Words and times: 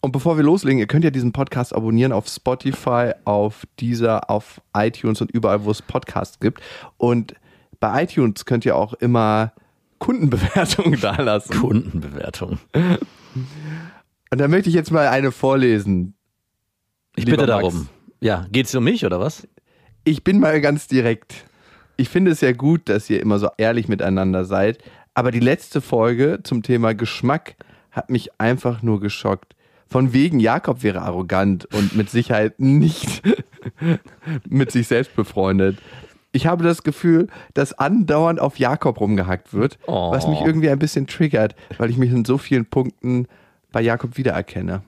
Und 0.00 0.12
bevor 0.12 0.36
wir 0.36 0.44
loslegen, 0.44 0.78
ihr 0.78 0.86
könnt 0.86 1.04
ja 1.04 1.10
diesen 1.10 1.32
Podcast 1.32 1.74
abonnieren 1.74 2.12
auf 2.12 2.28
Spotify, 2.28 3.12
auf 3.24 3.66
Deezer, 3.80 4.30
auf 4.30 4.60
iTunes 4.76 5.20
und 5.20 5.30
überall, 5.32 5.64
wo 5.64 5.70
es 5.70 5.82
Podcasts 5.82 6.38
gibt. 6.38 6.60
Und 6.96 7.34
bei 7.80 8.04
iTunes 8.04 8.44
könnt 8.44 8.64
ihr 8.64 8.76
auch 8.76 8.94
immer 8.94 9.52
Kundenbewertungen 9.98 11.00
dalassen. 11.00 11.56
Kundenbewertung. 11.56 12.58
Und 12.72 14.40
da 14.40 14.48
möchte 14.48 14.68
ich 14.68 14.74
jetzt 14.74 14.92
mal 14.92 15.08
eine 15.08 15.32
vorlesen. 15.32 16.14
Ich 17.16 17.24
bitte 17.24 17.38
Max. 17.38 17.48
darum. 17.48 17.88
Ja, 18.20 18.46
geht's 18.50 18.74
um 18.74 18.84
mich 18.84 19.04
oder 19.04 19.18
was? 19.18 19.48
Ich 20.04 20.22
bin 20.22 20.38
mal 20.38 20.60
ganz 20.60 20.86
direkt. 20.86 21.44
Ich 21.96 22.08
finde 22.08 22.30
es 22.30 22.40
ja 22.40 22.52
gut, 22.52 22.88
dass 22.88 23.10
ihr 23.10 23.20
immer 23.20 23.40
so 23.40 23.48
ehrlich 23.58 23.88
miteinander 23.88 24.44
seid. 24.44 24.78
Aber 25.14 25.32
die 25.32 25.40
letzte 25.40 25.80
Folge 25.80 26.40
zum 26.44 26.62
Thema 26.62 26.94
Geschmack 26.94 27.56
hat 27.90 28.08
mich 28.10 28.40
einfach 28.40 28.82
nur 28.82 29.00
geschockt. 29.00 29.56
Von 29.88 30.12
wegen 30.12 30.38
Jakob 30.38 30.82
wäre 30.82 31.00
arrogant 31.02 31.64
und 31.74 31.96
mit 31.96 32.10
Sicherheit 32.10 32.60
nicht 32.60 33.22
mit 34.48 34.70
sich 34.70 34.86
selbst 34.86 35.14
befreundet. 35.16 35.78
Ich 36.30 36.46
habe 36.46 36.62
das 36.62 36.82
Gefühl, 36.82 37.28
dass 37.54 37.72
andauernd 37.72 38.38
auf 38.38 38.58
Jakob 38.58 39.00
rumgehackt 39.00 39.54
wird, 39.54 39.78
Oh. 39.86 40.10
was 40.12 40.28
mich 40.28 40.40
irgendwie 40.42 40.68
ein 40.68 40.78
bisschen 40.78 41.06
triggert, 41.06 41.54
weil 41.78 41.88
ich 41.90 41.96
mich 41.96 42.10
in 42.12 42.24
so 42.26 42.36
vielen 42.36 42.66
Punkten 42.66 43.26
bei 43.72 43.80
Jakob 43.80 44.16
wiedererkenne. 44.18 44.82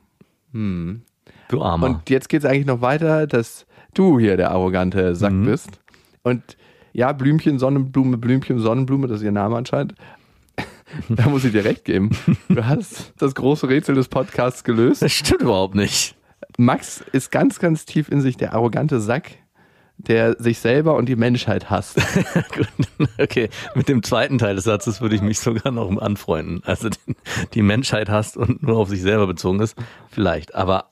Du 0.52 1.62
Armer. 1.62 1.86
Und 1.86 2.10
jetzt 2.10 2.28
geht 2.28 2.44
es 2.44 2.50
eigentlich 2.50 2.66
noch 2.66 2.82
weiter, 2.82 3.26
dass 3.26 3.66
du 3.94 4.18
hier 4.20 4.36
der 4.36 4.50
arrogante 4.50 5.14
Sack 5.16 5.32
Mhm. 5.32 5.44
bist. 5.46 5.80
Und 6.22 6.56
ja, 6.92 7.12
Blümchen, 7.12 7.58
Sonnenblume, 7.58 8.18
Blümchen, 8.18 8.58
Sonnenblume, 8.58 9.06
das 9.06 9.18
ist 9.20 9.24
ihr 9.24 9.32
Name 9.32 9.56
anscheinend. 9.56 9.94
da 11.08 11.28
muss 11.28 11.44
ich 11.44 11.52
dir 11.52 11.64
recht 11.64 11.84
geben. 11.84 12.10
Du 12.48 12.64
hast 12.64 13.12
das 13.18 13.34
große 13.34 13.68
Rätsel 13.68 13.94
des 13.94 14.08
Podcasts 14.08 14.64
gelöst. 14.64 15.02
das 15.02 15.12
stimmt 15.12 15.42
überhaupt 15.42 15.74
nicht. 15.74 16.16
Max 16.58 17.02
ist 17.12 17.30
ganz, 17.30 17.58
ganz 17.58 17.84
tief 17.84 18.08
in 18.08 18.20
sich 18.20 18.36
der 18.36 18.54
arrogante 18.54 19.00
Sack, 19.00 19.30
der 19.96 20.36
sich 20.40 20.58
selber 20.58 20.96
und 20.96 21.08
die 21.08 21.16
Menschheit 21.16 21.70
hasst. 21.70 22.00
Okay. 23.18 23.50
Mit 23.74 23.88
dem 23.88 24.02
zweiten 24.02 24.38
Teil 24.38 24.56
des 24.56 24.64
Satzes 24.64 25.00
würde 25.00 25.14
ich 25.14 25.22
mich 25.22 25.38
sogar 25.40 25.72
noch 25.72 25.94
anfreunden. 26.00 26.62
Also 26.64 26.88
die, 26.88 27.16
die 27.54 27.62
Menschheit 27.62 28.08
hasst 28.08 28.36
und 28.36 28.62
nur 28.62 28.78
auf 28.78 28.88
sich 28.88 29.02
selber 29.02 29.26
bezogen 29.26 29.60
ist. 29.60 29.76
Vielleicht. 30.10 30.54
Aber 30.54 30.90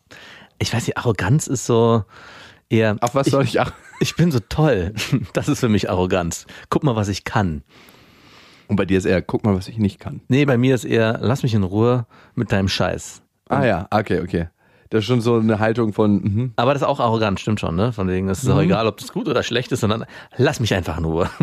ich 0.58 0.72
weiß 0.72 0.86
nicht, 0.86 0.98
Arroganz 0.98 1.46
ist 1.46 1.66
so 1.66 2.04
eher. 2.68 2.96
Auf 3.00 3.14
was 3.14 3.26
ich, 3.26 3.32
soll 3.32 3.44
ich 3.44 3.60
auch? 3.60 3.72
Ich 4.00 4.16
bin 4.16 4.30
so 4.30 4.40
toll. 4.40 4.94
Das 5.32 5.48
ist 5.48 5.60
für 5.60 5.68
mich 5.68 5.90
Arroganz. 5.90 6.46
Guck 6.70 6.84
mal, 6.84 6.96
was 6.96 7.08
ich 7.08 7.24
kann. 7.24 7.62
Und 8.68 8.76
bei 8.76 8.84
dir 8.84 8.98
ist 8.98 9.06
eher, 9.06 9.22
guck 9.22 9.44
mal, 9.44 9.56
was 9.56 9.66
ich 9.68 9.78
nicht 9.78 9.98
kann. 9.98 10.20
Nee, 10.28 10.44
bei 10.44 10.58
mir 10.58 10.74
ist 10.74 10.84
eher, 10.84 11.18
lass 11.20 11.42
mich 11.42 11.54
in 11.54 11.62
Ruhe 11.62 12.06
mit 12.34 12.52
deinem 12.52 12.68
Scheiß. 12.68 13.22
Ah 13.48 13.64
ja, 13.64 13.88
okay, 13.90 14.20
okay. 14.20 14.48
Das 14.90 15.00
ist 15.00 15.06
schon 15.06 15.20
so 15.20 15.36
eine 15.36 15.58
Haltung 15.58 15.92
von, 15.92 16.22
mhm. 16.22 16.52
Aber 16.56 16.72
das 16.72 16.82
ist 16.82 16.88
auch 16.88 17.00
arrogant, 17.00 17.40
stimmt 17.40 17.60
schon, 17.60 17.76
ne? 17.76 17.92
Von 17.92 18.08
wegen, 18.08 18.28
es 18.28 18.42
ist 18.42 18.48
auch 18.48 18.60
egal, 18.60 18.86
ob 18.86 18.98
das 18.98 19.12
gut 19.12 19.28
oder 19.28 19.42
schlecht 19.42 19.72
ist, 19.72 19.80
sondern 19.80 20.04
lass 20.36 20.60
mich 20.60 20.74
einfach 20.74 21.00
nur. 21.00 21.28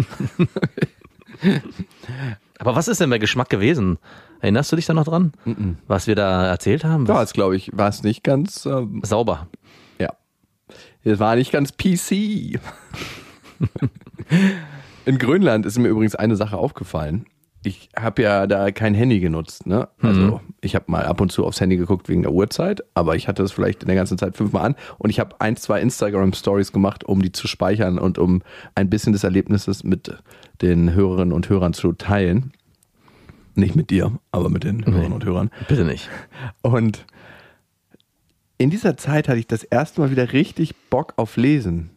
Aber 2.58 2.76
was 2.76 2.88
ist 2.88 3.02
denn 3.02 3.10
bei 3.10 3.18
Geschmack 3.18 3.50
gewesen? 3.50 3.98
Erinnerst 4.40 4.72
du 4.72 4.76
dich 4.76 4.86
da 4.86 4.94
noch 4.94 5.04
dran? 5.06 5.34
Was 5.88 6.08
wir 6.08 6.16
da 6.16 6.48
erzählt 6.48 6.84
haben? 6.84 7.06
ja, 7.06 7.20
jetzt 7.20 7.34
glaube 7.34 7.56
ich, 7.56 7.72
war 7.74 7.90
es 7.90 8.04
nicht 8.04 8.24
ganz, 8.24 8.66
ähm, 8.66 9.02
Sauber. 9.04 9.48
Ja. 10.00 10.14
Es 11.04 11.20
war 11.20 11.36
nicht 11.36 11.52
ganz 11.52 11.74
PC. 11.76 12.60
In 15.06 15.18
Grönland 15.18 15.66
ist 15.66 15.78
mir 15.78 15.88
übrigens 15.88 16.16
eine 16.16 16.36
Sache 16.36 16.58
aufgefallen. 16.58 17.26
Ich 17.64 17.90
habe 17.98 18.22
ja 18.22 18.46
da 18.46 18.72
kein 18.72 18.94
Handy 18.94 19.20
genutzt. 19.20 19.66
Ne? 19.66 19.88
Also 20.00 20.40
ich 20.62 20.76
habe 20.76 20.86
mal 20.88 21.06
ab 21.06 21.20
und 21.20 21.32
zu 21.32 21.46
aufs 21.46 21.60
Handy 21.60 21.78
geguckt 21.78 22.10
wegen 22.10 22.22
der 22.22 22.32
Uhrzeit, 22.32 22.84
aber 22.94 23.16
ich 23.16 23.28
hatte 23.28 23.42
es 23.42 23.52
vielleicht 23.52 23.82
in 23.82 23.88
der 23.88 23.96
ganzen 23.96 24.20
Zeit 24.20 24.38
fünfmal 24.38 24.66
an 24.66 24.76
und 25.00 25.10
ich 25.10 25.20
habe 25.20 25.36
ein, 25.40 25.58
zwei 25.58 25.82
Instagram-Stories 25.82 26.72
gemacht, 26.72 27.04
um 27.04 27.24
die 27.24 27.32
zu 27.32 27.48
speichern 27.48 27.98
und 27.98 28.20
um 28.20 28.44
ein 28.76 28.90
bisschen 28.90 29.14
des 29.14 29.24
Erlebnisses 29.24 29.84
mit 29.84 30.16
den 30.62 30.94
Hörerinnen 30.94 31.34
und 31.34 31.50
Hörern 31.50 31.74
zu 31.74 31.94
teilen. 31.94 32.54
Nicht 33.56 33.76
mit 33.76 33.90
dir, 33.90 34.12
aber 34.32 34.50
mit 34.50 34.64
den 34.64 34.86
Hörerinnen 34.86 35.14
und 35.14 35.26
Hörern. 35.26 35.50
Bitte 35.68 35.86
nicht. 35.86 36.08
Und 36.62 37.06
in 38.60 38.70
dieser 38.70 38.96
Zeit 38.96 39.28
hatte 39.28 39.40
ich 39.40 39.48
das 39.48 39.64
erste 39.64 40.02
Mal 40.02 40.12
wieder 40.12 40.34
richtig 40.34 40.76
Bock 40.90 41.14
auf 41.16 41.36
Lesen. 41.36 41.90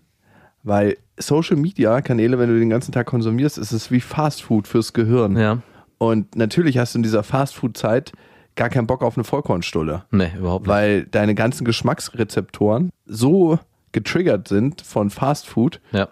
Weil 0.69 0.99
Social 1.17 1.57
Media 1.57 2.03
Kanäle, 2.03 2.39
wenn 2.39 2.51
du 2.51 2.59
den 2.59 2.69
ganzen 2.69 2.93
Tag 2.93 3.07
konsumierst, 3.07 3.57
ist 3.57 3.73
es 3.73 3.91
wie 3.91 4.03
Fast 4.03 4.43
Food 4.43 4.69
fürs 4.69 4.93
Gehirn. 4.93 5.35
Ja. 5.37 5.63
Und 5.97 6.37
natürlich 6.37 6.77
hast 6.77 6.95
du 6.95 6.99
in 6.99 7.03
dieser 7.03 7.23
Fast 7.23 7.55
Food 7.55 7.79
Zeit 7.79 8.13
gar 8.55 8.69
keinen 8.69 8.87
Bock 8.87 9.03
auf 9.03 9.17
eine 9.17 9.25
Vollkornstulle. 9.25 10.05
Nee, 10.11 10.31
überhaupt 10.39 10.67
nicht. 10.67 10.75
Weil 10.75 11.05
deine 11.07 11.35
ganzen 11.35 11.65
Geschmacksrezeptoren 11.65 12.91
so 13.07 13.59
getriggert 13.93 14.47
sind 14.47 14.83
von 14.83 15.09
Fast 15.09 15.47
Food. 15.47 15.81
Ja. 15.91 16.09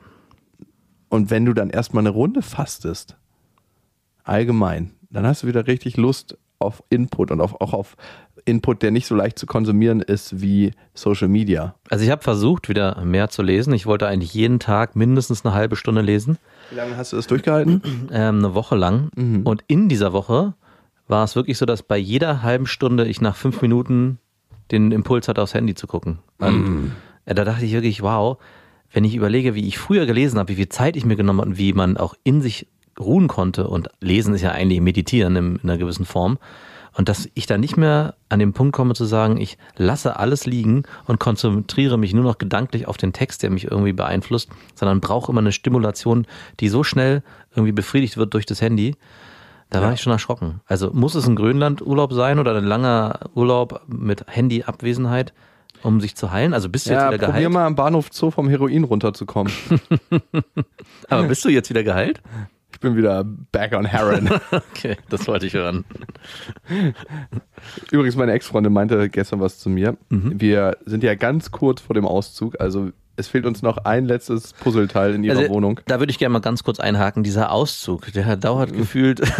Und 1.11 1.31
wenn 1.31 1.45
du 1.45 1.53
dann 1.53 1.69
erstmal 1.69 2.03
eine 2.03 2.11
Runde 2.11 2.41
fastest, 2.41 3.19
allgemein, 4.25 4.93
dann 5.11 5.27
hast 5.27 5.43
du 5.43 5.49
wieder 5.49 5.67
richtig 5.67 5.99
Lust 5.99 6.39
auf 6.59 6.83
Input 6.91 7.31
und 7.31 7.41
auf, 7.41 7.61
auch 7.61 7.73
auf 7.73 7.97
Input, 8.45 8.83
der 8.83 8.91
nicht 8.91 9.07
so 9.07 9.15
leicht 9.15 9.39
zu 9.39 9.47
konsumieren 9.47 10.01
ist 10.01 10.41
wie 10.41 10.73
Social 10.95 11.29
Media. 11.29 11.75
Also 11.91 12.05
ich 12.05 12.11
habe 12.11 12.23
versucht, 12.23 12.69
wieder 12.69 13.05
mehr 13.05 13.29
zu 13.29 13.43
lesen. 13.43 13.73
Ich 13.73 13.87
wollte 13.87 14.07
eigentlich 14.07 14.35
jeden 14.35 14.61
Tag 14.61 14.95
mindestens 14.95 15.45
eine 15.45 15.55
halbe 15.55 15.77
Stunde 15.77 16.01
lesen. 16.01 16.39
Wie 16.71 16.77
lange 16.77 16.97
hast 16.97 17.13
du 17.13 17.17
das 17.17 17.27
durchgehalten? 17.27 17.83
ähm, 18.13 18.39
eine 18.39 18.55
Woche 18.55 18.77
lang. 18.77 19.11
Und 19.45 19.65
in 19.67 19.89
dieser 19.89 20.13
Woche 20.13 20.55
war 21.09 21.25
es 21.25 21.37
wirklich 21.37 21.59
so, 21.59 21.67
dass 21.67 21.83
bei 21.83 21.99
jeder 21.99 22.43
halben 22.43 22.67
Stunde 22.67 23.07
ich 23.07 23.21
nach 23.21 23.37
fünf 23.37 23.63
Minuten 23.63 24.19
den 24.71 24.93
Impuls 24.93 25.29
hatte, 25.29 25.43
aufs 25.43 25.55
Handy 25.55 25.75
zu 25.75 25.87
gucken. 25.87 26.19
Und 26.39 26.93
äh, 27.25 27.35
da 27.35 27.45
dachte 27.45 27.65
ich 27.65 27.73
wirklich, 27.73 28.03
wow, 28.03 28.39
wenn 28.93 29.05
ich 29.05 29.15
überlege, 29.15 29.55
wie 29.55 29.67
ich 29.67 29.79
früher 29.79 30.07
gelesen 30.07 30.39
habe, 30.39 30.49
wie 30.49 30.57
viel 30.57 30.69
Zeit 30.69 30.97
ich 30.97 31.05
mir 31.05 31.17
genommen 31.17 31.41
habe 31.41 31.51
und 31.51 31.59
wie 31.59 31.73
man 31.73 31.97
auch 31.97 32.15
in 32.25 32.41
sich 32.41 32.67
ruhen 32.99 33.29
konnte 33.29 33.69
und 33.69 33.89
lesen 34.01 34.35
ist 34.35 34.43
ja 34.43 34.53
eigentlich 34.53 34.81
meditieren 34.81 35.37
in, 35.37 35.57
in 35.57 35.69
einer 35.69 35.79
gewissen 35.79 36.05
Form. 36.07 36.39
Und 36.95 37.11
dass 37.11 37.29
ich 37.35 37.45
da 37.45 37.59
nicht 37.59 37.77
mehr 37.77 38.15
an 38.31 38.39
den 38.39 38.55
Punkt 38.55 38.75
komme 38.75 38.95
zu 38.95 39.05
sagen, 39.05 39.37
ich 39.37 39.59
lasse 39.77 40.19
alles 40.19 40.47
liegen 40.47 40.85
und 41.05 41.21
konzentriere 41.21 41.99
mich 41.99 42.15
nur 42.15 42.25
noch 42.25 42.39
gedanklich 42.39 42.89
auf 42.89 42.97
den 42.97 43.13
Text, 43.13 43.43
der 43.43 43.51
mich 43.51 43.71
irgendwie 43.71 43.93
beeinflusst, 43.93 44.49
sondern 44.75 45.01
brauche 45.01 45.31
immer 45.31 45.43
eine 45.43 45.53
Stimulation, 45.53 46.27
die 46.59 46.71
so 46.71 46.85
schnell 46.85 47.23
irgendwie 47.55 47.73
befriedigt 47.73 48.17
wird 48.17 48.33
durch 48.33 48.47
das 48.47 48.63
Handy. 48.63 48.97
Da 49.69 49.83
war 49.83 49.93
ich 49.93 50.01
schon 50.01 50.13
erschrocken. 50.13 50.61
Also 50.67 50.91
muss 50.95 51.15
es 51.17 51.27
ein 51.27 51.37
Grönland-Urlaub 51.37 52.15
sein 52.15 52.39
oder 52.39 52.55
ein 52.57 52.65
langer 52.65 53.19
Urlaub 53.35 53.83
mit 53.89 54.25
Handy-Abwesenheit, 54.29 55.35
um 55.83 56.01
sich 56.01 56.17
zu 56.17 56.31
heilen? 56.31 56.55
Also 56.55 56.71
bist 56.71 56.87
du 56.87 56.93
Ja, 56.93 57.11
jetzt 57.11 57.15
wieder 57.21 57.27
probier 57.27 57.41
geheilt? 57.41 57.53
mal 57.53 57.67
am 57.67 57.75
Bahnhof 57.75 58.09
Zoo 58.11 58.31
vom 58.31 58.49
Heroin 58.49 58.85
runterzukommen. 58.85 59.53
Aber 61.09 61.25
bist 61.25 61.45
du 61.45 61.49
jetzt 61.51 61.69
wieder 61.69 61.83
geheilt? 61.83 62.23
Ich 62.77 62.81
bin 62.81 62.95
wieder 62.95 63.25
back 63.25 63.73
on 63.73 63.87
Heroin. 63.87 64.29
Okay, 64.53 64.99
das 65.09 65.27
wollte 65.27 65.47
ich 65.47 65.55
hören. 65.55 65.87
Übrigens, 67.91 68.17
meine 68.17 68.33
Ex-Freundin 68.33 68.71
meinte 68.71 69.09
gestern 69.09 69.41
was 69.41 69.59
zu 69.59 69.71
mir. 69.71 69.97
Mhm. 70.11 70.39
Wir 70.39 70.77
sind 70.85 71.03
ja 71.03 71.15
ganz 71.15 71.51
kurz 71.51 71.81
vor 71.81 71.95
dem 71.95 72.05
Auszug, 72.05 72.61
also 72.61 72.91
es 73.17 73.29
fehlt 73.29 73.47
uns 73.47 73.63
noch 73.63 73.79
ein 73.79 74.05
letztes 74.07 74.53
Puzzleteil 74.55 75.15
in 75.15 75.25
ihrer 75.25 75.39
Also, 75.39 75.51
Wohnung. 75.51 75.81
Da 75.87 75.99
würde 76.01 76.11
ich 76.11 76.19
gerne 76.19 76.33
mal 76.35 76.41
ganz 76.41 76.63
kurz 76.63 76.81
einhaken. 76.81 77.23
Dieser 77.23 77.51
Auszug, 77.51 78.13
der 78.13 78.37
dauert 78.37 78.73
gefühlt. 78.73 79.21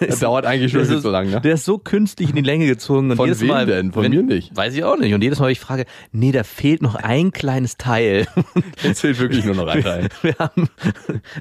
Das 0.00 0.18
dauert 0.20 0.46
eigentlich 0.46 0.72
schon 0.72 0.84
viel 0.84 1.00
zu 1.00 1.10
lang, 1.10 1.30
ne? 1.30 1.40
Der 1.40 1.54
ist 1.54 1.64
so 1.64 1.78
künstlich 1.78 2.30
in 2.30 2.36
die 2.36 2.42
Länge 2.42 2.66
gezogen. 2.66 3.10
Und 3.10 3.16
Von 3.16 3.26
jedes 3.26 3.40
wem 3.40 3.48
Mal, 3.48 3.66
denn? 3.66 3.92
Von 3.92 4.08
mir 4.08 4.22
nicht. 4.22 4.54
Weiß 4.56 4.74
ich 4.74 4.84
auch 4.84 4.96
nicht. 4.98 5.14
Und 5.14 5.22
jedes 5.22 5.38
Mal, 5.38 5.46
wenn 5.46 5.52
ich 5.52 5.60
frage, 5.60 5.84
nee, 6.12 6.32
da 6.32 6.42
fehlt 6.42 6.82
noch 6.82 6.94
ein 6.94 7.32
kleines 7.32 7.76
Teil. 7.76 8.26
Jetzt 8.82 9.00
fehlt 9.00 9.18
wirklich 9.18 9.44
nur 9.44 9.54
noch 9.54 9.66
ein 9.66 9.82
Teil. 9.82 10.08
Wir 10.22 10.34
haben 10.38 10.68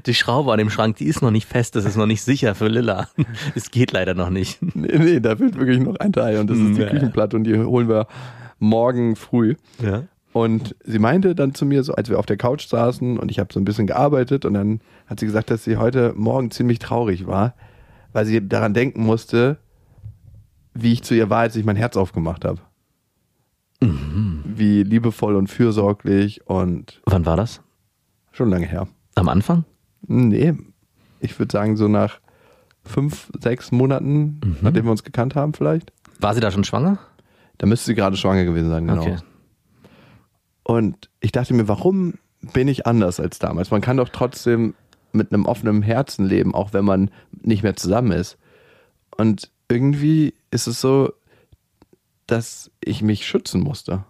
die 0.06 0.14
Schraube 0.14 0.52
an 0.52 0.58
dem 0.58 0.70
Schrank, 0.70 0.98
die 0.98 1.06
ist 1.06 1.22
noch 1.22 1.32
nicht 1.32 1.48
fest, 1.48 1.76
das 1.76 1.86
ist 1.86 1.96
noch 1.96 2.06
nicht 2.06 2.22
sicher 2.24 2.56
für 2.56 2.68
Lilla. 2.68 3.10
Es 3.56 3.72
geht 3.72 3.92
leider 3.92 4.14
noch 4.14 4.30
nicht. 4.30 4.60
Nee, 4.76 4.98
nee, 4.98 5.20
da 5.20 5.36
fehlt 5.36 5.58
wirklich 5.58 5.80
noch 5.80 5.96
ein 5.98 6.14
Teil 6.14 6.38
und 6.40 6.50
das 6.50 6.58
ist 6.58 6.78
die. 6.78 6.86
Küchenplatte 6.86 7.36
und 7.36 7.44
die 7.44 7.58
holen 7.58 7.90
wir 7.90 8.08
morgen 8.60 9.16
früh. 9.16 9.56
Ja. 9.82 10.04
Und 10.34 10.76
sie 10.84 10.98
meinte 11.00 11.36
dann 11.36 11.54
zu 11.54 11.66
mir, 11.66 11.84
so 11.84 11.94
als 11.94 12.10
wir 12.10 12.18
auf 12.20 12.26
der 12.26 12.38
Couch 12.38 12.68
saßen 12.68 13.20
und 13.20 13.30
ich 13.30 13.38
habe 13.40 13.54
so 13.54 13.60
ein 13.60 13.66
bisschen 13.66 13.86
gearbeitet 13.88 14.46
und 14.46 14.56
dann 14.56 14.82
hat 15.08 15.20
sie 15.20 15.28
gesagt, 15.28 15.52
dass 15.52 15.64
sie 15.64 15.78
heute 15.78 16.14
Morgen 16.16 16.50
ziemlich 16.52 16.80
traurig 16.80 17.28
war, 17.28 17.54
weil 18.14 18.26
sie 18.26 18.46
daran 18.48 18.74
denken 18.74 19.04
musste, 19.04 19.58
wie 20.74 20.92
ich 20.94 21.04
zu 21.04 21.14
ihr 21.14 21.30
war, 21.30 21.40
als 21.42 21.56
ich 21.56 21.66
mein 21.66 21.76
Herz 21.76 21.96
aufgemacht 21.98 22.46
habe. 22.46 22.60
wie 23.80 24.84
liebevoll 24.84 25.36
und 25.36 25.48
fürsorglich 25.48 26.48
und 26.48 27.02
Wann 27.06 27.26
war 27.26 27.36
das? 27.38 27.62
schon 28.32 28.50
lange 28.50 28.66
her. 28.66 28.88
Am 29.16 29.28
Anfang? 29.30 29.66
Nee, 30.08 30.54
ich 31.20 31.38
würde 31.38 31.52
sagen 31.52 31.76
so 31.78 31.88
nach 31.88 32.20
fünf, 32.86 33.30
sechs 33.40 33.72
Monaten, 33.72 34.40
Mhm. 34.44 34.58
nachdem 34.62 34.86
wir 34.86 34.92
uns 34.92 35.04
gekannt 35.04 35.36
haben 35.36 35.54
vielleicht. 35.54 35.92
War 36.20 36.34
sie 36.34 36.40
da 36.40 36.50
schon 36.52 36.64
schwanger? 36.64 36.98
Da 37.58 37.68
müsste 37.68 37.88
sie 37.88 37.96
gerade 37.96 38.16
schwanger 38.18 38.46
gewesen 38.46 38.70
sein, 38.70 38.88
genau. 38.88 39.02
Okay. 39.02 39.18
Und 40.64 41.10
ich 41.20 41.32
dachte 41.32 41.54
mir, 41.54 41.68
warum 41.68 42.16
bin 42.54 42.68
ich 42.68 42.86
anders 42.88 43.20
als 43.20 43.40
damals? 43.40 43.72
Man 43.72 43.82
kann 43.82 43.98
doch 43.98 44.10
trotzdem 44.10 44.76
mit 45.12 45.32
einem 45.32 45.46
offenen 45.46 45.82
Herzen 45.82 46.26
leben, 46.26 46.56
auch 46.56 46.74
wenn 46.74 46.86
man 46.86 47.12
nicht 47.42 47.64
mehr 47.64 47.76
zusammen 47.76 48.12
ist. 48.12 48.38
Und 49.16 49.52
irgendwie 49.70 50.34
ist 50.52 50.68
es 50.68 50.82
so, 50.82 51.14
dass 52.28 52.72
ich 52.84 53.02
mich 53.02 53.26
schützen 53.26 53.62
musste. 53.62 54.06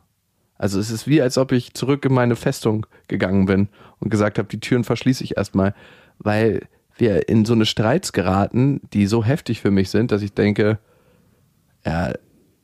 Also 0.57 0.79
es 0.79 0.91
ist 0.91 1.07
wie, 1.07 1.21
als 1.21 1.37
ob 1.37 1.51
ich 1.51 1.73
zurück 1.73 2.05
in 2.05 2.13
meine 2.13 2.35
Festung 2.35 2.85
gegangen 3.07 3.45
bin 3.45 3.67
und 3.99 4.09
gesagt 4.09 4.37
habe, 4.37 4.47
die 4.47 4.59
Türen 4.59 4.83
verschließe 4.83 5.23
ich 5.23 5.35
erstmal, 5.35 5.73
weil 6.19 6.67
wir 6.95 7.27
in 7.27 7.43
so 7.43 7.53
eine 7.53 7.65
Streits 7.65 8.13
geraten, 8.13 8.79
die 8.93 9.07
so 9.07 9.23
heftig 9.23 9.59
für 9.59 9.71
mich 9.71 9.89
sind, 9.89 10.11
dass 10.11 10.21
ich 10.21 10.33
denke, 10.33 10.79
ja, 11.85 12.13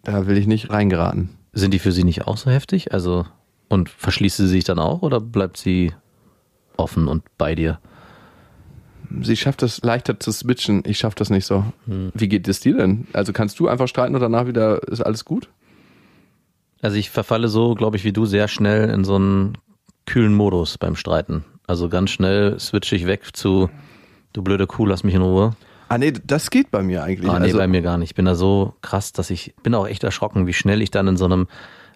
da 0.03 0.27
will 0.27 0.37
ich 0.37 0.47
nicht 0.47 0.69
reingeraten. 0.69 1.29
Sind 1.51 1.73
die 1.73 1.79
für 1.79 1.91
sie 1.91 2.03
nicht 2.03 2.27
auch 2.27 2.37
so 2.37 2.49
heftig? 2.49 2.93
Also, 2.93 3.25
und 3.69 3.89
verschließt 3.89 4.37
sie 4.37 4.47
sich 4.47 4.63
dann 4.63 4.79
auch 4.79 5.01
oder 5.01 5.19
bleibt 5.21 5.57
sie 5.57 5.93
offen 6.75 7.07
und 7.07 7.23
bei 7.37 7.55
dir? 7.55 7.79
Sie 9.21 9.37
schafft 9.37 9.63
es 9.63 9.81
leichter 9.81 10.19
zu 10.19 10.31
switchen. 10.31 10.83
Ich 10.85 10.99
schaffe 10.99 11.15
das 11.15 11.29
nicht 11.29 11.45
so. 11.45 11.63
Wie 11.85 12.27
geht 12.27 12.47
es 12.47 12.59
dir 12.59 12.77
denn? 12.77 13.07
Also 13.13 13.33
kannst 13.33 13.59
du 13.59 13.67
einfach 13.67 13.87
streiten 13.87 14.13
und 14.13 14.21
danach 14.21 14.45
wieder 14.45 14.83
ist 14.87 15.01
alles 15.01 15.25
gut? 15.25 15.49
Also 16.81 16.97
ich 16.97 17.09
verfalle 17.09 17.47
so, 17.47 17.73
glaube 17.75 17.97
ich, 17.97 18.03
wie 18.03 18.13
du 18.13 18.25
sehr 18.25 18.47
schnell 18.47 18.89
in 18.89 19.03
so 19.03 19.15
einen 19.15 19.57
kühlen 20.05 20.33
Modus 20.33 20.77
beim 20.77 20.95
Streiten. 20.95 21.43
Also 21.67 21.89
ganz 21.89 22.11
schnell 22.11 22.59
switche 22.59 22.95
ich 22.95 23.05
weg 23.05 23.35
zu, 23.35 23.69
du 24.33 24.41
blöde 24.41 24.67
Kuh, 24.67 24.85
lass 24.85 25.03
mich 25.03 25.15
in 25.15 25.21
Ruhe. 25.21 25.55
Ah 25.87 25.97
nee, 25.97 26.11
das 26.11 26.51
geht 26.51 26.69
bei 26.69 26.83
mir 26.83 27.03
eigentlich. 27.03 27.29
Ah, 27.29 27.39
nee, 27.39 27.45
also, 27.45 27.57
bei 27.57 27.67
mir 27.67 27.81
gar 27.81 27.97
nicht. 27.97 28.11
Ich 28.11 28.15
bin 28.15 28.25
da 28.25 28.35
so 28.35 28.75
krass, 28.81 29.11
dass 29.11 29.31
ich 29.31 29.55
bin 29.63 29.73
auch 29.73 29.87
echt 29.87 30.03
erschrocken, 30.03 30.45
wie 30.45 30.53
schnell 30.53 30.83
ich 30.83 30.91
dann 30.91 31.07
in 31.07 31.17
so 31.17 31.25
einem 31.25 31.47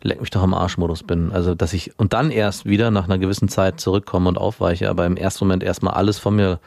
leck 0.04 0.22
mich 0.22 0.30
doch 0.30 0.44
am 0.44 0.54
Arsch-Modus 0.54 1.04
bin. 1.04 1.32
Also, 1.32 1.56
dass 1.56 1.74
ich 1.74 1.98
und 1.98 2.14
dann 2.14 2.32
erst 2.32 2.66
wieder 2.66 2.92
nach 2.92 3.06
einer 3.06 3.18
gewissen 3.18 3.48
Zeit 3.48 3.80
zurückkomme 3.80 4.30
und 4.30 4.38
aufweiche, 4.38 4.90
aber 4.90 5.06
im 5.06 5.18
ersten 5.18 5.46
Moment 5.46 5.64
erstmal 5.64 5.94
alles 5.94 6.20
von 6.20 6.36
mir 6.36 6.60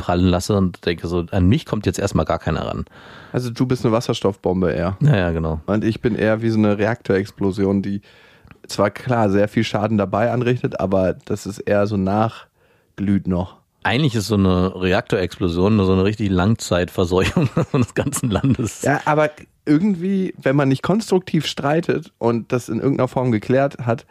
prallen 0.00 0.26
lasse 0.26 0.56
und 0.56 0.86
denke 0.86 1.06
so, 1.08 1.26
an 1.30 1.46
mich 1.46 1.66
kommt 1.66 1.84
jetzt 1.84 1.98
erstmal 1.98 2.24
gar 2.24 2.38
keiner 2.38 2.66
ran. 2.66 2.86
also 3.32 3.50
du 3.50 3.66
bist 3.66 3.84
eine 3.84 3.92
Wasserstoffbombe 3.92 4.72
eher. 4.72 4.96
Naja, 5.00 5.30
genau. 5.30 5.60
Und 5.66 5.84
ich 5.84 6.00
bin 6.00 6.14
eher 6.14 6.40
wie 6.40 6.48
so 6.48 6.58
eine 6.58 6.78
Reaktorexplosion, 6.78 7.82
die 7.82 8.00
zwar 8.66 8.90
klar 8.90 9.28
sehr 9.28 9.46
viel 9.46 9.62
Schaden 9.62 9.98
dabei 9.98 10.32
anrichtet, 10.32 10.80
aber 10.80 11.12
das 11.12 11.44
ist 11.44 11.58
eher 11.58 11.86
so 11.86 11.98
nachglüht 11.98 13.26
noch. 13.26 13.56
Eigentlich 13.82 14.14
ist 14.14 14.26
so 14.26 14.34
eine 14.36 14.74
Reaktorexplosion 14.74 15.76
nur 15.76 15.86
so 15.86 15.92
eine 15.92 16.04
richtig 16.04 16.30
Langzeitverseuchung 16.30 17.50
des 17.74 17.94
ganzen 17.94 18.30
Landes. 18.30 18.82
Ja, 18.82 19.00
aber 19.04 19.30
irgendwie, 19.64 20.34
wenn 20.40 20.56
man 20.56 20.68
nicht 20.68 20.82
konstruktiv 20.82 21.46
streitet 21.46 22.12
und 22.18 22.52
das 22.52 22.68
in 22.68 22.80
irgendeiner 22.80 23.08
Form 23.08 23.30
geklärt 23.30 23.78
hat, 23.78 24.06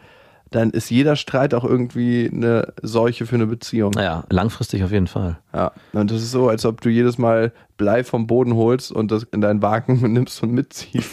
dann 0.50 0.70
ist 0.70 0.90
jeder 0.90 1.14
Streit 1.14 1.54
auch 1.54 1.64
irgendwie 1.64 2.28
eine 2.32 2.72
Seuche 2.82 3.24
für 3.24 3.36
eine 3.36 3.46
Beziehung. 3.46 3.92
Naja, 3.92 4.24
langfristig 4.30 4.82
auf 4.82 4.90
jeden 4.90 5.06
Fall. 5.06 5.38
Ja, 5.54 5.72
und 5.92 6.10
das 6.10 6.22
ist 6.22 6.32
so, 6.32 6.48
als 6.48 6.64
ob 6.64 6.80
du 6.80 6.88
jedes 6.88 7.18
Mal 7.18 7.52
Blei 7.76 8.02
vom 8.02 8.26
Boden 8.26 8.54
holst 8.54 8.90
und 8.90 9.12
das 9.12 9.22
in 9.32 9.40
deinen 9.40 9.62
Wagen 9.62 10.00
nimmst 10.12 10.42
und 10.42 10.52
mitziehst. 10.52 11.10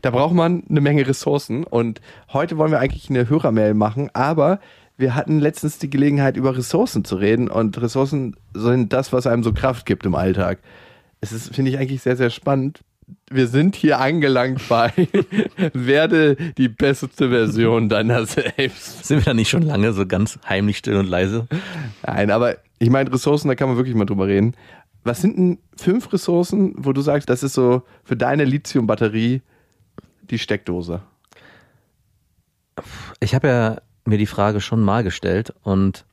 da 0.00 0.10
braucht 0.10 0.34
man 0.34 0.64
eine 0.68 0.80
Menge 0.80 1.06
Ressourcen 1.06 1.64
und 1.64 2.00
heute 2.32 2.56
wollen 2.56 2.70
wir 2.70 2.80
eigentlich 2.80 3.10
eine 3.10 3.28
Hörermail 3.28 3.74
machen, 3.74 4.10
aber 4.14 4.58
wir 4.96 5.14
hatten 5.14 5.38
letztens 5.38 5.78
die 5.78 5.90
Gelegenheit, 5.90 6.36
über 6.36 6.56
Ressourcen 6.56 7.04
zu 7.04 7.16
reden 7.16 7.48
und 7.48 7.80
Ressourcen 7.80 8.36
sind 8.54 8.92
das, 8.92 9.12
was 9.12 9.26
einem 9.26 9.42
so 9.42 9.52
Kraft 9.52 9.84
gibt 9.84 10.06
im 10.06 10.14
Alltag. 10.14 10.60
Es 11.20 11.32
ist, 11.32 11.54
finde 11.54 11.70
ich, 11.70 11.78
eigentlich 11.78 12.02
sehr, 12.02 12.16
sehr 12.16 12.30
spannend. 12.30 12.80
Wir 13.30 13.46
sind 13.46 13.76
hier 13.76 14.00
angelangt 14.00 14.68
bei 14.68 14.92
werde 15.72 16.36
die 16.36 16.68
beste 16.68 17.28
Version 17.28 17.88
deiner 17.88 18.26
selbst. 18.26 19.04
Sind 19.04 19.18
wir 19.18 19.24
da 19.24 19.34
nicht 19.34 19.50
schon 19.50 19.62
lange 19.62 19.92
so 19.92 20.06
ganz 20.06 20.38
heimlich 20.48 20.78
still 20.78 20.96
und 20.96 21.06
leise? 21.06 21.46
Nein, 22.06 22.30
aber 22.30 22.56
ich 22.78 22.90
meine, 22.90 23.12
Ressourcen, 23.12 23.48
da 23.48 23.54
kann 23.54 23.68
man 23.68 23.76
wirklich 23.76 23.94
mal 23.94 24.04
drüber 24.04 24.26
reden. 24.26 24.54
Was 25.04 25.20
sind 25.20 25.36
denn 25.36 25.58
fünf 25.76 26.12
Ressourcen, 26.12 26.74
wo 26.76 26.92
du 26.92 27.00
sagst, 27.00 27.28
das 27.28 27.42
ist 27.42 27.54
so 27.54 27.82
für 28.04 28.16
deine 28.16 28.44
Lithium-Batterie 28.44 29.42
die 30.22 30.38
Steckdose? 30.38 31.02
Ich 33.20 33.34
habe 33.34 33.48
ja 33.48 33.80
mir 34.04 34.18
die 34.18 34.26
Frage 34.26 34.60
schon 34.60 34.82
mal 34.82 35.02
gestellt 35.02 35.52
und 35.62 36.04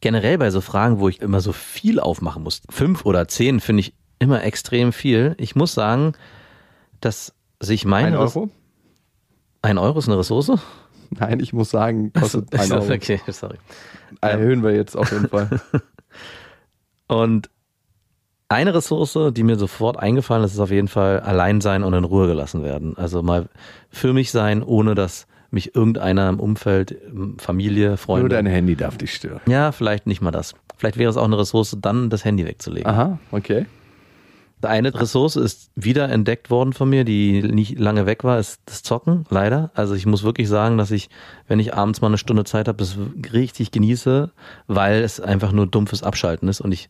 generell 0.00 0.38
bei 0.38 0.50
so 0.50 0.60
Fragen, 0.60 0.98
wo 0.98 1.08
ich 1.08 1.20
immer 1.20 1.40
so 1.40 1.52
viel 1.52 2.00
aufmachen 2.00 2.42
muss, 2.42 2.62
fünf 2.70 3.04
oder 3.04 3.28
zehn 3.28 3.60
finde 3.60 3.80
ich 3.80 3.94
immer 4.18 4.44
extrem 4.44 4.92
viel. 4.92 5.34
Ich 5.38 5.56
muss 5.56 5.74
sagen, 5.74 6.12
dass 7.00 7.34
sich 7.60 7.84
meine 7.84 8.08
Ein 8.08 8.16
Euro? 8.16 8.50
ein 9.62 9.78
Euro 9.78 9.98
ist 9.98 10.08
eine 10.08 10.18
Ressource. 10.18 10.52
Nein, 11.10 11.40
ich 11.40 11.52
muss 11.52 11.70
sagen, 11.70 12.12
kostet 12.12 12.54
ein 12.58 12.70
Euro. 12.72 12.92
Okay, 12.92 13.20
sorry. 13.28 13.56
Erhöhen 14.20 14.62
wir 14.62 14.74
jetzt 14.74 14.96
auf 14.96 15.10
jeden 15.10 15.28
Fall. 15.28 15.48
Und 17.08 17.50
eine 18.50 18.74
Ressource, 18.74 19.18
die 19.32 19.42
mir 19.42 19.56
sofort 19.56 19.98
eingefallen 19.98 20.44
ist, 20.44 20.54
ist 20.54 20.60
auf 20.60 20.70
jeden 20.70 20.88
Fall 20.88 21.20
allein 21.20 21.60
sein 21.60 21.84
und 21.84 21.92
in 21.92 22.04
Ruhe 22.04 22.26
gelassen 22.26 22.62
werden. 22.62 22.96
Also 22.96 23.22
mal 23.22 23.48
für 23.90 24.12
mich 24.14 24.30
sein, 24.30 24.62
ohne 24.62 24.94
dass 24.94 25.26
mich 25.50 25.74
irgendeiner 25.74 26.28
im 26.28 26.40
Umfeld, 26.40 26.96
Familie, 27.38 27.96
Freunde. 27.98 28.22
Nur 28.22 28.28
dein 28.30 28.46
Handy 28.46 28.74
darf 28.76 28.96
dich 28.98 29.14
stören. 29.14 29.40
ja, 29.46 29.72
vielleicht 29.72 30.06
nicht 30.06 30.20
mal 30.22 30.30
das. 30.30 30.54
Vielleicht 30.76 30.96
wäre 30.96 31.10
es 31.10 31.16
auch 31.16 31.24
eine 31.24 31.38
Ressource, 31.38 31.76
dann 31.80 32.08
das 32.10 32.24
Handy 32.24 32.46
wegzulegen. 32.46 32.90
Aha, 32.90 33.18
okay. 33.32 33.66
Eine 34.62 34.92
Ressource 34.94 35.36
ist 35.36 35.70
wieder 35.76 36.08
entdeckt 36.08 36.50
worden 36.50 36.72
von 36.72 36.88
mir, 36.90 37.04
die 37.04 37.42
nicht 37.42 37.78
lange 37.78 38.06
weg 38.06 38.24
war, 38.24 38.38
ist 38.38 38.60
das 38.66 38.82
Zocken, 38.82 39.24
leider. 39.30 39.70
Also 39.74 39.94
ich 39.94 40.06
muss 40.06 40.24
wirklich 40.24 40.48
sagen, 40.48 40.78
dass 40.78 40.90
ich, 40.90 41.10
wenn 41.46 41.60
ich 41.60 41.74
abends 41.74 42.00
mal 42.00 42.08
eine 42.08 42.18
Stunde 42.18 42.44
Zeit 42.44 42.66
habe, 42.66 42.78
das 42.78 42.96
richtig 43.32 43.70
genieße, 43.70 44.30
weil 44.66 45.02
es 45.02 45.20
einfach 45.20 45.52
nur 45.52 45.66
dumpfes 45.66 46.02
Abschalten 46.02 46.48
ist 46.48 46.60
und 46.60 46.72
ich 46.72 46.88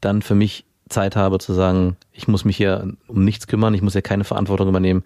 dann 0.00 0.22
für 0.22 0.34
mich 0.34 0.64
Zeit 0.88 1.14
habe 1.14 1.38
zu 1.38 1.52
sagen, 1.52 1.96
ich 2.12 2.28
muss 2.28 2.44
mich 2.44 2.56
hier 2.56 2.92
um 3.06 3.24
nichts 3.24 3.46
kümmern, 3.46 3.74
ich 3.74 3.82
muss 3.82 3.92
hier 3.92 4.02
keine 4.02 4.24
Verantwortung 4.24 4.68
übernehmen. 4.68 5.04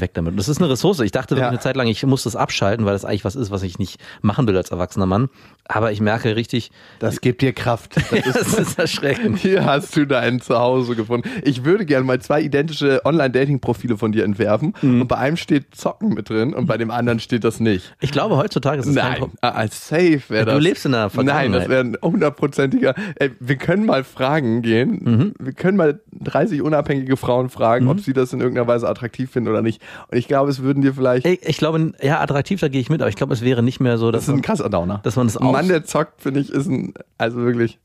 Weg 0.00 0.14
damit. 0.14 0.38
Das 0.38 0.48
ist 0.48 0.58
eine 0.60 0.70
Ressource. 0.70 1.00
Ich 1.00 1.12
dachte 1.12 1.36
Ja. 1.36 1.48
eine 1.48 1.58
Zeit 1.58 1.76
lang, 1.76 1.86
ich 1.88 2.04
muss 2.06 2.22
das 2.24 2.36
abschalten, 2.36 2.86
weil 2.86 2.92
das 2.92 3.04
eigentlich 3.04 3.24
was 3.24 3.36
ist, 3.36 3.50
was 3.50 3.62
ich 3.62 3.78
nicht 3.78 3.98
machen 4.22 4.46
will 4.46 4.56
als 4.56 4.70
erwachsener 4.70 5.06
Mann. 5.06 5.28
Aber 5.66 5.92
ich 5.92 6.00
merke 6.00 6.34
richtig, 6.36 6.70
Das 6.98 7.20
gibt 7.20 7.42
dir 7.42 7.52
Kraft. 7.52 7.96
Das 8.10 8.26
ist, 8.26 8.36
das 8.36 8.58
ist 8.58 8.78
erschreckend. 8.78 9.38
hier 9.38 9.64
hast 9.64 9.94
du 9.96 10.06
dein 10.06 10.40
Zuhause 10.40 10.96
gefunden. 10.96 11.28
Ich 11.44 11.64
würde 11.64 11.84
gerne 11.86 12.04
mal 12.04 12.20
zwei 12.20 12.40
identische 12.42 13.02
Online-Dating-Profile 13.04 13.96
von 13.98 14.12
dir 14.12 14.24
entwerfen. 14.24 14.74
Mhm. 14.82 15.02
Und 15.02 15.08
bei 15.08 15.16
einem 15.18 15.36
steht 15.36 15.74
Zocken 15.74 16.10
mit 16.14 16.28
drin 16.30 16.54
und 16.54 16.66
bei 16.66 16.76
dem 16.78 16.90
anderen 16.90 17.20
steht 17.20 17.44
das 17.44 17.60
nicht. 17.60 17.94
Ich 18.00 18.10
glaube, 18.12 18.36
heutzutage 18.36 18.80
ist 18.80 18.86
es 18.86 18.94
Nein, 18.94 19.24
ah, 19.42 19.50
als 19.50 19.88
safe 19.88 20.22
wäre 20.28 20.46
das. 20.46 20.54
Du 20.54 20.60
lebst 20.60 20.84
in 20.86 20.92
Nein, 20.92 21.10
Vergangenheit. 21.10 21.62
das 21.62 21.68
wäre 21.68 21.80
ein 21.84 21.96
hundertprozentiger. 22.02 22.94
Ey, 23.16 23.30
wir 23.40 23.56
können 23.56 23.86
mal 23.86 24.04
Fragen 24.04 24.62
gehen. 24.62 25.00
Mhm. 25.04 25.34
Wir 25.38 25.52
können 25.52 25.76
mal 25.76 26.00
30 26.12 26.62
unabhängige 26.62 27.16
Frauen 27.16 27.50
fragen, 27.50 27.88
ob 27.88 28.00
sie 28.00 28.12
das 28.12 28.32
in 28.32 28.40
irgendeiner 28.40 28.66
Weise 28.66 28.88
attraktiv 28.88 29.30
finden 29.30 29.48
oder 29.50 29.62
nicht. 29.62 29.80
Und 30.08 30.18
ich 30.18 30.28
glaube, 30.28 30.50
es 30.50 30.62
würden 30.62 30.82
dir 30.82 30.94
vielleicht. 30.94 31.26
Ich, 31.26 31.42
ich 31.46 31.58
glaube, 31.58 31.92
ja, 32.02 32.20
attraktiv, 32.20 32.60
da 32.60 32.68
gehe 32.68 32.80
ich 32.80 32.90
mit, 32.90 33.00
aber 33.00 33.08
ich 33.08 33.16
glaube, 33.16 33.34
es 33.34 33.42
wäre 33.42 33.62
nicht 33.62 33.80
mehr 33.80 33.98
so, 33.98 34.10
das 34.10 34.26
dass 34.26 34.28
ist 34.28 34.34
ein 34.34 34.42
krasser 34.42 34.70
Downer. 34.70 35.00
dass 35.02 35.16
man 35.16 35.26
das 35.26 35.36
ein 35.36 35.46
aus... 35.46 35.52
Mann, 35.52 35.68
der 35.68 35.84
zockt, 35.84 36.22
finde 36.22 36.40
ich, 36.40 36.50
ist 36.50 36.66
ein. 36.66 36.94
Also 37.16 37.38
wirklich. 37.38 37.78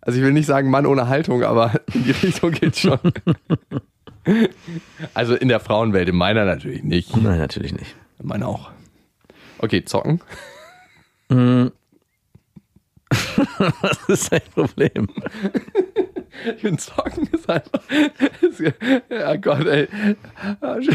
Also 0.00 0.18
ich 0.18 0.24
will 0.24 0.32
nicht 0.32 0.46
sagen 0.46 0.70
Mann 0.70 0.86
ohne 0.86 1.08
Haltung, 1.08 1.42
aber 1.42 1.72
in 1.94 2.04
die 2.04 2.12
Richtung 2.12 2.52
geht 2.52 2.76
schon. 2.76 2.98
also 5.14 5.34
in 5.34 5.48
der 5.48 5.60
Frauenwelt, 5.60 6.08
in 6.08 6.16
meiner 6.16 6.44
natürlich 6.44 6.82
nicht. 6.82 7.14
Nein, 7.16 7.38
natürlich 7.38 7.72
nicht. 7.72 7.94
In 8.18 8.28
meiner 8.28 8.48
auch. 8.48 8.70
Okay, 9.58 9.84
zocken. 9.84 10.20
Was 13.10 14.08
ist 14.08 14.32
dein 14.32 14.40
Problem? 14.54 15.08
Ich 16.46 16.60
finde, 16.60 16.78
Zocken 16.78 17.28
ist 17.32 17.48
einfach. 17.48 17.80
Ist, 18.40 18.60
ja 19.10 19.36
Gott, 19.36 19.66
ey. 19.66 19.88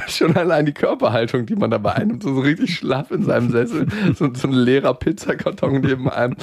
Schon 0.08 0.36
allein 0.36 0.66
die 0.66 0.74
Körperhaltung, 0.74 1.46
die 1.46 1.56
man 1.56 1.72
dabei 1.72 1.94
einnimmt, 1.94 2.24
so, 2.24 2.34
so 2.34 2.42
richtig 2.42 2.75
schlaff 2.75 3.12
in 3.12 3.24
seinem 3.24 3.50
Sessel. 3.50 3.88
So, 4.16 4.34
so 4.34 4.48
ein 4.48 4.54
leerer 4.54 4.94
Pizzakarton 4.94 5.82
neben 5.82 6.10
einem. 6.10 6.36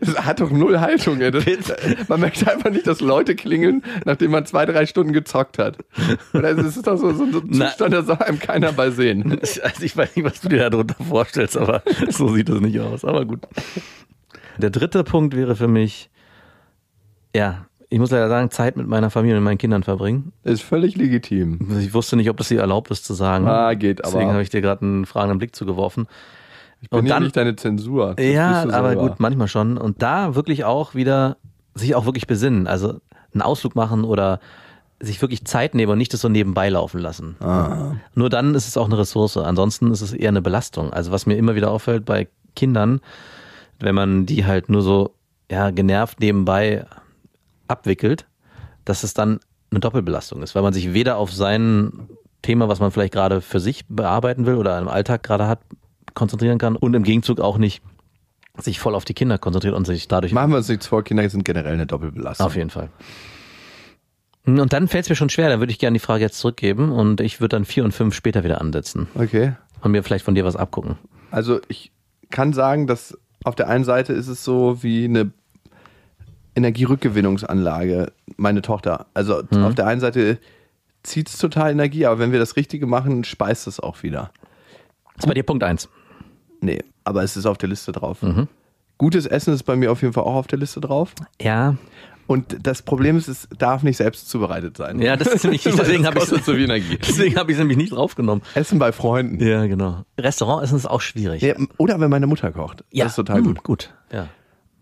Es 0.00 0.16
hat 0.16 0.40
doch 0.40 0.50
null 0.50 0.80
Haltung, 0.80 1.20
ey. 1.20 1.30
Das, 1.30 1.44
man 2.08 2.20
merkt 2.20 2.46
einfach 2.46 2.70
nicht, 2.70 2.86
dass 2.86 3.00
Leute 3.00 3.34
klingeln, 3.34 3.82
nachdem 4.04 4.30
man 4.30 4.46
zwei, 4.46 4.66
drei 4.66 4.86
Stunden 4.86 5.12
gezockt 5.12 5.58
hat. 5.58 5.78
Oder 6.32 6.50
es 6.50 6.76
ist 6.76 6.86
doch 6.86 6.96
so, 6.96 7.12
so 7.12 7.24
ein. 7.24 7.52
Zustand, 7.52 7.94
da 7.94 8.02
soll 8.02 8.16
einem 8.16 8.38
keiner 8.38 8.72
bei 8.72 8.90
sehen. 8.90 9.40
Also 9.40 9.84
ich 9.84 9.96
weiß 9.96 10.16
nicht, 10.16 10.24
was 10.24 10.40
du 10.40 10.48
dir 10.48 10.70
darunter 10.70 11.02
vorstellst, 11.02 11.56
aber 11.56 11.82
so 12.10 12.28
sieht 12.28 12.48
das 12.48 12.60
nicht 12.60 12.78
aus. 12.80 13.04
Aber 13.04 13.24
gut. 13.24 13.40
Der 14.58 14.70
dritte 14.70 15.04
Punkt 15.04 15.36
wäre 15.36 15.56
für 15.56 15.68
mich, 15.68 16.10
ja, 17.34 17.66
ich 17.92 17.98
muss 17.98 18.10
leider 18.10 18.28
sagen, 18.28 18.50
Zeit 18.50 18.76
mit 18.76 18.86
meiner 18.86 19.10
Familie 19.10 19.36
und 19.36 19.44
meinen 19.44 19.58
Kindern 19.58 19.82
verbringen. 19.82 20.32
Ist 20.44 20.62
völlig 20.62 20.96
legitim. 20.96 21.58
Ich 21.80 21.92
wusste 21.92 22.16
nicht, 22.16 22.30
ob 22.30 22.36
das 22.38 22.48
hier 22.48 22.60
erlaubt 22.60 22.90
ist 22.90 23.04
zu 23.04 23.12
sagen. 23.14 23.46
Ah, 23.46 23.74
geht, 23.74 24.02
aber- 24.04 24.12
Deswegen 24.12 24.30
habe 24.32 24.42
ich 24.42 24.48
dir 24.50 24.60
gerade 24.62 24.82
einen 24.82 25.04
fragenden 25.06 25.38
Blick 25.38 25.54
zugeworfen. 25.54 26.06
Ich 26.80 26.88
bin 26.90 27.00
Und 27.00 27.06
ja 27.06 27.14
dann- 27.14 27.24
nicht 27.24 27.36
deine 27.36 27.54
Zensur. 27.54 28.14
Das 28.16 28.24
ja, 28.24 28.68
aber 28.70 28.96
gut, 28.96 29.20
manchmal 29.20 29.46
schon. 29.48 29.76
Und 29.76 30.02
da 30.02 30.34
wirklich 30.34 30.64
auch 30.64 30.94
wieder 30.94 31.36
sich 31.74 31.94
auch 31.94 32.06
wirklich 32.06 32.26
besinnen. 32.26 32.66
Also 32.66 33.00
einen 33.34 33.42
Ausflug 33.42 33.74
machen 33.76 34.04
oder 34.04 34.40
sich 34.98 35.20
wirklich 35.20 35.44
Zeit 35.44 35.74
nehmen 35.74 35.92
und 35.92 35.98
nicht 35.98 36.12
das 36.14 36.20
so 36.22 36.28
nebenbei 36.28 36.68
laufen 36.70 36.98
lassen. 37.00 37.36
Ah. 37.40 37.94
Nur 38.14 38.30
dann 38.30 38.54
ist 38.54 38.68
es 38.68 38.76
auch 38.76 38.86
eine 38.86 38.96
Ressource. 38.98 39.36
Ansonsten 39.36 39.90
ist 39.90 40.00
es 40.00 40.12
eher 40.12 40.28
eine 40.30 40.42
Belastung. 40.42 40.92
Also 40.92 41.10
was 41.12 41.26
mir 41.26 41.36
immer 41.36 41.54
wieder 41.54 41.70
auffällt 41.70 42.04
bei 42.04 42.28
Kindern, 42.56 43.00
wenn 43.80 43.94
man 43.94 44.24
die 44.26 44.46
halt 44.46 44.68
nur 44.70 44.80
so 44.82 45.14
ja, 45.50 45.70
genervt 45.70 46.20
nebenbei 46.20 46.86
abwickelt, 47.68 48.26
dass 48.84 49.02
es 49.04 49.14
dann 49.14 49.40
eine 49.70 49.80
Doppelbelastung 49.80 50.42
ist, 50.42 50.54
weil 50.54 50.62
man 50.62 50.72
sich 50.72 50.92
weder 50.92 51.16
auf 51.16 51.32
sein 51.32 52.08
Thema, 52.42 52.68
was 52.68 52.80
man 52.80 52.90
vielleicht 52.90 53.12
gerade 53.12 53.40
für 53.40 53.60
sich 53.60 53.84
bearbeiten 53.88 54.46
will 54.46 54.56
oder 54.56 54.78
im 54.78 54.88
Alltag 54.88 55.22
gerade 55.22 55.46
hat, 55.46 55.60
konzentrieren 56.14 56.58
kann 56.58 56.76
und 56.76 56.94
im 56.94 57.04
Gegenzug 57.04 57.40
auch 57.40 57.56
nicht 57.58 57.82
sich 58.58 58.78
voll 58.80 58.94
auf 58.94 59.04
die 59.06 59.14
Kinder 59.14 59.38
konzentriert 59.38 59.74
und 59.74 59.86
sich 59.86 60.08
dadurch 60.08 60.32
Machen 60.34 60.50
wir 60.50 60.58
uns 60.58 60.68
nichts 60.68 60.86
vor, 60.86 61.02
Kinder 61.02 61.26
sind 61.30 61.44
generell 61.44 61.72
eine 61.72 61.86
Doppelbelastung. 61.86 62.46
auf 62.46 62.54
jeden 62.56 62.68
Fall. 62.70 62.90
Und 64.44 64.72
dann 64.72 64.88
fällt 64.88 65.04
es 65.04 65.08
mir 65.08 65.16
schon 65.16 65.30
schwer, 65.30 65.48
dann 65.48 65.60
würde 65.60 65.70
ich 65.72 65.78
gerne 65.78 65.94
die 65.94 66.04
Frage 66.04 66.22
jetzt 66.24 66.38
zurückgeben 66.38 66.90
und 66.90 67.20
ich 67.20 67.40
würde 67.40 67.56
dann 67.56 67.64
vier 67.64 67.84
und 67.84 67.92
fünf 67.92 68.14
später 68.14 68.42
wieder 68.42 68.60
ansetzen 68.60 69.06
Okay. 69.14 69.54
und 69.82 69.92
mir 69.92 70.02
vielleicht 70.02 70.24
von 70.24 70.34
dir 70.34 70.44
was 70.44 70.56
abgucken. 70.56 70.98
Also 71.30 71.60
ich 71.68 71.92
kann 72.30 72.52
sagen, 72.52 72.86
dass 72.88 73.16
auf 73.44 73.54
der 73.54 73.68
einen 73.68 73.84
Seite 73.84 74.12
ist 74.12 74.26
es 74.28 74.42
so 74.44 74.82
wie 74.82 75.04
eine 75.04 75.30
Energierückgewinnungsanlage, 76.54 78.12
meine 78.36 78.62
Tochter. 78.62 79.06
Also 79.14 79.42
Mhm. 79.50 79.64
auf 79.64 79.74
der 79.74 79.86
einen 79.86 80.00
Seite 80.00 80.38
zieht 81.02 81.28
es 81.28 81.38
total 81.38 81.72
Energie, 81.72 82.06
aber 82.06 82.18
wenn 82.18 82.32
wir 82.32 82.38
das 82.38 82.56
Richtige 82.56 82.86
machen, 82.86 83.24
speist 83.24 83.66
es 83.66 83.80
auch 83.80 84.02
wieder. 84.02 84.30
Das 85.16 85.24
ist 85.24 85.26
bei 85.28 85.34
dir 85.34 85.42
Punkt 85.42 85.64
eins. 85.64 85.88
Nee, 86.60 86.80
aber 87.04 87.22
es 87.22 87.36
ist 87.36 87.46
auf 87.46 87.58
der 87.58 87.68
Liste 87.68 87.92
drauf. 87.92 88.22
Mhm. 88.22 88.48
Gutes 88.98 89.26
Essen 89.26 89.52
ist 89.52 89.64
bei 89.64 89.74
mir 89.74 89.90
auf 89.90 90.00
jeden 90.02 90.14
Fall 90.14 90.24
auch 90.24 90.34
auf 90.36 90.46
der 90.46 90.58
Liste 90.60 90.80
drauf. 90.80 91.12
Ja, 91.40 91.76
Und 92.28 92.64
das 92.66 92.82
Problem 92.82 93.16
ist, 93.16 93.26
es 93.26 93.48
darf 93.58 93.82
nicht 93.82 93.96
selbst 93.96 94.28
zubereitet 94.30 94.76
sein. 94.76 95.00
ja, 95.00 95.16
das 95.16 95.26
ist 95.28 95.42
nämlich, 95.42 95.62
deswegen 95.64 96.06
habe 96.06 96.18
ich 96.18 96.24
so 96.26 96.38
viel 96.38 96.60
Energie. 96.60 96.96
Deswegen 97.02 97.34
habe 97.36 97.50
ich 97.50 97.56
es 97.56 97.58
nämlich 97.58 97.76
nicht 97.76 97.92
draufgenommen. 97.92 98.44
Essen 98.54 98.78
bei 98.78 98.92
Freunden. 98.92 99.44
Ja, 99.44 99.66
genau. 99.66 100.04
Restaurantessen 100.16 100.76
ist 100.78 100.86
auch 100.86 101.00
schwierig. 101.00 101.42
Ja, 101.42 101.54
oder 101.78 101.98
wenn 101.98 102.10
meine 102.10 102.28
Mutter 102.28 102.52
kocht. 102.52 102.84
Das 102.92 103.08
ist 103.08 103.16
total 103.16 103.38
hm, 103.38 103.44
gut. 103.46 103.62
Gut, 103.64 103.94
ja. 104.12 104.28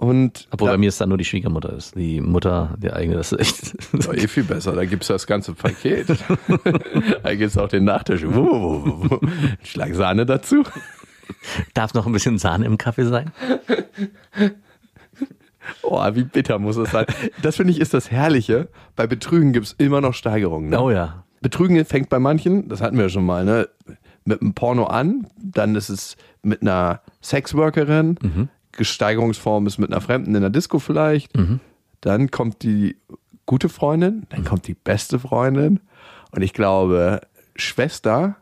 Und 0.01 0.49
Obwohl 0.51 0.69
da, 0.69 0.73
bei 0.73 0.79
mir 0.79 0.89
ist 0.89 0.99
dann 0.99 1.11
nur 1.11 1.19
die 1.19 1.27
Schwiegermutter 1.27 1.75
ist. 1.75 1.95
Die 1.95 2.23
Mutter, 2.23 2.75
die 2.79 2.91
eigene, 2.91 3.17
das 3.17 3.33
ist 3.33 3.39
echt. 3.39 3.77
Oh, 4.09 4.13
eh 4.15 4.29
viel 4.29 4.45
besser, 4.45 4.73
da 4.73 4.87
gibt's 4.87 5.09
das 5.09 5.27
ganze 5.27 5.53
Paket. 5.53 6.07
da 7.23 7.35
gibt's 7.35 7.59
auch 7.59 7.69
den 7.69 7.85
Nachtisch. 7.85 8.23
Schlag 9.63 9.95
Sahne 9.95 10.25
dazu. 10.25 10.63
Darf 11.75 11.93
noch 11.93 12.07
ein 12.07 12.13
bisschen 12.13 12.39
Sahne 12.39 12.65
im 12.65 12.79
Kaffee 12.79 13.05
sein? 13.05 13.31
Oh, 15.83 16.03
wie 16.15 16.25
bitter 16.25 16.59
muss 16.59 16.79
es 16.79 16.93
sein. 16.93 17.05
Das 17.43 17.57
finde 17.57 17.73
ich 17.75 17.79
ist 17.79 17.93
das 17.93 18.11
Herrliche. 18.11 18.69
Bei 18.97 19.07
Betrügen 19.07 19.53
gibt's 19.53 19.75
immer 19.77 20.01
noch 20.01 20.15
Steigerungen. 20.15 20.71
Ne? 20.71 20.81
Oh 20.81 20.91
ja. 20.91 21.25
Betrügen 21.43 21.85
fängt 21.85 22.09
bei 22.09 22.19
manchen, 22.19 22.71
das 22.71 22.81
hatten 22.81 22.97
wir 22.97 23.05
ja 23.05 23.09
schon 23.11 23.27
mal, 23.27 23.45
ne, 23.45 23.69
mit 24.25 24.41
einem 24.41 24.55
Porno 24.55 24.85
an, 24.85 25.27
dann 25.37 25.77
ist 25.77 25.91
es 25.91 26.17
mit 26.43 26.63
einer 26.63 27.03
Sexworkerin, 27.23 28.19
Mhm. 28.23 28.49
Gesteigerungsform 28.73 29.67
ist 29.67 29.79
mit 29.79 29.91
einer 29.91 30.01
Fremden 30.01 30.35
in 30.35 30.41
der 30.41 30.51
Disco 30.51 30.79
vielleicht, 30.79 31.37
Mhm. 31.37 31.61
dann 32.01 32.31
kommt 32.31 32.63
die 32.63 32.97
gute 33.47 33.69
Freundin, 33.69 34.27
dann 34.31 34.45
kommt 34.45 34.67
die 34.67 34.75
beste 34.75 35.19
Freundin 35.19 35.81
und 36.31 36.43
ich 36.43 36.53
glaube, 36.53 37.21
Schwester 37.57 38.37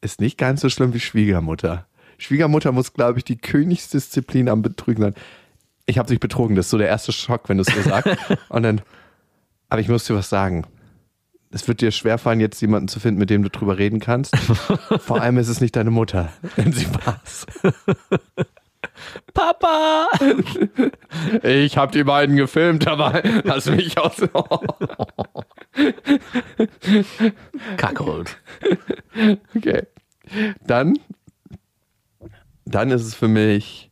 ist 0.00 0.20
nicht 0.20 0.38
ganz 0.38 0.60
so 0.60 0.68
schlimm 0.68 0.94
wie 0.94 1.00
Schwiegermutter. 1.00 1.86
Schwiegermutter 2.18 2.72
muss, 2.72 2.92
glaube 2.94 3.18
ich, 3.18 3.24
die 3.24 3.36
Königsdisziplin 3.36 4.48
am 4.48 4.62
Betrügen 4.62 5.02
sein. 5.02 5.14
Ich 5.86 5.98
habe 5.98 6.08
dich 6.08 6.20
betrogen, 6.20 6.56
das 6.56 6.66
ist 6.66 6.70
so 6.70 6.78
der 6.78 6.88
erste 6.88 7.12
Schock, 7.12 7.48
wenn 7.48 7.58
du 7.58 7.64
es 7.66 7.74
so 7.74 7.82
sagst. 7.82 8.16
und 8.48 8.62
dann, 8.62 8.80
aber 9.68 9.80
ich 9.80 9.88
muss 9.88 10.04
dir 10.04 10.14
was 10.14 10.28
sagen 10.28 10.64
es 11.54 11.68
wird 11.68 11.80
dir 11.80 11.92
schwerfallen, 11.92 12.40
jetzt 12.40 12.60
jemanden 12.60 12.88
zu 12.88 12.98
finden, 12.98 13.20
mit 13.20 13.30
dem 13.30 13.44
du 13.44 13.48
drüber 13.48 13.78
reden 13.78 14.00
kannst. 14.00 14.36
Vor 14.98 15.20
allem 15.20 15.38
ist 15.38 15.48
es 15.48 15.60
nicht 15.60 15.76
deine 15.76 15.92
Mutter, 15.92 16.32
wenn 16.56 16.72
sie 16.72 16.86
war's. 17.06 17.46
Papa! 19.32 20.08
Ich 21.42 21.76
habe 21.76 21.92
die 21.92 22.04
beiden 22.04 22.36
gefilmt, 22.36 22.86
aber 22.86 23.22
lass 23.44 23.66
mich 23.70 23.98
aus. 23.98 24.22
Kackhold. 27.76 28.36
Okay. 29.56 29.82
Dann, 30.66 30.98
dann 32.64 32.90
ist 32.90 33.02
es 33.02 33.14
für 33.14 33.28
mich 33.28 33.90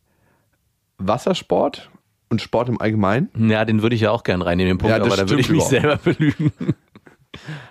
Wassersport 0.97 1.89
und 2.29 2.41
Sport 2.41 2.69
im 2.69 2.81
Allgemeinen. 2.81 3.29
Ja, 3.49 3.65
den 3.65 3.81
würde 3.81 3.95
ich 3.95 4.01
ja 4.01 4.11
auch 4.11 4.23
gern 4.23 4.41
reinnehmen, 4.41 4.73
den 4.73 4.77
Punkt, 4.79 4.91
Ja, 4.91 4.99
das 4.99 5.07
aber 5.07 5.17
da 5.17 5.29
würde 5.29 5.41
ich 5.41 5.49
mich 5.49 5.63
stimmt 5.63 5.81
selber 5.81 5.97
belügen. 5.97 6.51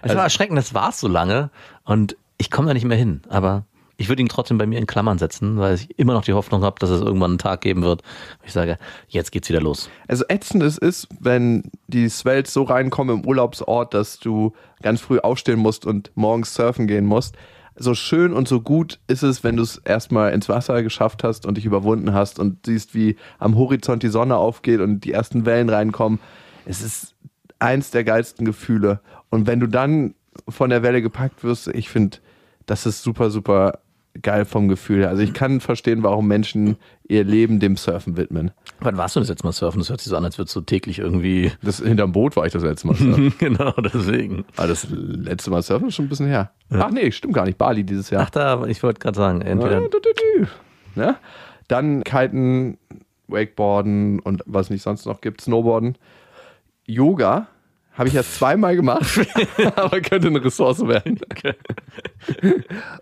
Es 0.02 0.14
war 0.14 0.24
erschreckend, 0.24 0.58
das 0.58 0.74
war 0.74 0.90
es 0.90 1.00
so 1.00 1.08
lange 1.08 1.50
und 1.84 2.16
ich 2.38 2.50
komme 2.50 2.68
da 2.68 2.74
nicht 2.74 2.84
mehr 2.84 2.96
hin. 2.96 3.22
Aber 3.28 3.64
ich 4.02 4.08
würde 4.08 4.20
ihn 4.20 4.28
trotzdem 4.28 4.58
bei 4.58 4.66
mir 4.66 4.80
in 4.80 4.86
Klammern 4.86 5.18
setzen, 5.18 5.58
weil 5.58 5.76
ich 5.76 5.96
immer 5.96 6.12
noch 6.12 6.24
die 6.24 6.32
Hoffnung 6.32 6.64
habe, 6.64 6.74
dass 6.80 6.90
es 6.90 7.00
irgendwann 7.00 7.30
einen 7.30 7.38
Tag 7.38 7.60
geben 7.60 7.82
wird, 7.82 8.02
wo 8.40 8.46
ich 8.46 8.52
sage, 8.52 8.76
jetzt 9.06 9.30
geht's 9.30 9.48
wieder 9.48 9.60
los. 9.60 9.88
Also 10.08 10.24
ätzend 10.28 10.64
es 10.64 10.76
ist, 10.76 11.06
wenn 11.20 11.70
die 11.86 12.08
Swells 12.08 12.52
so 12.52 12.64
reinkommen 12.64 13.20
im 13.20 13.24
Urlaubsort, 13.24 13.94
dass 13.94 14.18
du 14.18 14.54
ganz 14.82 15.00
früh 15.00 15.20
aufstehen 15.20 15.60
musst 15.60 15.86
und 15.86 16.10
morgens 16.16 16.52
surfen 16.52 16.88
gehen 16.88 17.06
musst. 17.06 17.36
So 17.76 17.94
schön 17.94 18.32
und 18.32 18.48
so 18.48 18.60
gut 18.60 18.98
ist 19.06 19.22
es, 19.22 19.44
wenn 19.44 19.56
du 19.56 19.62
es 19.62 19.78
erstmal 19.78 20.32
ins 20.32 20.48
Wasser 20.48 20.82
geschafft 20.82 21.22
hast 21.22 21.46
und 21.46 21.56
dich 21.56 21.64
überwunden 21.64 22.12
hast 22.12 22.40
und 22.40 22.66
siehst, 22.66 22.96
wie 22.96 23.14
am 23.38 23.56
Horizont 23.56 24.02
die 24.02 24.08
Sonne 24.08 24.36
aufgeht 24.36 24.80
und 24.80 25.04
die 25.04 25.12
ersten 25.12 25.46
Wellen 25.46 25.68
reinkommen. 25.68 26.18
Es 26.66 26.82
ist 26.82 27.14
eins 27.60 27.92
der 27.92 28.02
geilsten 28.02 28.44
Gefühle. 28.44 29.00
Und 29.30 29.46
wenn 29.46 29.60
du 29.60 29.68
dann 29.68 30.16
von 30.48 30.70
der 30.70 30.82
Welle 30.82 31.02
gepackt 31.02 31.44
wirst, 31.44 31.68
ich 31.68 31.88
finde, 31.88 32.18
das 32.66 32.84
ist 32.84 33.02
super, 33.02 33.30
super 33.30 33.78
geil 34.20 34.44
vom 34.44 34.68
Gefühl. 34.68 35.00
her. 35.00 35.08
Also 35.08 35.22
ich 35.22 35.32
kann 35.32 35.60
verstehen, 35.60 36.02
warum 36.02 36.26
Menschen 36.28 36.76
ihr 37.08 37.24
Leben 37.24 37.60
dem 37.60 37.76
Surfen 37.76 38.16
widmen. 38.16 38.50
Wann 38.80 38.96
warst 38.96 39.16
du 39.16 39.20
das 39.20 39.28
letzte 39.28 39.46
Mal 39.46 39.52
surfen? 39.52 39.78
Das 39.80 39.88
hört 39.90 40.00
sich 40.00 40.10
so 40.10 40.16
an, 40.16 40.24
als 40.24 40.38
würdest 40.38 40.54
du 40.56 40.60
täglich 40.60 40.98
irgendwie. 40.98 41.52
Das 41.62 41.78
hinterm 41.78 42.12
Boot 42.12 42.36
war 42.36 42.46
ich 42.46 42.52
das 42.52 42.62
letzte 42.62 42.88
Mal. 42.88 42.96
surfen. 42.96 43.34
genau, 43.38 43.72
deswegen. 43.72 44.44
Aber 44.56 44.68
das 44.68 44.86
letzte 44.90 45.50
Mal 45.50 45.62
surfen 45.62 45.88
ist 45.88 45.94
schon 45.94 46.06
ein 46.06 46.08
bisschen 46.08 46.26
her. 46.26 46.50
Ach 46.70 46.90
nee, 46.90 47.10
stimmt 47.10 47.34
gar 47.34 47.46
nicht. 47.46 47.58
Bali 47.58 47.84
dieses 47.84 48.10
Jahr. 48.10 48.24
Ach 48.26 48.30
da, 48.30 48.66
ich 48.66 48.82
wollte 48.82 49.00
gerade 49.00 49.16
sagen, 49.16 49.40
entweder. 49.40 49.78
Ah, 49.78 49.88
du, 49.90 49.98
du, 49.98 50.10
du. 50.12 50.46
Ne? 50.94 51.16
Dann 51.68 52.04
Kiten, 52.04 52.78
Wakeboarden 53.28 54.20
und 54.20 54.42
was 54.46 54.70
nicht 54.70 54.82
sonst 54.82 55.06
noch 55.06 55.20
gibt, 55.20 55.40
Snowboarden. 55.40 55.96
Yoga 56.86 57.46
habe 57.94 58.08
ich 58.08 58.14
erst 58.14 58.36
zweimal 58.36 58.74
gemacht, 58.76 59.20
aber 59.76 60.00
könnte 60.00 60.28
eine 60.28 60.42
Ressource 60.44 60.86
werden. 60.86 61.18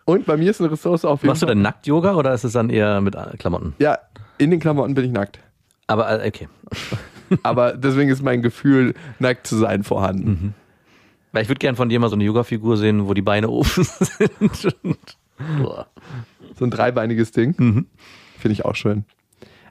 Und 0.05 0.27
bei 0.27 0.37
mir 0.37 0.51
ist 0.51 0.61
eine 0.61 0.71
Ressource 0.71 1.05
auf 1.05 1.23
jeden 1.23 1.29
Machst 1.29 1.43
du 1.43 1.47
Fall. 1.47 1.55
denn 1.55 1.63
Nackt-Yoga 1.63 2.15
oder 2.15 2.35
ist 2.35 2.45
es 2.45 2.53
dann 2.53 2.71
eher 2.71 3.01
mit 3.01 3.17
Klamotten? 3.39 3.75
Ja, 3.79 3.99
in 4.39 4.51
den 4.51 4.61
Klamotten 4.61 4.95
bin 4.95 5.05
ich 5.05 5.13
nackt. 5.13 5.39
Aber 5.87 6.25
äh, 6.25 6.29
okay. 6.29 6.49
Aber 7.43 7.73
deswegen 7.77 8.11
ist 8.11 8.23
mein 8.23 8.43
Gefühl, 8.43 8.95
nackt 9.21 9.47
zu 9.47 9.57
sein, 9.57 9.85
vorhanden. 9.85 10.55
Weil 11.33 11.43
ich 11.43 11.49
würde 11.49 11.61
gern 11.61 11.77
von 11.77 11.89
dir 11.89 12.01
mal 12.01 12.09
so 12.09 12.17
eine 12.17 12.25
Yoga-Figur 12.25 12.77
sehen, 12.77 13.07
wo 13.07 13.15
die 13.15 13.23
Beine 13.23 13.49
oben 13.49 13.69
sind. 14.51 15.17
So 16.59 16.65
ein 16.65 16.71
dreibeiniges 16.71 17.31
Ding. 17.31 17.55
Mhm. 17.57 17.87
Finde 18.39 18.53
ich 18.55 18.65
auch 18.65 18.75
schön. 18.75 19.05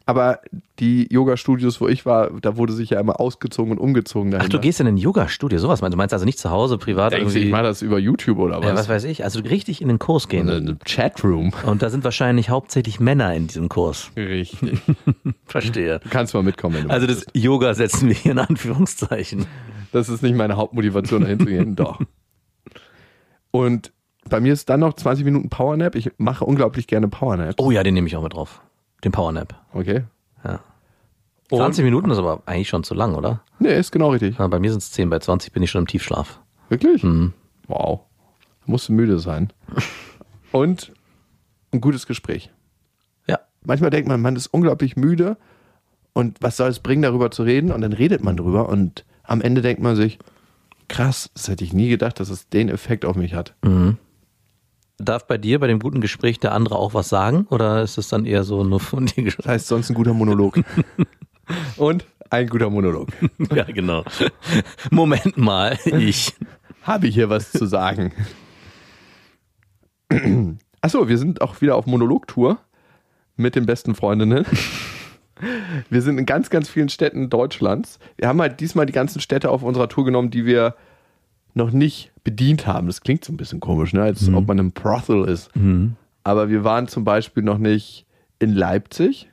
Aber 0.10 0.40
die 0.80 1.08
Yoga-Studios, 1.14 1.80
wo 1.82 1.88
ich 1.88 2.04
war, 2.04 2.32
da 2.42 2.58
wurde 2.58 2.74
sich 2.74 2.90
ja 2.90 3.00
immer 3.00 3.20
ausgezogen 3.20 3.72
und 3.74 3.78
umgezogen 3.78 4.30
Ach, 4.30 4.38
dahinter. 4.40 4.58
du 4.58 4.62
gehst 4.62 4.80
in 4.80 4.88
ein 4.88 4.98
Yoga-Studio, 4.98 5.60
sowas 5.60 5.82
meinst 5.82 5.94
du? 5.94 5.98
Meinst 5.98 6.14
also 6.14 6.26
nicht 6.26 6.40
zu 6.40 6.50
Hause, 6.50 6.80
privat 6.80 7.12
Denkst 7.14 7.26
irgendwie? 7.36 7.46
ich 7.46 7.52
mache 7.52 7.62
das 7.62 7.84
über 7.84 8.00
YouTube 8.00 8.40
oder 8.40 8.58
was? 8.58 8.66
ja, 8.66 8.74
was 8.74 8.90
weiß 8.90 9.04
ich, 9.04 9.24
also 9.24 9.40
richtig 9.42 9.84
in 9.84 9.88
den 9.88 10.00
Kurs 10.00 10.28
gehen. 10.28 10.50
Eine 10.50 10.78
Chatroom. 10.84 11.54
Und 11.64 11.84
da 11.84 11.92
sind 11.92 12.04
wahrscheinlich 12.04 12.50
hauptsächlich 12.50 13.00
Männer 13.00 13.36
in 13.36 13.46
diesem 13.46 13.70
Kurs. 13.70 14.10
Richtig. 14.18 14.80
Verstehe. 15.46 16.00
Du 16.00 16.10
kannst 16.10 16.34
mal 16.34 16.42
mitkommen, 16.42 16.78
wenn 16.78 16.88
du 16.88 16.90
Also 16.90 17.06
das. 17.06 17.28
Yoga 17.36 17.76
setzen 17.76 18.08
wir 18.08 18.16
hier 18.16 18.32
in 18.32 18.40
Anführungszeichen. 18.40 19.46
das 19.92 20.10
ist 20.10 20.24
nicht 20.24 20.36
meine 20.36 20.58
Hauptmotivation, 20.58 21.22
dahin 21.22 21.40
zu 21.40 21.46
gehen. 21.46 21.76
Doch. 21.76 22.00
Und 23.52 23.92
bei 24.28 24.40
mir 24.40 24.54
ist 24.54 24.70
dann 24.70 24.80
noch 24.80 24.94
20 24.94 25.24
Minuten 25.26 25.50
Powernap. 25.50 25.94
Ich 25.94 26.10
mache 26.18 26.46
unglaublich 26.46 26.88
gerne 26.88 27.10
Powernap. 27.10 27.56
Oh 27.60 27.70
ja, 27.70 27.84
den 27.84 27.94
nehme 27.94 28.08
ich 28.08 28.16
auch 28.16 28.24
mit 28.24 28.34
drauf. 28.34 28.62
Den 29.04 29.12
Powernap. 29.12 29.56
Okay. 29.74 30.04
Ja. 30.44 30.60
Und- 31.50 31.58
20 31.60 31.84
Minuten 31.84 32.12
ist 32.12 32.18
aber 32.18 32.44
eigentlich 32.46 32.70
schon 32.70 32.84
zu 32.84 32.94
lang, 32.94 33.16
oder? 33.16 33.42
Nee, 33.60 33.78
ist 33.78 33.92
genau 33.92 34.10
richtig. 34.12 34.38
Ja, 34.38 34.48
bei 34.48 34.60
mir 34.60 34.70
sind 34.72 34.80
es 34.84 34.92
10, 34.92 35.10
bei 35.10 35.20
20 35.20 35.52
bin 35.52 35.64
ich 35.64 35.72
schon 35.72 35.82
im 35.84 35.88
Tiefschlaf. 35.88 36.40
Wirklich? 36.70 37.04
Mhm. 37.04 37.34
Wow. 37.68 38.02
Da 38.66 38.72
musst 38.72 38.90
du 38.90 38.94
müde 38.94 39.20
sein. 39.20 39.52
Und 40.52 40.92
ein 41.72 41.82
gutes 41.82 42.06
Gespräch. 42.08 42.52
Ja. 43.28 43.40
Manchmal 43.64 43.90
denkt 43.90 44.08
man, 44.08 44.22
man 44.22 44.36
ist 44.36 44.48
unglaublich 44.48 44.96
müde 44.96 45.38
und 46.14 46.38
was 46.42 46.58
soll 46.58 46.70
es 46.70 46.80
bringen, 46.80 47.04
darüber 47.04 47.30
zu 47.30 47.44
reden? 47.44 47.72
Und 47.72 47.82
dann 47.82 47.94
redet 47.94 48.24
man 48.24 48.36
drüber 48.36 48.68
und 48.70 49.06
am 49.24 49.42
Ende 49.42 49.62
denkt 49.62 49.82
man 49.82 49.96
sich, 49.96 50.18
krass, 50.88 51.30
das 51.36 51.48
hätte 51.48 51.64
ich 51.64 51.72
nie 51.74 51.88
gedacht, 51.90 52.20
dass 52.20 52.30
es 52.30 52.50
den 52.50 52.68
Effekt 52.70 53.06
auf 53.06 53.16
mich 53.16 53.36
hat. 53.36 53.54
Darf 55.00 55.26
bei 55.28 55.38
dir, 55.38 55.60
bei 55.60 55.68
dem 55.68 55.80
guten 55.80 56.02
Gespräch, 56.02 56.40
der 56.40 56.52
andere 56.54 56.76
auch 56.76 56.94
was 56.94 57.08
sagen? 57.10 57.48
Oder 57.50 57.82
ist 57.84 57.98
es 57.98 58.10
dann 58.10 58.26
eher 58.26 58.44
so 58.44 58.64
nur 58.64 58.80
von 58.80 59.06
dir 59.06 59.16
Das 59.16 59.24
gesprochen? 59.26 59.50
heißt 59.52 59.68
sonst 59.68 59.90
ein 59.90 59.94
guter 59.96 60.14
Monolog. 60.14 60.60
Und 61.78 62.06
ein 62.30 62.48
guter 62.48 62.70
Monolog. 62.70 63.10
Ja, 63.56 63.64
genau. 63.64 64.04
Moment 64.92 65.38
mal, 65.38 65.78
ich. 65.86 66.36
Habe 66.84 67.08
hier 67.08 67.30
was 67.30 67.52
zu 67.52 67.66
sagen? 67.66 68.14
Achso, 70.82 71.08
wir 71.08 71.18
sind 71.18 71.42
auch 71.42 71.62
wieder 71.62 71.76
auf 71.76 71.86
Monologtour 71.86 72.58
mit 73.36 73.56
den 73.56 73.66
besten 73.66 73.96
Freundinnen. 73.96 74.46
Wir 75.90 76.02
sind 76.02 76.18
in 76.18 76.26
ganz, 76.26 76.50
ganz 76.50 76.70
vielen 76.70 76.90
Städten 76.90 77.30
Deutschlands. 77.30 78.00
Wir 78.18 78.28
haben 78.28 78.42
halt 78.42 78.60
diesmal 78.60 78.86
die 78.86 78.94
ganzen 78.94 79.22
Städte 79.22 79.50
auf 79.50 79.64
unserer 79.64 79.88
Tour 79.88 80.06
genommen, 80.06 80.32
die 80.32 80.46
wir 80.46 80.76
noch 81.60 81.72
nicht 81.72 82.12
bedient 82.24 82.66
haben. 82.66 82.88
Das 82.88 83.02
klingt 83.02 83.24
so 83.24 83.32
ein 83.32 83.38
bisschen 83.38 83.60
komisch, 83.60 83.94
ne? 83.94 84.02
als 84.02 84.28
ob 84.34 84.48
man 84.48 84.58
im 84.58 84.72
Brothel 84.72 85.26
ist. 85.26 85.52
Aber 86.24 86.50
wir 86.50 86.64
waren 86.64 86.88
zum 86.88 87.04
Beispiel 87.04 87.44
noch 87.44 87.60
nicht 87.60 88.06
in 88.40 88.54
Leipzig, 88.54 89.30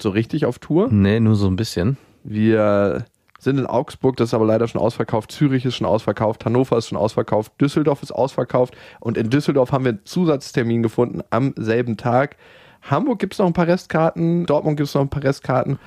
so 0.00 0.10
richtig 0.10 0.44
auf 0.44 0.58
Tour. 0.58 0.88
Nee, 0.90 1.20
nur 1.20 1.34
so 1.34 1.46
ein 1.46 1.56
bisschen. 1.56 1.96
Wir 2.24 3.06
sind 3.38 3.58
in 3.58 3.66
Augsburg, 3.66 4.16
das 4.16 4.30
ist 4.30 4.34
aber 4.34 4.44
leider 4.44 4.66
schon 4.66 4.80
ausverkauft. 4.80 5.30
Zürich 5.32 5.64
ist 5.64 5.76
schon 5.76 5.86
ausverkauft. 5.86 6.44
Hannover 6.44 6.76
ist 6.76 6.88
schon 6.88 6.98
ausverkauft. 6.98 7.52
Düsseldorf 7.60 8.02
ist 8.02 8.12
ausverkauft. 8.12 8.76
Und 9.00 9.16
in 9.16 9.30
Düsseldorf 9.30 9.72
haben 9.72 9.84
wir 9.84 9.90
einen 9.90 10.04
Zusatztermin 10.04 10.82
gefunden 10.82 11.22
am 11.30 11.54
selben 11.56 11.96
Tag. 11.96 12.36
Hamburg 12.82 13.18
gibt 13.18 13.34
es 13.34 13.38
noch 13.38 13.46
ein 13.46 13.52
paar 13.52 13.66
Restkarten. 13.66 14.46
Dortmund 14.46 14.76
gibt 14.76 14.88
es 14.88 14.94
noch 14.94 15.02
ein 15.02 15.10
paar 15.10 15.22
Restkarten. 15.22 15.78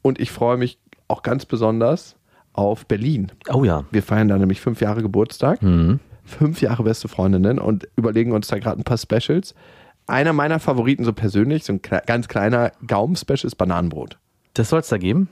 Und 0.00 0.20
ich 0.20 0.30
freue 0.30 0.56
mich 0.56 0.78
auch 1.08 1.22
ganz 1.22 1.44
besonders 1.44 2.16
auf 2.52 2.86
Berlin. 2.86 3.32
Oh 3.52 3.64
ja. 3.64 3.84
Wir 3.90 4.02
feiern 4.02 4.28
da 4.28 4.36
nämlich 4.38 4.60
fünf 4.60 4.80
Jahre 4.80 5.02
Geburtstag. 5.02 5.60
Fünf 6.24 6.60
Jahre 6.60 6.82
beste 6.84 7.08
Freundinnen 7.08 7.58
und 7.58 7.88
überlegen 7.96 8.32
uns 8.32 8.46
da 8.48 8.58
gerade 8.58 8.80
ein 8.80 8.84
paar 8.84 8.98
Specials. 8.98 9.54
Einer 10.06 10.32
meiner 10.32 10.58
Favoriten, 10.60 11.04
so 11.04 11.12
persönlich, 11.12 11.64
so 11.64 11.72
ein 11.72 11.80
kle- 11.80 12.04
ganz 12.06 12.28
kleiner 12.28 12.72
Gaumen-Special 12.86 13.46
ist 13.46 13.56
Bananenbrot. 13.56 14.18
Das 14.54 14.68
soll 14.68 14.80
es 14.80 14.88
da 14.88 14.98
geben? 14.98 15.28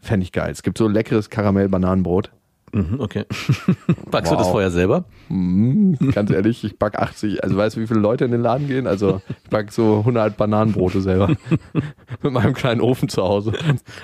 Fände 0.00 0.24
ich 0.24 0.32
geil. 0.32 0.50
Es 0.50 0.62
gibt 0.62 0.78
so 0.78 0.88
leckeres 0.88 1.30
Karamell-Bananenbrot. 1.30 2.32
Mhm, 2.74 3.00
okay. 3.00 3.24
Backst 4.10 4.32
du 4.32 4.36
das 4.36 4.46
Wow. 4.46 4.52
vorher 4.52 4.70
selber? 4.70 5.04
Mm, 5.28 5.92
ganz 6.12 6.30
ehrlich, 6.30 6.64
ich 6.64 6.78
back 6.78 6.98
80. 6.98 7.44
Also 7.44 7.56
weißt 7.56 7.76
du, 7.76 7.80
wie 7.80 7.86
viele 7.86 8.00
Leute 8.00 8.24
in 8.24 8.30
den 8.30 8.40
Laden 8.40 8.66
gehen? 8.66 8.86
Also 8.86 9.20
ich 9.44 9.50
back 9.50 9.70
so 9.72 9.98
100 9.98 10.36
Bananenbrote 10.38 11.02
selber. 11.02 11.28
Mit 12.22 12.32
meinem 12.32 12.54
kleinen 12.54 12.80
Ofen 12.80 13.08
zu 13.10 13.22
Hause. 13.22 13.52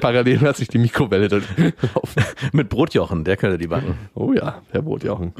Parallel 0.00 0.40
lasse 0.42 0.62
ich 0.62 0.68
die 0.68 0.78
Mikrowelle 0.78 1.28
laufen. 1.28 2.24
Mit 2.52 2.68
Brotjochen, 2.68 3.24
der 3.24 3.36
könnte 3.38 3.56
die 3.56 3.68
backen. 3.68 3.94
Oh 4.14 4.32
ja, 4.34 4.60
Herr 4.70 4.82
Brotjochen. 4.82 5.32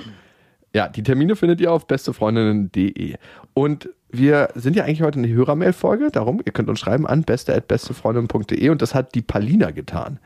Ja, 0.74 0.88
die 0.88 1.02
Termine 1.02 1.36
findet 1.36 1.60
ihr 1.60 1.72
auf 1.72 1.86
bestefreundinnen.de. 1.86 3.16
Und 3.54 3.88
wir 4.10 4.48
sind 4.54 4.74
ja 4.76 4.84
eigentlich 4.84 5.02
heute 5.02 5.18
eine 5.18 5.28
Hörermail-Folge, 5.28 6.10
darum, 6.10 6.40
ihr 6.44 6.52
könnt 6.52 6.68
uns 6.70 6.80
schreiben 6.80 7.06
an 7.06 7.22
beste.bestefreundin.de 7.24 8.70
und 8.70 8.80
das 8.80 8.94
hat 8.94 9.14
die 9.14 9.22
Palina 9.22 9.70
getan. 9.70 10.18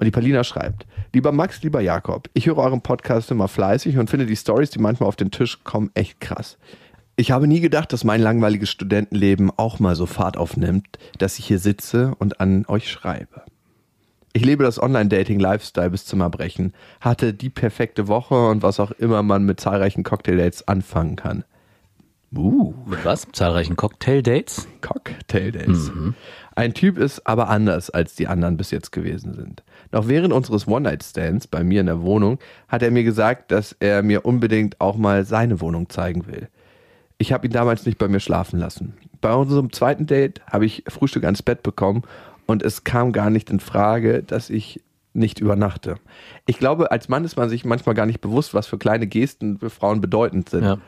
Und 0.00 0.06
die 0.06 0.12
Palina 0.12 0.44
schreibt, 0.44 0.86
lieber 1.12 1.30
Max, 1.30 1.62
lieber 1.62 1.82
Jakob, 1.82 2.30
ich 2.32 2.46
höre 2.46 2.56
euren 2.56 2.80
Podcast 2.80 3.30
immer 3.30 3.48
fleißig 3.48 3.98
und 3.98 4.08
finde 4.08 4.24
die 4.24 4.34
Stories, 4.34 4.70
die 4.70 4.78
manchmal 4.78 5.10
auf 5.10 5.16
den 5.16 5.30
Tisch 5.30 5.62
kommen, 5.62 5.90
echt 5.92 6.22
krass. 6.22 6.56
Ich 7.16 7.32
habe 7.32 7.46
nie 7.46 7.60
gedacht, 7.60 7.92
dass 7.92 8.02
mein 8.02 8.22
langweiliges 8.22 8.70
Studentenleben 8.70 9.52
auch 9.58 9.78
mal 9.78 9.94
so 9.94 10.06
Fahrt 10.06 10.38
aufnimmt, 10.38 10.86
dass 11.18 11.38
ich 11.38 11.44
hier 11.44 11.58
sitze 11.58 12.14
und 12.18 12.40
an 12.40 12.64
euch 12.66 12.90
schreibe. 12.90 13.42
Ich 14.32 14.42
lebe 14.42 14.64
das 14.64 14.80
Online-Dating-Lifestyle 14.80 15.90
bis 15.90 16.06
zum 16.06 16.22
Erbrechen, 16.22 16.72
hatte 17.02 17.34
die 17.34 17.50
perfekte 17.50 18.08
Woche 18.08 18.48
und 18.48 18.62
was 18.62 18.80
auch 18.80 18.92
immer 18.92 19.22
man 19.22 19.44
mit 19.44 19.60
zahlreichen 19.60 20.02
Cocktail-Dates 20.02 20.66
anfangen 20.66 21.16
kann. 21.16 21.44
Uh, 22.34 22.72
Mit 22.86 23.04
was? 23.04 23.26
Zahlreichen 23.32 23.76
Cocktail-Dates? 23.76 24.68
Cocktail-Dates. 24.80 25.90
Ein 26.60 26.74
Typ 26.74 26.98
ist 26.98 27.26
aber 27.26 27.48
anders, 27.48 27.90
als 27.90 28.14
die 28.14 28.28
anderen 28.28 28.56
bis 28.56 28.70
jetzt 28.70 28.92
gewesen 28.92 29.34
sind. 29.34 29.62
Noch 29.92 30.08
während 30.08 30.32
unseres 30.32 30.68
One-Night-Stands 30.68 31.46
bei 31.46 31.64
mir 31.64 31.80
in 31.80 31.86
der 31.86 32.02
Wohnung 32.02 32.38
hat 32.68 32.82
er 32.82 32.90
mir 32.90 33.02
gesagt, 33.02 33.50
dass 33.50 33.74
er 33.80 34.02
mir 34.02 34.26
unbedingt 34.26 34.80
auch 34.80 34.96
mal 34.96 35.24
seine 35.24 35.60
Wohnung 35.60 35.88
zeigen 35.88 36.26
will. 36.26 36.48
Ich 37.18 37.32
habe 37.32 37.46
ihn 37.46 37.52
damals 37.52 37.86
nicht 37.86 37.98
bei 37.98 38.08
mir 38.08 38.20
schlafen 38.20 38.58
lassen. 38.58 38.94
Bei 39.20 39.34
unserem 39.34 39.72
zweiten 39.72 40.06
Date 40.06 40.40
habe 40.46 40.66
ich 40.66 40.84
Frühstück 40.86 41.24
ans 41.24 41.42
Bett 41.42 41.62
bekommen 41.62 42.02
und 42.46 42.62
es 42.62 42.84
kam 42.84 43.12
gar 43.12 43.30
nicht 43.30 43.50
in 43.50 43.60
Frage, 43.60 44.22
dass 44.22 44.50
ich 44.50 44.82
nicht 45.12 45.40
übernachte. 45.40 45.96
Ich 46.46 46.58
glaube, 46.58 46.90
als 46.90 47.08
Mann 47.08 47.24
ist 47.24 47.36
man 47.36 47.48
sich 47.48 47.64
manchmal 47.64 47.94
gar 47.94 48.06
nicht 48.06 48.20
bewusst, 48.20 48.54
was 48.54 48.66
für 48.66 48.78
kleine 48.78 49.06
Gesten 49.06 49.58
für 49.58 49.70
Frauen 49.70 50.00
bedeutend 50.00 50.50
sind. 50.50 50.64
Ja. 50.64 50.78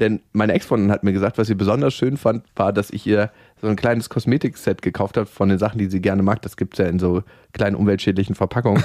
Denn 0.00 0.20
meine 0.32 0.54
Ex-Freundin 0.54 0.90
hat 0.90 1.04
mir 1.04 1.12
gesagt, 1.12 1.36
was 1.36 1.46
sie 1.46 1.54
besonders 1.54 1.92
schön 1.94 2.16
fand, 2.16 2.44
war, 2.56 2.72
dass 2.72 2.90
ich 2.90 3.06
ihr 3.06 3.30
so 3.60 3.68
ein 3.68 3.76
kleines 3.76 4.08
Kosmetikset 4.08 4.82
gekauft 4.82 5.16
habe 5.16 5.26
von 5.26 5.48
den 5.48 5.58
Sachen, 5.58 5.78
die 5.78 5.86
sie 5.86 6.00
gerne 6.00 6.22
mag. 6.22 6.40
Das 6.42 6.56
gibt 6.56 6.74
es 6.74 6.78
ja 6.78 6.86
in 6.86 6.98
so 6.98 7.22
kleinen 7.52 7.76
umweltschädlichen 7.76 8.34
Verpackungen. 8.34 8.82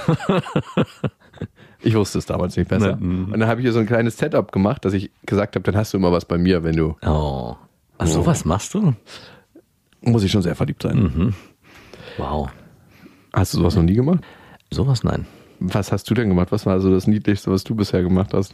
ich 1.82 1.96
wusste 1.96 2.20
es 2.20 2.26
damals 2.26 2.58
nicht 2.58 2.68
besser. 2.68 2.98
Ne, 2.98 3.06
mhm. 3.06 3.34
Und 3.34 3.40
dann 3.40 3.48
habe 3.48 3.62
ich 3.62 3.66
ihr 3.66 3.74
so 3.74 3.80
ein 3.80 3.86
kleines 3.86 4.18
Setup 4.18 4.52
gemacht, 4.52 4.84
dass 4.84 4.94
ich 4.94 5.12
gesagt 5.26 5.56
habe, 5.56 5.64
dann 5.64 5.76
hast 5.76 5.94
du 5.94 5.98
immer 5.98 6.12
was 6.12 6.26
bei 6.26 6.38
mir, 6.38 6.64
wenn 6.64 6.76
du. 6.76 6.96
Oh. 7.06 7.56
Ach, 7.98 8.08
sowas 8.08 8.44
machst 8.44 8.74
du? 8.74 8.94
Muss 10.02 10.24
ich 10.24 10.32
schon 10.32 10.42
sehr 10.42 10.56
verliebt 10.56 10.84
sein. 10.84 10.98
Mhm. 10.98 11.34
Wow. 12.18 12.50
Hast 13.34 13.54
du 13.54 13.58
sowas 13.58 13.76
noch 13.76 13.84
nie 13.84 13.96
gemacht? 13.96 14.20
Sowas 14.72 15.04
nein. 15.04 15.26
Was 15.60 15.92
hast 15.92 16.10
du 16.10 16.14
denn 16.14 16.28
gemacht? 16.28 16.52
Was 16.52 16.66
war 16.66 16.82
so 16.82 16.92
das 16.92 17.08
Niedlichste, 17.08 17.50
was 17.50 17.64
du 17.64 17.76
bisher 17.76 18.04
gemacht 18.04 18.34
hast? 18.34 18.54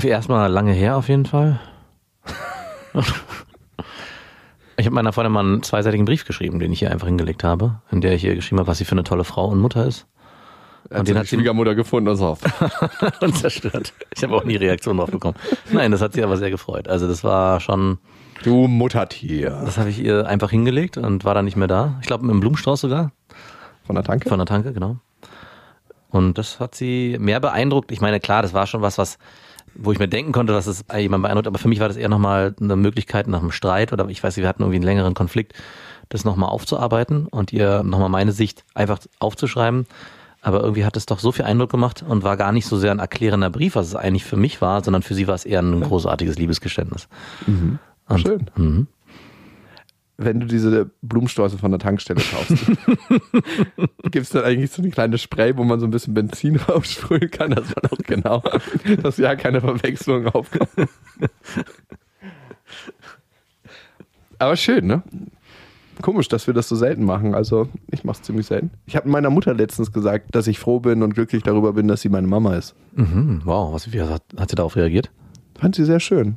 Erstmal 0.00 0.50
lange 0.50 0.72
her 0.72 0.96
auf 0.96 1.08
jeden 1.08 1.26
Fall. 1.26 1.60
Ich 4.80 4.86
habe 4.86 4.94
meiner 4.94 5.12
Freundin 5.12 5.32
mal 5.32 5.40
einen 5.44 5.62
zweiseitigen 5.62 6.06
Brief 6.06 6.24
geschrieben, 6.24 6.58
den 6.58 6.72
ich 6.72 6.78
hier 6.78 6.90
einfach 6.90 7.06
hingelegt 7.06 7.44
habe, 7.44 7.80
in 7.90 8.00
der 8.00 8.14
ich 8.14 8.24
ihr 8.24 8.34
geschrieben 8.34 8.58
habe, 8.60 8.66
was 8.68 8.78
sie 8.78 8.84
für 8.84 8.92
eine 8.92 9.04
tolle 9.04 9.24
Frau 9.24 9.46
und 9.46 9.58
Mutter 9.60 9.86
ist. 9.86 10.06
Und 10.88 10.96
den 11.00 11.04
den 11.04 11.14
hat 11.16 11.20
hat 11.22 11.26
sie- 11.28 11.36
Schwiegermutter 11.36 11.74
gefunden 11.74 12.08
und 12.08 12.16
so. 12.16 12.38
und 13.20 13.36
zerstört. 13.36 13.92
Ich 14.16 14.22
habe 14.22 14.34
auch 14.34 14.44
nie 14.44 14.56
Reaktion 14.56 14.96
drauf 14.96 15.10
bekommen. 15.10 15.36
Nein, 15.70 15.92
das 15.92 16.00
hat 16.00 16.14
sie 16.14 16.22
aber 16.24 16.36
sehr 16.38 16.50
gefreut. 16.50 16.88
Also 16.88 17.06
das 17.06 17.22
war 17.22 17.60
schon, 17.60 17.98
Du 18.42 18.66
Muttertier. 18.68 19.50
das 19.64 19.76
habe 19.76 19.90
ich 19.90 20.02
ihr 20.02 20.26
einfach 20.26 20.50
hingelegt 20.50 20.96
und 20.96 21.24
war 21.26 21.34
dann 21.34 21.44
nicht 21.44 21.56
mehr 21.58 21.68
da. 21.68 21.98
Ich 22.00 22.06
glaube 22.06 22.24
mit 22.24 22.30
einem 22.32 22.40
Blumenstrauß 22.40 22.80
sogar. 22.80 23.12
Von 23.84 23.94
der 23.96 24.04
Tanke? 24.04 24.28
Von 24.30 24.38
der 24.38 24.46
Tanke, 24.46 24.72
genau. 24.72 24.96
Und 26.08 26.38
das 26.38 26.58
hat 26.58 26.74
sie 26.74 27.16
mehr 27.20 27.38
beeindruckt. 27.40 27.92
Ich 27.92 28.00
meine, 28.00 28.18
klar, 28.18 28.40
das 28.42 28.54
war 28.54 28.66
schon 28.66 28.80
was, 28.82 28.96
was, 28.98 29.18
wo 29.74 29.92
ich 29.92 29.98
mir 29.98 30.08
denken 30.08 30.32
konnte, 30.32 30.52
dass 30.52 30.66
es 30.66 30.84
jemand 30.96 31.22
beeindruckt, 31.22 31.46
aber 31.46 31.58
für 31.58 31.68
mich 31.68 31.80
war 31.80 31.88
das 31.88 31.96
eher 31.96 32.08
nochmal 32.08 32.54
eine 32.60 32.76
Möglichkeit 32.76 33.28
nach 33.28 33.40
einem 33.40 33.52
Streit 33.52 33.92
oder 33.92 34.08
ich 34.08 34.22
weiß 34.22 34.36
nicht, 34.36 34.42
wir 34.42 34.48
hatten 34.48 34.62
irgendwie 34.62 34.76
einen 34.76 34.84
längeren 34.84 35.14
Konflikt, 35.14 35.54
das 36.08 36.24
nochmal 36.24 36.50
aufzuarbeiten 36.50 37.26
und 37.26 37.52
ihr 37.52 37.82
nochmal 37.82 38.08
meine 38.08 38.32
Sicht 38.32 38.64
einfach 38.74 38.98
aufzuschreiben. 39.18 39.86
Aber 40.42 40.62
irgendwie 40.62 40.84
hat 40.84 40.96
es 40.96 41.06
doch 41.06 41.18
so 41.18 41.32
viel 41.32 41.44
Eindruck 41.44 41.70
gemacht 41.70 42.02
und 42.06 42.22
war 42.22 42.36
gar 42.36 42.52
nicht 42.52 42.66
so 42.66 42.78
sehr 42.78 42.90
ein 42.90 42.98
erklärender 42.98 43.50
Brief, 43.50 43.76
was 43.76 43.88
es 43.88 43.94
eigentlich 43.94 44.24
für 44.24 44.36
mich 44.36 44.60
war, 44.62 44.82
sondern 44.82 45.02
für 45.02 45.14
sie 45.14 45.28
war 45.28 45.34
es 45.34 45.44
eher 45.44 45.60
ein 45.60 45.80
großartiges 45.80 46.38
Liebesgeständnis. 46.38 47.08
Und, 48.08 48.20
Schön. 48.20 48.50
Mhm. 48.56 48.86
Wenn 50.22 50.38
du 50.38 50.46
diese 50.46 50.90
Blumensträuße 51.00 51.56
von 51.56 51.70
der 51.70 51.80
Tankstelle 51.80 52.20
kaufst, 52.20 52.66
gibt 54.10 54.26
es 54.26 54.28
dann 54.28 54.44
eigentlich 54.44 54.70
so 54.70 54.82
eine 54.82 54.90
kleine 54.90 55.16
Spray, 55.16 55.56
wo 55.56 55.64
man 55.64 55.80
so 55.80 55.86
ein 55.86 55.90
bisschen 55.90 56.12
Benzin 56.12 56.60
aufsprühen 56.66 57.30
kann, 57.30 57.52
dass 57.52 57.74
man 57.74 57.90
auch 57.90 57.98
genau, 58.06 58.42
dass 59.02 59.16
ja 59.16 59.34
keine 59.34 59.62
Verwechslung 59.62 60.26
aufkommt. 60.26 60.90
Aber 64.38 64.56
schön, 64.56 64.86
ne? 64.86 65.02
Komisch, 66.02 66.28
dass 66.28 66.46
wir 66.46 66.52
das 66.52 66.68
so 66.68 66.76
selten 66.76 67.04
machen. 67.04 67.34
Also, 67.34 67.68
ich 67.90 68.04
mache 68.04 68.18
es 68.18 68.22
ziemlich 68.22 68.46
selten. 68.46 68.72
Ich 68.84 68.96
habe 68.96 69.08
meiner 69.08 69.30
Mutter 69.30 69.54
letztens 69.54 69.90
gesagt, 69.90 70.34
dass 70.34 70.46
ich 70.46 70.58
froh 70.58 70.80
bin 70.80 71.02
und 71.02 71.14
glücklich 71.14 71.42
darüber 71.42 71.72
bin, 71.72 71.88
dass 71.88 72.02
sie 72.02 72.10
meine 72.10 72.26
Mama 72.26 72.56
ist. 72.56 72.74
Mhm, 72.94 73.40
wow, 73.44 73.72
was, 73.72 73.90
wie 73.90 74.02
hat, 74.02 74.22
hat 74.36 74.50
sie 74.50 74.56
darauf 74.56 74.76
reagiert? 74.76 75.10
Fand 75.58 75.76
sie 75.76 75.84
sehr 75.86 76.00
schön. 76.00 76.36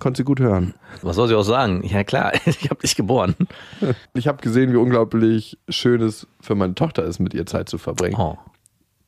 Konnte 0.00 0.18
sie 0.18 0.24
gut 0.24 0.40
hören. 0.40 0.74
Was 1.02 1.16
soll 1.16 1.28
sie 1.28 1.36
auch 1.36 1.44
sagen? 1.44 1.84
Ja 1.84 2.02
klar, 2.02 2.32
ich 2.46 2.68
habe 2.70 2.80
dich 2.80 2.96
geboren. 2.96 3.36
Ich 4.14 4.26
habe 4.26 4.42
gesehen, 4.42 4.72
wie 4.72 4.76
unglaublich 4.76 5.58
schön 5.68 6.02
es 6.02 6.26
für 6.40 6.54
meine 6.54 6.74
Tochter 6.74 7.04
ist, 7.04 7.20
mit 7.20 7.32
ihr 7.34 7.46
Zeit 7.46 7.68
zu 7.68 7.78
verbringen. 7.78 8.16
Oh. 8.18 8.36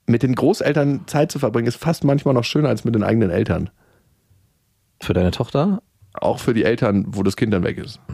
Mit 0.07 0.22
den 0.22 0.35
Großeltern 0.35 1.07
Zeit 1.07 1.33
zu 1.33 1.38
verbringen, 1.38 1.66
ist 1.66 1.76
fast 1.76 2.05
manchmal 2.05 2.35
noch 2.35 2.44
schöner 2.44 2.68
als 2.68 2.85
mit 2.85 2.94
den 2.94 3.02
eigenen 3.02 3.31
Eltern. 3.31 3.70
Für 5.00 5.14
deine 5.14 5.33
Tochter? 5.33 5.83
Auch 6.14 6.38
für 6.38 6.55
die 6.55 6.64
Eltern, 6.64 7.07
wo 7.09 7.22
das 7.22 7.37
Kind 7.37 7.52
dann 7.52 7.64
weg 7.64 7.78
ist. 7.78 8.00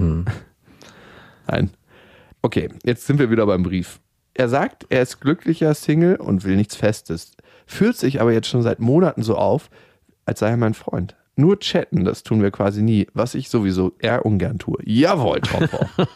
Nein. 1.46 1.70
Okay, 2.42 2.70
jetzt 2.84 3.06
sind 3.06 3.18
wir 3.18 3.30
wieder 3.30 3.46
beim 3.46 3.62
Brief. 3.62 4.00
Er 4.34 4.48
sagt, 4.48 4.86
er 4.88 5.02
ist 5.02 5.20
glücklicher 5.20 5.74
Single 5.74 6.16
und 6.16 6.44
will 6.44 6.56
nichts 6.56 6.76
Festes. 6.76 7.32
Führt 7.66 7.96
sich 7.96 8.20
aber 8.20 8.32
jetzt 8.32 8.48
schon 8.48 8.62
seit 8.62 8.78
Monaten 8.78 9.22
so 9.22 9.36
auf, 9.36 9.68
als 10.24 10.38
sei 10.38 10.50
er 10.50 10.56
mein 10.56 10.74
Freund. 10.74 11.16
Nur 11.38 11.60
chatten, 11.60 12.04
das 12.04 12.24
tun 12.24 12.42
wir 12.42 12.50
quasi 12.50 12.82
nie, 12.82 13.06
was 13.14 13.36
ich 13.36 13.48
sowieso 13.48 13.92
eher 14.00 14.26
ungern 14.26 14.58
tue. 14.58 14.76
Jawohl, 14.84 15.40
Topper. 15.40 15.88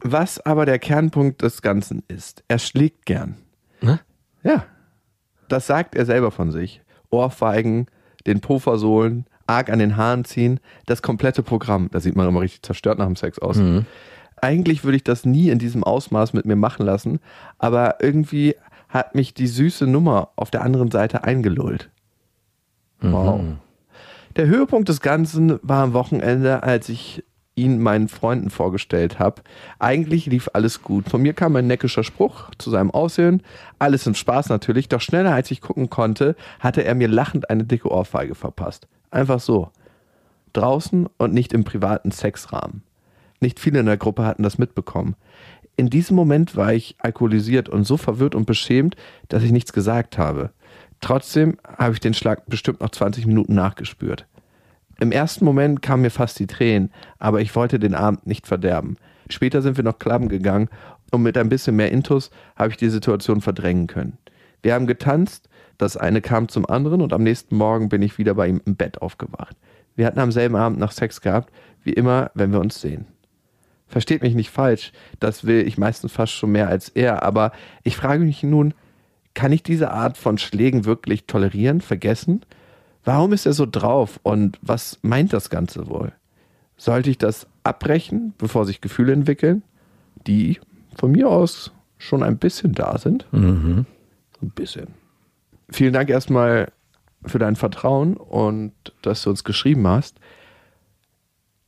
was 0.00 0.38
aber 0.46 0.64
der 0.64 0.78
Kernpunkt 0.78 1.42
des 1.42 1.60
Ganzen 1.60 2.04
ist, 2.06 2.44
er 2.46 2.60
schlägt 2.60 3.04
gern. 3.04 3.34
Ne? 3.80 3.98
Ja. 4.44 4.64
Das 5.48 5.66
sagt 5.66 5.96
er 5.96 6.06
selber 6.06 6.30
von 6.30 6.52
sich. 6.52 6.82
Ohrfeigen, 7.10 7.86
den 8.28 8.40
Po 8.40 8.60
versohlen, 8.60 9.26
arg 9.48 9.70
an 9.70 9.80
den 9.80 9.96
Haaren 9.96 10.24
ziehen, 10.24 10.60
das 10.86 11.02
komplette 11.02 11.42
Programm. 11.42 11.88
Da 11.90 11.98
sieht 11.98 12.14
man 12.14 12.28
immer 12.28 12.42
richtig 12.42 12.62
zerstört 12.62 13.00
nach 13.00 13.06
dem 13.06 13.16
Sex 13.16 13.40
aus. 13.40 13.58
Eigentlich 14.40 14.84
würde 14.84 14.98
ich 14.98 15.04
das 15.04 15.24
nie 15.24 15.48
in 15.48 15.58
diesem 15.58 15.82
Ausmaß 15.82 16.32
mit 16.32 16.46
mir 16.46 16.54
machen 16.54 16.86
lassen, 16.86 17.18
aber 17.58 17.96
irgendwie 18.00 18.54
hat 18.88 19.16
mich 19.16 19.34
die 19.34 19.48
süße 19.48 19.88
Nummer 19.88 20.30
auf 20.36 20.52
der 20.52 20.62
anderen 20.62 20.92
Seite 20.92 21.24
eingelullt. 21.24 21.90
Wow. 23.00 23.40
Der 24.36 24.48
Höhepunkt 24.48 24.90
des 24.90 25.00
Ganzen 25.00 25.58
war 25.62 25.82
am 25.82 25.94
Wochenende, 25.94 26.62
als 26.62 26.90
ich 26.90 27.24
ihn 27.54 27.82
meinen 27.82 28.08
Freunden 28.08 28.50
vorgestellt 28.50 29.18
habe. 29.18 29.40
Eigentlich 29.78 30.26
lief 30.26 30.50
alles 30.52 30.82
gut. 30.82 31.08
Von 31.08 31.22
mir 31.22 31.32
kam 31.32 31.56
ein 31.56 31.66
neckischer 31.66 32.04
Spruch 32.04 32.50
zu 32.58 32.68
seinem 32.68 32.90
Aussehen. 32.90 33.42
Alles 33.78 34.06
im 34.06 34.14
Spaß 34.14 34.50
natürlich. 34.50 34.90
Doch 34.90 35.00
schneller 35.00 35.32
als 35.32 35.50
ich 35.50 35.62
gucken 35.62 35.88
konnte, 35.88 36.36
hatte 36.60 36.84
er 36.84 36.94
mir 36.94 37.08
lachend 37.08 37.48
eine 37.48 37.64
dicke 37.64 37.90
Ohrfeige 37.90 38.34
verpasst. 38.34 38.86
Einfach 39.10 39.40
so. 39.40 39.70
Draußen 40.52 41.08
und 41.16 41.32
nicht 41.32 41.54
im 41.54 41.64
privaten 41.64 42.10
Sexrahmen. 42.10 42.82
Nicht 43.40 43.58
viele 43.58 43.80
in 43.80 43.86
der 43.86 43.96
Gruppe 43.96 44.26
hatten 44.26 44.42
das 44.42 44.58
mitbekommen. 44.58 45.16
In 45.78 45.88
diesem 45.88 46.14
Moment 46.14 46.56
war 46.56 46.74
ich 46.74 46.96
alkoholisiert 46.98 47.70
und 47.70 47.84
so 47.84 47.96
verwirrt 47.96 48.34
und 48.34 48.44
beschämt, 48.44 48.96
dass 49.28 49.42
ich 49.42 49.52
nichts 49.52 49.72
gesagt 49.72 50.18
habe. 50.18 50.50
Trotzdem 51.00 51.58
habe 51.78 51.94
ich 51.94 52.00
den 52.00 52.14
Schlag 52.14 52.46
bestimmt 52.46 52.80
noch 52.80 52.90
20 52.90 53.26
Minuten 53.26 53.54
nachgespürt. 53.54 54.26
Im 54.98 55.12
ersten 55.12 55.44
Moment 55.44 55.82
kamen 55.82 56.02
mir 56.02 56.10
fast 56.10 56.38
die 56.38 56.46
Tränen, 56.46 56.90
aber 57.18 57.40
ich 57.40 57.54
wollte 57.54 57.78
den 57.78 57.94
Abend 57.94 58.26
nicht 58.26 58.46
verderben. 58.46 58.96
Später 59.28 59.60
sind 59.60 59.76
wir 59.76 59.84
noch 59.84 59.98
klappen 59.98 60.28
gegangen 60.28 60.68
und 61.10 61.22
mit 61.22 61.36
ein 61.36 61.48
bisschen 61.48 61.76
mehr 61.76 61.92
Intus 61.92 62.30
habe 62.56 62.70
ich 62.70 62.76
die 62.76 62.88
Situation 62.88 63.40
verdrängen 63.40 63.88
können. 63.88 64.16
Wir 64.62 64.74
haben 64.74 64.86
getanzt, 64.86 65.48
das 65.78 65.96
eine 65.96 66.22
kam 66.22 66.48
zum 66.48 66.66
anderen 66.66 67.02
und 67.02 67.12
am 67.12 67.22
nächsten 67.22 67.56
Morgen 67.56 67.88
bin 67.88 68.02
ich 68.02 68.16
wieder 68.18 68.34
bei 68.34 68.48
ihm 68.48 68.62
im 68.64 68.76
Bett 68.76 69.02
aufgewacht. 69.02 69.56
Wir 69.96 70.06
hatten 70.06 70.18
am 70.18 70.32
selben 70.32 70.56
Abend 70.56 70.78
noch 70.78 70.92
Sex 70.92 71.20
gehabt, 71.20 71.52
wie 71.82 71.92
immer, 71.92 72.30
wenn 72.34 72.52
wir 72.52 72.60
uns 72.60 72.80
sehen. 72.80 73.06
Versteht 73.88 74.22
mich 74.22 74.34
nicht 74.34 74.50
falsch, 74.50 74.92
das 75.20 75.44
will 75.44 75.66
ich 75.66 75.78
meistens 75.78 76.12
fast 76.12 76.32
schon 76.32 76.52
mehr 76.52 76.68
als 76.68 76.88
er, 76.88 77.22
aber 77.22 77.52
ich 77.84 77.96
frage 77.96 78.24
mich 78.24 78.42
nun, 78.42 78.74
kann 79.36 79.52
ich 79.52 79.62
diese 79.62 79.90
Art 79.90 80.16
von 80.16 80.38
Schlägen 80.38 80.86
wirklich 80.86 81.26
tolerieren, 81.26 81.82
vergessen? 81.82 82.44
Warum 83.04 83.34
ist 83.34 83.44
er 83.44 83.52
so 83.52 83.66
drauf 83.70 84.18
und 84.22 84.58
was 84.62 84.98
meint 85.02 85.32
das 85.32 85.50
Ganze 85.50 85.88
wohl? 85.88 86.12
Sollte 86.78 87.10
ich 87.10 87.18
das 87.18 87.46
abbrechen, 87.62 88.32
bevor 88.38 88.64
sich 88.64 88.80
Gefühle 88.80 89.12
entwickeln, 89.12 89.62
die 90.26 90.58
von 90.96 91.12
mir 91.12 91.28
aus 91.28 91.70
schon 91.98 92.22
ein 92.22 92.38
bisschen 92.38 92.72
da 92.72 92.96
sind? 92.96 93.26
So 94.40 94.46
ein 94.46 94.50
bisschen. 94.50 94.88
Vielen 95.68 95.92
Dank 95.92 96.08
erstmal 96.08 96.72
für 97.24 97.38
dein 97.38 97.56
Vertrauen 97.56 98.16
und 98.16 98.72
dass 99.02 99.22
du 99.22 99.30
uns 99.30 99.44
geschrieben 99.44 99.86
hast. 99.86 100.18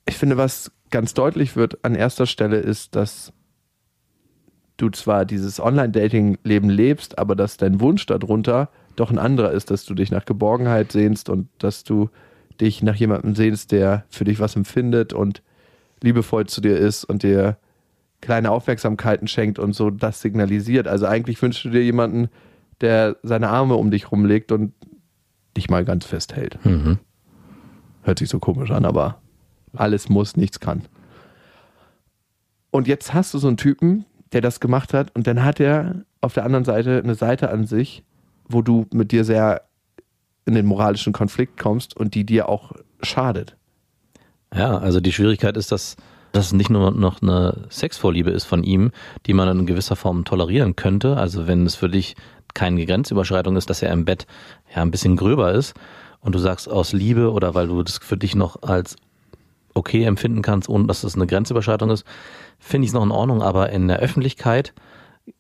Ich 0.07 0.17
finde, 0.17 0.39
was 0.39 0.73
ganz 0.91 1.13
deutlich 1.13 1.55
wird 1.55 1.85
an 1.85 1.95
erster 1.95 2.25
Stelle 2.25 2.57
ist, 2.57 2.97
dass 2.97 3.33
du 4.79 4.89
zwar 4.89 5.27
dieses 5.27 5.61
Online-Dating-Leben 5.61 6.71
lebst, 6.71 7.19
aber 7.19 7.37
dass 7.37 7.59
dein 7.59 7.81
Wunsch 7.81 8.07
darunter 8.07 8.71
doch 8.97 9.11
ein 9.11 9.19
anderer 9.19 9.53
ist, 9.53 9.71
dass 9.71 9.85
du 9.85 9.95
dich 9.95 10.11
nach 10.11 10.25
Geborgenheit 10.25 10.93
sehnst 10.93 11.29
und 11.29 11.49
dass 11.59 11.85
du 11.85 12.09
dich 12.61 12.83
nach 12.83 12.97
jemandem 12.97 13.35
sehnst, 13.35 13.71
der 13.73 14.05
für 14.09 14.25
dich 14.25 14.41
was 14.41 14.57
empfindet 14.57 15.13
und 15.13 15.43
liebevoll 16.03 16.47
zu 16.47 16.61
dir 16.61 16.79
ist 16.79 17.05
und 17.05 17.23
dir 17.23 17.59
kleine 18.21 18.51
Aufmerksamkeiten 18.51 19.29
schenkt 19.29 19.59
und 19.59 19.75
so 19.75 19.91
das 19.91 20.21
signalisiert. 20.21 20.89
Also 20.89 21.07
eigentlich 21.07 21.41
wünschst 21.43 21.65
du 21.65 21.71
dir 21.71 21.85
jemanden, 21.85 22.29
der 22.81 23.17
seine 23.23 23.49
Arme 23.49 23.75
um 23.75 23.91
dich 23.91 24.11
rumlegt 24.11 24.51
und 24.53 24.73
dich 25.57 25.69
mal 25.71 25.85
ganz 25.85 26.05
festhält. 26.07 26.59
Hört 28.03 28.19
sich 28.19 28.29
so 28.29 28.39
komisch 28.39 28.71
an, 28.71 28.85
aber 28.85 29.21
alles 29.77 30.09
muss, 30.09 30.37
nichts 30.37 30.61
kann. 30.61 30.83
Und 32.71 32.89
jetzt 32.89 33.15
hast 33.15 33.35
du 33.35 33.39
so 33.39 33.49
einen 33.49 33.57
Typen, 33.57 34.05
der 34.33 34.41
das 34.41 34.61
gemacht 34.61 34.95
hat 34.95 35.15
und 35.15 35.27
dann 35.27 35.45
hat 35.45 35.61
er 35.61 36.05
auf 36.21 36.35
der 36.35 36.45
anderen 36.45 36.65
Seite 36.65 37.01
eine 37.03 37.15
Seite 37.15 37.51
an 37.51 37.67
sich, 37.67 38.03
wo 38.49 38.63
du 38.63 38.87
mit 38.93 39.13
dir 39.13 39.25
sehr 39.25 39.63
in 40.47 40.55
den 40.55 40.67
moralischen 40.67 41.13
Konflikt 41.13 41.59
kommst 41.59 41.97
und 41.97 42.15
die 42.15 42.25
dir 42.25 42.49
auch 42.49 42.73
schadet. 43.03 43.57
Ja, 44.55 44.79
also 44.79 45.01
die 45.01 45.13
Schwierigkeit 45.13 45.57
ist, 45.57 45.73
dass 45.73 45.97
das 46.33 46.53
nicht 46.53 46.71
nur 46.71 46.91
noch 46.91 47.23
eine 47.23 47.67
Sexvorliebe 47.71 48.31
ist 48.31 48.45
von 48.45 48.65
ihm, 48.65 48.91
die 49.27 49.35
man 49.35 49.49
in 49.59 49.67
gewisser 49.67 49.97
Form 49.97 50.25
tolerieren 50.25 50.77
könnte. 50.77 51.17
Also 51.17 51.47
wenn 51.47 51.67
es 51.67 51.75
für 51.75 51.89
dich 51.89 52.17
keine 52.55 52.85
Grenzüberschreitung 52.85 53.57
ist, 53.57 53.71
dass 53.71 53.83
er 53.83 53.93
im 53.93 54.05
Bett 54.05 54.27
ja 54.75 54.83
ein 54.83 54.91
bisschen 54.91 55.17
gröber 55.17 55.53
ist 55.53 55.75
und 56.21 56.35
du 56.35 56.39
sagst 56.39 56.69
aus 56.69 56.93
Liebe 56.93 57.31
oder 57.31 57.55
weil 57.55 57.69
du 57.69 57.83
das 57.83 57.99
für 57.99 58.17
dich 58.17 58.35
noch 58.35 58.63
als 58.63 58.97
okay 59.79 60.05
empfinden 60.05 60.43
kannst, 60.43 60.69
ohne 60.69 60.87
dass 60.87 61.05
es 61.05 61.15
eine 61.15 61.27
Grenzüberschreitung 61.27 61.91
ist, 61.91 62.05
finde 62.59 62.85
ich 62.85 62.91
es 62.91 62.95
noch 62.95 63.05
in 63.05 63.11
Ordnung. 63.11 63.43
Aber 63.43 63.71
in 63.71 63.89
der 63.89 63.99
Öffentlichkeit 63.99 64.75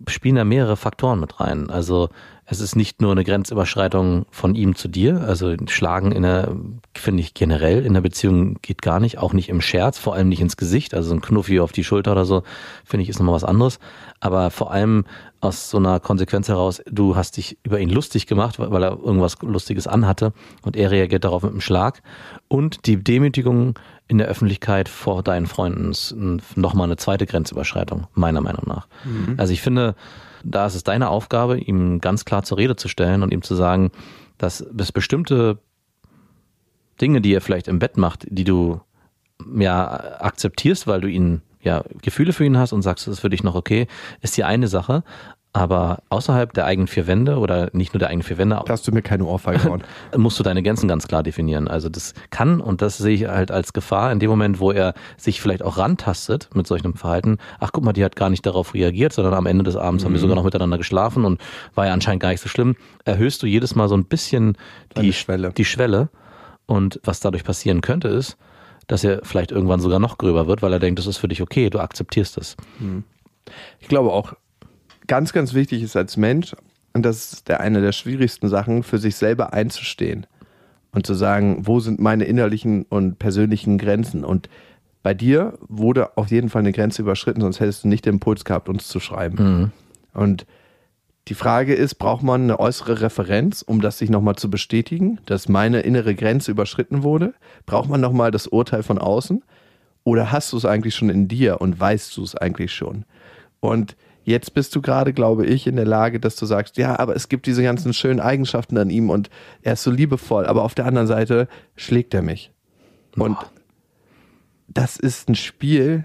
spielen 0.06 0.36
da 0.36 0.44
mehrere 0.44 0.76
Faktoren 0.76 1.20
mit 1.20 1.40
rein. 1.40 1.70
Also 1.70 2.08
es 2.50 2.60
ist 2.60 2.76
nicht 2.76 3.02
nur 3.02 3.12
eine 3.12 3.24
Grenzüberschreitung 3.24 4.24
von 4.30 4.54
ihm 4.54 4.74
zu 4.74 4.88
dir. 4.88 5.22
Also 5.22 5.54
Schlagen 5.66 6.12
in 6.12 6.22
der, 6.22 6.56
finde 6.96 7.20
ich 7.20 7.34
generell 7.34 7.84
in 7.84 7.94
der 7.94 8.00
Beziehung 8.00 8.56
geht 8.62 8.80
gar 8.80 9.00
nicht, 9.00 9.18
auch 9.18 9.34
nicht 9.34 9.50
im 9.50 9.60
Scherz, 9.60 9.98
vor 9.98 10.14
allem 10.14 10.28
nicht 10.28 10.40
ins 10.40 10.56
Gesicht. 10.56 10.94
Also 10.94 11.14
ein 11.14 11.20
Knuffi 11.20 11.60
auf 11.60 11.72
die 11.72 11.84
Schulter 11.84 12.12
oder 12.12 12.24
so, 12.24 12.42
finde 12.84 13.02
ich, 13.02 13.10
ist 13.10 13.18
nochmal 13.18 13.34
was 13.34 13.44
anderes. 13.44 13.78
Aber 14.20 14.50
vor 14.50 14.72
allem 14.72 15.04
aus 15.40 15.70
so 15.70 15.76
einer 15.76 16.00
Konsequenz 16.00 16.48
heraus, 16.48 16.82
du 16.90 17.16
hast 17.16 17.36
dich 17.36 17.58
über 17.62 17.78
ihn 17.80 17.90
lustig 17.90 18.26
gemacht, 18.26 18.58
weil 18.58 18.82
er 18.82 18.98
irgendwas 18.98 19.36
Lustiges 19.42 19.86
anhatte 19.86 20.32
und 20.62 20.74
er 20.74 20.90
reagiert 20.90 21.24
darauf 21.24 21.42
mit 21.42 21.52
einem 21.52 21.60
Schlag. 21.60 22.02
Und 22.48 22.86
die 22.86 23.02
Demütigung 23.02 23.74
in 24.08 24.18
der 24.18 24.26
Öffentlichkeit 24.26 24.88
vor 24.88 25.22
deinen 25.22 25.46
Freunden 25.46 25.90
ist 25.90 26.14
nochmal 26.56 26.86
eine 26.86 26.96
zweite 26.96 27.26
Grenzüberschreitung, 27.26 28.06
meiner 28.14 28.40
Meinung 28.40 28.64
nach. 28.66 28.88
Also 29.36 29.52
ich 29.52 29.60
finde, 29.60 29.94
da 30.44 30.66
ist 30.66 30.74
es 30.74 30.82
deine 30.82 31.10
Aufgabe, 31.10 31.58
ihm 31.58 32.00
ganz 32.00 32.24
klar 32.24 32.42
zur 32.42 32.58
Rede 32.58 32.76
zu 32.76 32.88
stellen 32.88 33.22
und 33.22 33.32
ihm 33.32 33.42
zu 33.42 33.54
sagen, 33.54 33.90
dass 34.38 34.60
es 34.60 34.92
bestimmte 34.92 35.58
Dinge, 37.00 37.20
die 37.20 37.34
er 37.34 37.40
vielleicht 37.40 37.68
im 37.68 37.78
Bett 37.78 37.96
macht, 37.96 38.26
die 38.30 38.44
du 38.44 38.80
ja 39.54 40.20
akzeptierst, 40.20 40.86
weil 40.86 41.00
du 41.00 41.08
ihn 41.08 41.42
ja 41.60 41.84
Gefühle 42.02 42.32
für 42.32 42.44
ihn 42.44 42.56
hast 42.56 42.72
und 42.72 42.82
sagst, 42.82 43.06
das 43.06 43.14
ist 43.14 43.20
für 43.20 43.30
dich 43.30 43.42
noch 43.42 43.54
okay, 43.54 43.86
ist 44.20 44.36
die 44.36 44.44
eine 44.44 44.68
Sache. 44.68 45.04
Aber 45.54 46.02
außerhalb 46.10 46.52
der 46.52 46.66
eigenen 46.66 46.88
vier 46.88 47.06
Wände 47.06 47.38
oder 47.38 47.70
nicht 47.72 47.94
nur 47.94 47.98
der 47.98 48.08
eigenen 48.08 48.22
vier 48.22 48.36
Wände, 48.38 48.60
Da 48.64 48.72
hast 48.72 48.86
du 48.86 48.92
mir 48.92 49.02
keine 49.02 49.24
Ohrfeige 49.24 49.60
gehauen. 49.60 49.82
musst 50.16 50.38
du 50.38 50.42
deine 50.42 50.62
Grenzen 50.62 50.88
ganz 50.88 51.08
klar 51.08 51.22
definieren. 51.22 51.68
Also 51.68 51.88
das 51.88 52.12
kann, 52.30 52.60
und 52.60 52.82
das 52.82 52.98
sehe 52.98 53.14
ich 53.14 53.26
halt 53.26 53.50
als 53.50 53.72
Gefahr, 53.72 54.12
in 54.12 54.18
dem 54.18 54.28
Moment, 54.28 54.60
wo 54.60 54.72
er 54.72 54.94
sich 55.16 55.40
vielleicht 55.40 55.62
auch 55.62 55.78
rantastet 55.78 56.50
mit 56.54 56.66
solchem 56.66 56.94
Verhalten, 56.94 57.38
ach 57.60 57.70
guck 57.72 57.82
mal, 57.82 57.94
die 57.94 58.04
hat 58.04 58.14
gar 58.14 58.28
nicht 58.28 58.44
darauf 58.44 58.74
reagiert, 58.74 59.14
sondern 59.14 59.34
am 59.34 59.46
Ende 59.46 59.64
des 59.64 59.74
Abends 59.74 60.04
haben 60.04 60.12
wir 60.12 60.20
sogar 60.20 60.36
noch 60.36 60.44
miteinander 60.44 60.76
geschlafen 60.76 61.24
und 61.24 61.40
war 61.74 61.86
ja 61.86 61.92
anscheinend 61.94 62.22
gar 62.22 62.28
nicht 62.28 62.42
so 62.42 62.48
schlimm, 62.48 62.76
erhöhst 63.04 63.42
du 63.42 63.46
jedes 63.46 63.74
Mal 63.74 63.88
so 63.88 63.96
ein 63.96 64.04
bisschen 64.04 64.56
die 64.98 65.12
Schwelle. 65.14 65.52
Die 65.52 65.64
Schwelle. 65.64 66.10
Und 66.66 67.00
was 67.02 67.20
dadurch 67.20 67.44
passieren 67.44 67.80
könnte, 67.80 68.08
ist, 68.08 68.36
dass 68.86 69.02
er 69.02 69.20
vielleicht 69.22 69.50
irgendwann 69.50 69.80
sogar 69.80 69.98
noch 69.98 70.18
gröber 70.18 70.46
wird, 70.46 70.60
weil 70.60 70.72
er 70.72 70.78
denkt, 70.78 70.98
das 70.98 71.06
ist 71.06 71.16
für 71.16 71.28
dich 71.28 71.40
okay, 71.40 71.70
du 71.70 71.78
akzeptierst 71.78 72.36
es. 72.36 72.56
Ich 73.80 73.88
glaube 73.88 74.12
auch, 74.12 74.34
ganz, 75.08 75.32
ganz 75.32 75.54
wichtig 75.54 75.82
ist 75.82 75.96
als 75.96 76.16
Mensch, 76.16 76.54
und 76.94 77.02
das 77.04 77.32
ist 77.32 77.48
der, 77.48 77.60
eine 77.60 77.80
der 77.80 77.92
schwierigsten 77.92 78.48
Sachen, 78.48 78.82
für 78.82 78.98
sich 78.98 79.16
selber 79.16 79.52
einzustehen 79.52 80.26
und 80.92 81.06
zu 81.06 81.14
sagen, 81.14 81.66
wo 81.66 81.80
sind 81.80 82.00
meine 82.00 82.24
innerlichen 82.24 82.84
und 82.84 83.18
persönlichen 83.18 83.78
Grenzen. 83.78 84.24
Und 84.24 84.48
bei 85.02 85.14
dir 85.14 85.58
wurde 85.68 86.16
auf 86.16 86.30
jeden 86.30 86.48
Fall 86.48 86.60
eine 86.60 86.72
Grenze 86.72 87.02
überschritten, 87.02 87.40
sonst 87.40 87.60
hättest 87.60 87.84
du 87.84 87.88
nicht 87.88 88.06
den 88.06 88.14
Impuls 88.14 88.44
gehabt, 88.44 88.68
uns 88.68 88.88
zu 88.88 89.00
schreiben. 89.00 89.36
Und 90.14 90.46
die 91.28 91.34
Frage 91.34 91.74
ist, 91.74 91.96
braucht 91.96 92.22
man 92.22 92.44
eine 92.44 92.58
äußere 92.58 93.02
Referenz, 93.02 93.62
um 93.62 93.82
das 93.82 93.98
sich 93.98 94.08
nochmal 94.08 94.36
zu 94.36 94.50
bestätigen, 94.50 95.18
dass 95.26 95.48
meine 95.48 95.80
innere 95.80 96.14
Grenze 96.14 96.50
überschritten 96.50 97.02
wurde? 97.02 97.34
Braucht 97.66 97.90
man 97.90 98.00
nochmal 98.00 98.30
das 98.30 98.46
Urteil 98.46 98.82
von 98.82 98.98
außen? 98.98 99.44
Oder 100.04 100.32
hast 100.32 100.52
du 100.52 100.56
es 100.56 100.64
eigentlich 100.64 100.94
schon 100.94 101.10
in 101.10 101.28
dir 101.28 101.60
und 101.60 101.78
weißt 101.78 102.16
du 102.16 102.22
es 102.22 102.34
eigentlich 102.34 102.72
schon? 102.72 103.04
Und 103.60 103.96
jetzt 104.24 104.54
bist 104.54 104.74
du 104.76 104.82
gerade, 104.82 105.12
glaube 105.12 105.46
ich, 105.46 105.66
in 105.66 105.76
der 105.76 105.86
Lage, 105.86 106.20
dass 106.20 106.36
du 106.36 106.46
sagst, 106.46 106.76
ja, 106.76 106.98
aber 106.98 107.16
es 107.16 107.28
gibt 107.28 107.46
diese 107.46 107.62
ganzen 107.62 107.92
schönen 107.92 108.20
Eigenschaften 108.20 108.76
an 108.78 108.90
ihm 108.90 109.10
und 109.10 109.30
er 109.62 109.72
ist 109.74 109.82
so 109.82 109.90
liebevoll, 109.90 110.46
aber 110.46 110.62
auf 110.64 110.74
der 110.74 110.86
anderen 110.86 111.06
Seite 111.06 111.48
schlägt 111.76 112.14
er 112.14 112.22
mich. 112.22 112.52
Und 113.16 113.36
das 114.68 114.96
ist 114.96 115.28
ein 115.28 115.34
Spiel, 115.34 116.04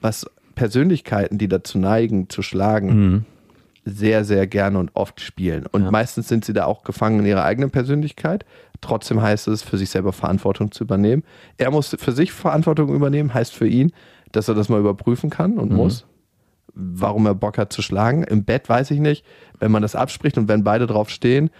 was 0.00 0.26
Persönlichkeiten, 0.54 1.38
die 1.38 1.48
dazu 1.48 1.78
neigen, 1.78 2.28
zu 2.28 2.42
schlagen, 2.42 3.24
sehr, 3.84 4.24
sehr 4.24 4.46
gerne 4.46 4.78
und 4.78 4.90
oft 4.94 5.20
spielen. 5.20 5.66
Und 5.66 5.84
Ja. 5.84 5.90
meistens 5.90 6.28
sind 6.28 6.44
sie 6.44 6.52
da 6.52 6.66
auch 6.66 6.84
gefangen 6.84 7.20
in 7.20 7.26
ihrer 7.26 7.42
eigenen 7.44 7.70
Persönlichkeit. 7.70 8.44
Trotzdem 8.80 9.20
heißt 9.22 9.48
es, 9.48 9.62
für 9.62 9.78
sich 9.78 9.90
selber 9.90 10.12
Verantwortung 10.12 10.70
zu 10.70 10.84
übernehmen. 10.84 11.24
Er 11.56 11.70
muss 11.70 11.96
für 11.98 12.12
sich 12.12 12.32
Verantwortung 12.32 12.94
übernehmen, 12.94 13.32
heißt 13.34 13.52
für 13.54 13.66
ihn, 13.66 13.92
dass 14.30 14.46
er 14.48 14.54
das 14.54 14.68
mal 14.68 14.78
überprüfen 14.78 15.30
kann 15.30 15.58
und 15.58 15.72
muss. 15.72 16.06
Warum 16.74 17.26
er 17.26 17.34
Bock 17.34 17.58
hat 17.58 17.72
zu 17.72 17.82
schlagen. 17.82 18.22
Im 18.24 18.44
Bett 18.44 18.68
weiß 18.68 18.90
ich 18.90 19.00
nicht. 19.00 19.24
Wenn 19.58 19.70
man 19.70 19.82
das 19.82 19.94
abspricht 19.94 20.38
und 20.38 20.48
wenn 20.48 20.64
beide 20.64 20.86
drauf 20.86 21.10
stehen, 21.10 21.50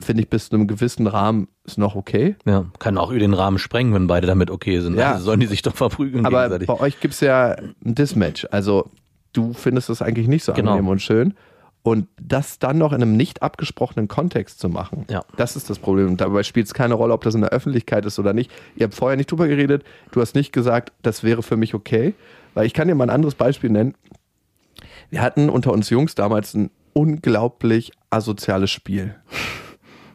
finde 0.00 0.22
ich 0.22 0.28
bis 0.30 0.48
zu 0.48 0.54
einem 0.56 0.68
gewissen 0.68 1.06
Rahmen 1.08 1.48
ist 1.64 1.76
noch 1.78 1.96
okay. 1.96 2.36
Ja, 2.44 2.66
kann 2.78 2.96
auch 2.98 3.10
über 3.10 3.18
den 3.18 3.34
Rahmen 3.34 3.58
sprengen, 3.58 3.92
wenn 3.94 4.06
beide 4.06 4.26
damit 4.28 4.50
okay 4.50 4.78
sind. 4.80 4.96
Ja. 4.96 5.12
Also 5.14 5.24
sollen 5.24 5.40
die 5.40 5.46
sich 5.46 5.62
doch 5.62 5.74
verprügeln 5.74 6.24
Aber 6.24 6.42
gegenseitig. 6.42 6.68
bei 6.68 6.78
euch 6.80 7.00
gibt 7.00 7.14
es 7.14 7.20
ja 7.20 7.56
ein 7.56 7.74
Dismatch. 7.94 8.46
Also 8.52 8.88
du 9.32 9.52
findest 9.54 9.88
das 9.88 10.00
eigentlich 10.02 10.28
nicht 10.28 10.44
so 10.44 10.52
Genau. 10.52 10.72
angenehm 10.72 10.88
und 10.90 11.02
schön. 11.02 11.34
Und 11.82 12.06
das 12.20 12.58
dann 12.58 12.76
noch 12.78 12.92
in 12.92 13.02
einem 13.02 13.16
nicht 13.16 13.42
abgesprochenen 13.42 14.08
Kontext 14.08 14.60
zu 14.60 14.68
machen, 14.68 15.06
Ja. 15.10 15.22
das 15.36 15.56
ist 15.56 15.70
das 15.70 15.78
Problem. 15.78 16.08
Und 16.08 16.20
dabei 16.20 16.42
spielt 16.42 16.66
es 16.66 16.74
keine 16.74 16.94
Rolle, 16.94 17.14
ob 17.14 17.22
das 17.24 17.34
in 17.34 17.40
der 17.40 17.50
Öffentlichkeit 17.50 18.04
ist 18.04 18.18
oder 18.18 18.34
nicht. 18.34 18.50
Ihr 18.76 18.84
habt 18.84 18.94
vorher 18.94 19.16
nicht 19.16 19.30
drüber 19.30 19.48
geredet. 19.48 19.84
Du 20.12 20.20
hast 20.20 20.34
nicht 20.34 20.52
gesagt, 20.52 20.92
das 21.02 21.24
wäre 21.24 21.42
für 21.42 21.56
mich 21.56 21.74
okay. 21.74 22.14
Weil 22.54 22.66
ich 22.66 22.74
kann 22.74 22.88
dir 22.88 22.94
mal 22.94 23.04
ein 23.04 23.10
anderes 23.10 23.34
Beispiel 23.36 23.70
nennen. 23.70 23.94
Wir 25.10 25.22
hatten 25.22 25.48
unter 25.48 25.72
uns 25.72 25.90
Jungs 25.90 26.14
damals 26.14 26.54
ein 26.54 26.70
unglaublich 26.92 27.92
asoziales 28.10 28.70
Spiel. 28.70 29.14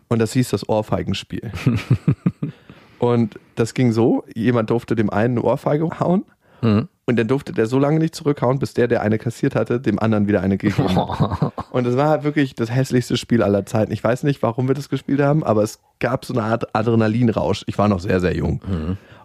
Und 0.07 0.19
das 0.19 0.33
hieß 0.33 0.49
das 0.49 0.67
Ohrfeigenspiel. 0.69 1.51
Und 2.99 3.39
das 3.55 3.73
ging 3.73 3.91
so, 3.91 4.23
jemand 4.33 4.69
durfte 4.69 4.95
dem 4.95 5.09
einen 5.09 5.37
eine 5.37 5.45
Ohrfeige 5.45 5.99
hauen 5.99 6.25
Mhm. 6.61 6.87
und 7.05 7.19
dann 7.19 7.27
durfte 7.27 7.51
der 7.51 7.65
so 7.65 7.77
lange 7.77 7.99
nicht 7.99 8.15
zurückhauen, 8.15 8.57
bis 8.57 8.73
der, 8.73 8.87
der 8.87 9.01
eine 9.01 9.17
kassiert 9.17 9.53
hatte, 9.53 9.81
dem 9.81 9.99
anderen 9.99 10.29
wieder 10.29 10.39
eine 10.39 10.57
gegeben 10.57 10.95
hat. 10.95 11.51
Und 11.71 11.83
das 11.85 11.97
war 11.97 12.07
halt 12.07 12.23
wirklich 12.23 12.55
das 12.55 12.71
hässlichste 12.73 13.17
Spiel 13.17 13.43
aller 13.43 13.65
Zeiten. 13.65 13.91
Ich 13.91 14.01
weiß 14.01 14.23
nicht, 14.23 14.41
warum 14.41 14.69
wir 14.69 14.73
das 14.73 14.87
gespielt 14.87 15.19
haben, 15.19 15.43
aber 15.43 15.61
es 15.61 15.79
gab 15.99 16.23
so 16.23 16.33
eine 16.33 16.43
Art 16.43 16.73
Adrenalinrausch. 16.73 17.65
Ich 17.67 17.77
war 17.77 17.89
noch 17.89 17.99
sehr, 17.99 18.21
sehr 18.21 18.33
jung. 18.33 18.61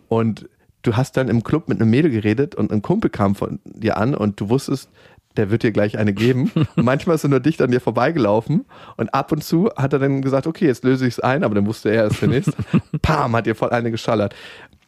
Und 0.08 0.48
du 0.82 0.96
hast 0.96 1.16
dann 1.16 1.28
im 1.28 1.44
Club 1.44 1.68
mit 1.68 1.80
einem 1.80 1.90
Mädel 1.90 2.10
geredet 2.10 2.56
und 2.56 2.72
ein 2.72 2.82
Kumpel 2.82 3.08
kam 3.08 3.36
von 3.36 3.60
dir 3.64 3.98
an 3.98 4.16
und 4.16 4.40
du 4.40 4.48
wusstest, 4.48 4.90
der 5.38 5.50
wird 5.50 5.62
dir 5.62 5.72
gleich 5.72 5.96
eine 5.96 6.12
geben. 6.12 6.50
Und 6.54 6.68
manchmal 6.84 7.14
ist 7.14 7.24
er 7.24 7.30
nur 7.30 7.40
dicht 7.40 7.62
an 7.62 7.70
dir 7.70 7.80
vorbeigelaufen 7.80 8.66
und 8.98 9.14
ab 9.14 9.32
und 9.32 9.42
zu 9.42 9.70
hat 9.76 9.92
er 9.94 9.98
dann 10.00 10.20
gesagt, 10.20 10.46
okay, 10.46 10.66
jetzt 10.66 10.84
löse 10.84 11.06
ich 11.06 11.14
es 11.14 11.20
ein, 11.20 11.44
aber 11.44 11.54
dann 11.54 11.66
wusste 11.66 11.88
er 11.90 12.06
es 12.06 12.18
zunächst. 12.18 12.52
Pam, 13.02 13.34
hat 13.34 13.46
dir 13.46 13.54
voll 13.54 13.70
eine 13.70 13.90
geschallert. 13.90 14.34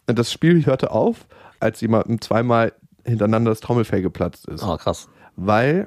Und 0.06 0.18
das 0.18 0.30
Spiel 0.30 0.66
hörte 0.66 0.90
auf, 0.90 1.26
als 1.60 1.80
jemandem 1.80 2.20
zweimal 2.20 2.72
hintereinander 3.06 3.50
das 3.52 3.60
Trommelfell 3.60 4.02
geplatzt 4.02 4.46
ist 4.48 4.62
Oh, 4.62 4.76
krass. 4.76 5.08
weil 5.36 5.86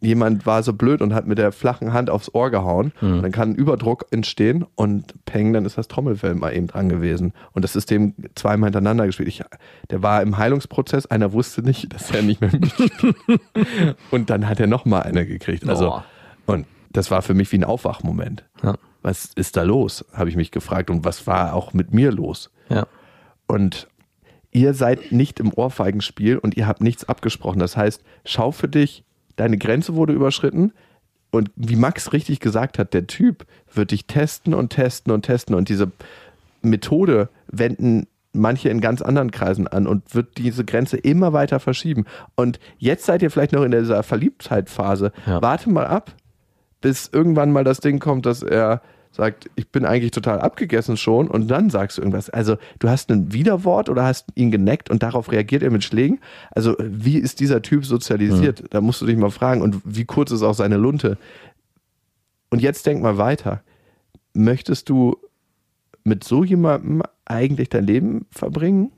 jemand 0.00 0.46
war 0.46 0.62
so 0.62 0.72
blöd 0.72 1.00
und 1.02 1.14
hat 1.14 1.26
mit 1.26 1.38
der 1.38 1.52
flachen 1.52 1.92
Hand 1.92 2.10
aufs 2.10 2.34
Ohr 2.34 2.50
gehauen. 2.50 2.92
Mhm. 3.00 3.22
Dann 3.22 3.32
kann 3.32 3.50
ein 3.50 3.54
Überdruck 3.54 4.06
entstehen 4.10 4.64
und 4.74 5.14
peng, 5.24 5.52
dann 5.52 5.64
ist 5.64 5.78
das 5.78 5.88
Trommelfell 5.88 6.34
mal 6.34 6.54
eben 6.54 6.66
dran 6.66 6.88
gewesen. 6.88 7.32
Und 7.52 7.62
das 7.62 7.72
System 7.72 8.14
zweimal 8.34 8.68
hintereinander 8.68 9.06
gespielt. 9.06 9.28
Ich, 9.28 9.42
der 9.90 10.02
war 10.02 10.22
im 10.22 10.38
Heilungsprozess, 10.38 11.06
einer 11.06 11.32
wusste 11.32 11.62
nicht, 11.62 11.92
dass 11.92 12.10
er 12.10 12.22
nicht 12.22 12.40
mehr 12.40 12.50
mitspielt. 12.52 13.16
und 14.10 14.30
dann 14.30 14.48
hat 14.48 14.60
er 14.60 14.66
nochmal 14.66 15.02
eine 15.02 15.26
gekriegt. 15.26 15.68
Also, 15.68 15.86
Boah. 15.86 16.04
und 16.46 16.66
das 16.92 17.10
war 17.10 17.22
für 17.22 17.34
mich 17.34 17.50
wie 17.52 17.58
ein 17.58 17.64
Aufwachmoment. 17.64 18.44
Ja. 18.62 18.74
Was 19.02 19.30
ist 19.36 19.56
da 19.56 19.62
los, 19.62 20.04
habe 20.12 20.28
ich 20.30 20.36
mich 20.36 20.50
gefragt. 20.50 20.90
Und 20.90 21.04
was 21.04 21.26
war 21.26 21.54
auch 21.54 21.72
mit 21.72 21.92
mir 21.92 22.10
los? 22.10 22.50
Ja. 22.68 22.86
Und 23.46 23.88
ihr 24.50 24.74
seid 24.74 25.12
nicht 25.12 25.38
im 25.38 25.52
Ohrfeigenspiel 25.52 26.38
und 26.38 26.56
ihr 26.56 26.66
habt 26.66 26.80
nichts 26.80 27.08
abgesprochen. 27.08 27.58
Das 27.58 27.76
heißt, 27.76 28.02
schau 28.24 28.50
für 28.50 28.68
dich, 28.68 29.04
deine 29.36 29.58
Grenze 29.58 29.94
wurde 29.94 30.12
überschritten. 30.12 30.72
Und 31.30 31.50
wie 31.56 31.76
Max 31.76 32.12
richtig 32.12 32.40
gesagt 32.40 32.78
hat, 32.78 32.94
der 32.94 33.06
Typ 33.06 33.46
wird 33.72 33.90
dich 33.90 34.06
testen 34.06 34.54
und 34.54 34.70
testen 34.70 35.12
und 35.12 35.22
testen. 35.22 35.54
Und 35.54 35.68
diese 35.68 35.90
Methode 36.62 37.28
wenden 37.48 38.06
manche 38.32 38.68
in 38.68 38.80
ganz 38.80 39.02
anderen 39.02 39.30
Kreisen 39.30 39.66
an 39.66 39.86
und 39.86 40.14
wird 40.14 40.38
diese 40.38 40.64
Grenze 40.64 40.96
immer 40.96 41.32
weiter 41.32 41.58
verschieben. 41.58 42.04
Und 42.34 42.58
jetzt 42.78 43.06
seid 43.06 43.22
ihr 43.22 43.30
vielleicht 43.30 43.52
noch 43.52 43.62
in 43.62 43.70
dieser 43.70 44.02
Verliebtheitphase. 44.02 45.12
Ja. 45.26 45.42
Warte 45.42 45.70
mal 45.70 45.86
ab, 45.86 46.14
bis 46.80 47.08
irgendwann 47.12 47.52
mal 47.52 47.64
das 47.64 47.80
Ding 47.80 47.98
kommt, 47.98 48.26
dass 48.26 48.42
er 48.42 48.82
sagt, 49.16 49.50
ich 49.56 49.70
bin 49.70 49.84
eigentlich 49.84 50.10
total 50.10 50.40
abgegessen 50.40 50.96
schon 50.96 51.28
und 51.28 51.48
dann 51.48 51.70
sagst 51.70 51.96
du 51.96 52.02
irgendwas. 52.02 52.30
Also 52.30 52.56
du 52.78 52.88
hast 52.88 53.10
ein 53.10 53.32
Widerwort 53.32 53.88
oder 53.88 54.04
hast 54.04 54.26
ihn 54.34 54.50
geneckt 54.50 54.90
und 54.90 55.02
darauf 55.02 55.32
reagiert 55.32 55.62
er 55.62 55.70
mit 55.70 55.84
Schlägen. 55.84 56.20
Also 56.50 56.76
wie 56.78 57.18
ist 57.18 57.40
dieser 57.40 57.62
Typ 57.62 57.86
sozialisiert? 57.86 58.64
Da 58.70 58.80
musst 58.80 59.00
du 59.00 59.06
dich 59.06 59.16
mal 59.16 59.30
fragen 59.30 59.62
und 59.62 59.80
wie 59.84 60.04
kurz 60.04 60.30
ist 60.30 60.42
auch 60.42 60.54
seine 60.54 60.76
Lunte? 60.76 61.18
Und 62.50 62.60
jetzt 62.60 62.86
denk 62.86 63.02
mal 63.02 63.18
weiter. 63.18 63.62
Möchtest 64.34 64.88
du 64.88 65.16
mit 66.04 66.22
so 66.22 66.44
jemandem 66.44 67.02
eigentlich 67.24 67.70
dein 67.70 67.84
Leben 67.84 68.26
verbringen? 68.30 68.92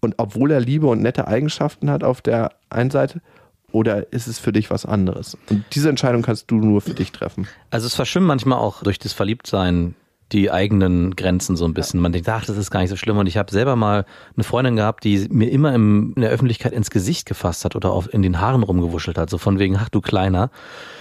Und 0.00 0.14
obwohl 0.16 0.50
er 0.50 0.60
Liebe 0.60 0.86
und 0.86 1.02
nette 1.02 1.28
Eigenschaften 1.28 1.90
hat 1.90 2.02
auf 2.02 2.22
der 2.22 2.52
einen 2.70 2.90
Seite, 2.90 3.20
oder 3.72 4.12
ist 4.12 4.26
es 4.26 4.38
für 4.38 4.52
dich 4.52 4.70
was 4.70 4.86
anderes? 4.86 5.36
Und 5.48 5.64
diese 5.72 5.88
Entscheidung 5.88 6.22
kannst 6.22 6.50
du 6.50 6.56
nur 6.56 6.80
für 6.80 6.94
dich 6.94 7.12
treffen. 7.12 7.46
Also 7.70 7.86
es 7.86 7.94
verschwimmen 7.94 8.26
manchmal 8.28 8.58
auch 8.58 8.82
durch 8.82 8.98
das 8.98 9.12
Verliebtsein 9.12 9.94
die 10.32 10.50
eigenen 10.50 11.16
Grenzen 11.16 11.56
so 11.56 11.64
ein 11.64 11.74
bisschen. 11.74 12.00
Man 12.00 12.12
denkt, 12.12 12.28
ach, 12.28 12.44
das 12.44 12.56
ist 12.56 12.70
gar 12.70 12.80
nicht 12.80 12.90
so 12.90 12.96
schlimm. 12.96 13.18
Und 13.18 13.26
ich 13.26 13.36
habe 13.36 13.50
selber 13.50 13.74
mal 13.74 14.04
eine 14.36 14.44
Freundin 14.44 14.76
gehabt, 14.76 15.02
die 15.02 15.26
mir 15.28 15.50
immer 15.50 15.74
im, 15.74 16.12
in 16.14 16.22
der 16.22 16.30
Öffentlichkeit 16.30 16.72
ins 16.72 16.90
Gesicht 16.90 17.26
gefasst 17.26 17.64
hat 17.64 17.74
oder 17.74 17.90
auf, 17.90 18.12
in 18.14 18.22
den 18.22 18.40
Haaren 18.40 18.62
rumgewuschelt 18.62 19.18
hat. 19.18 19.28
So 19.28 19.38
von 19.38 19.58
wegen, 19.58 19.76
ach 19.76 19.88
du 19.88 20.00
Kleiner. 20.00 20.50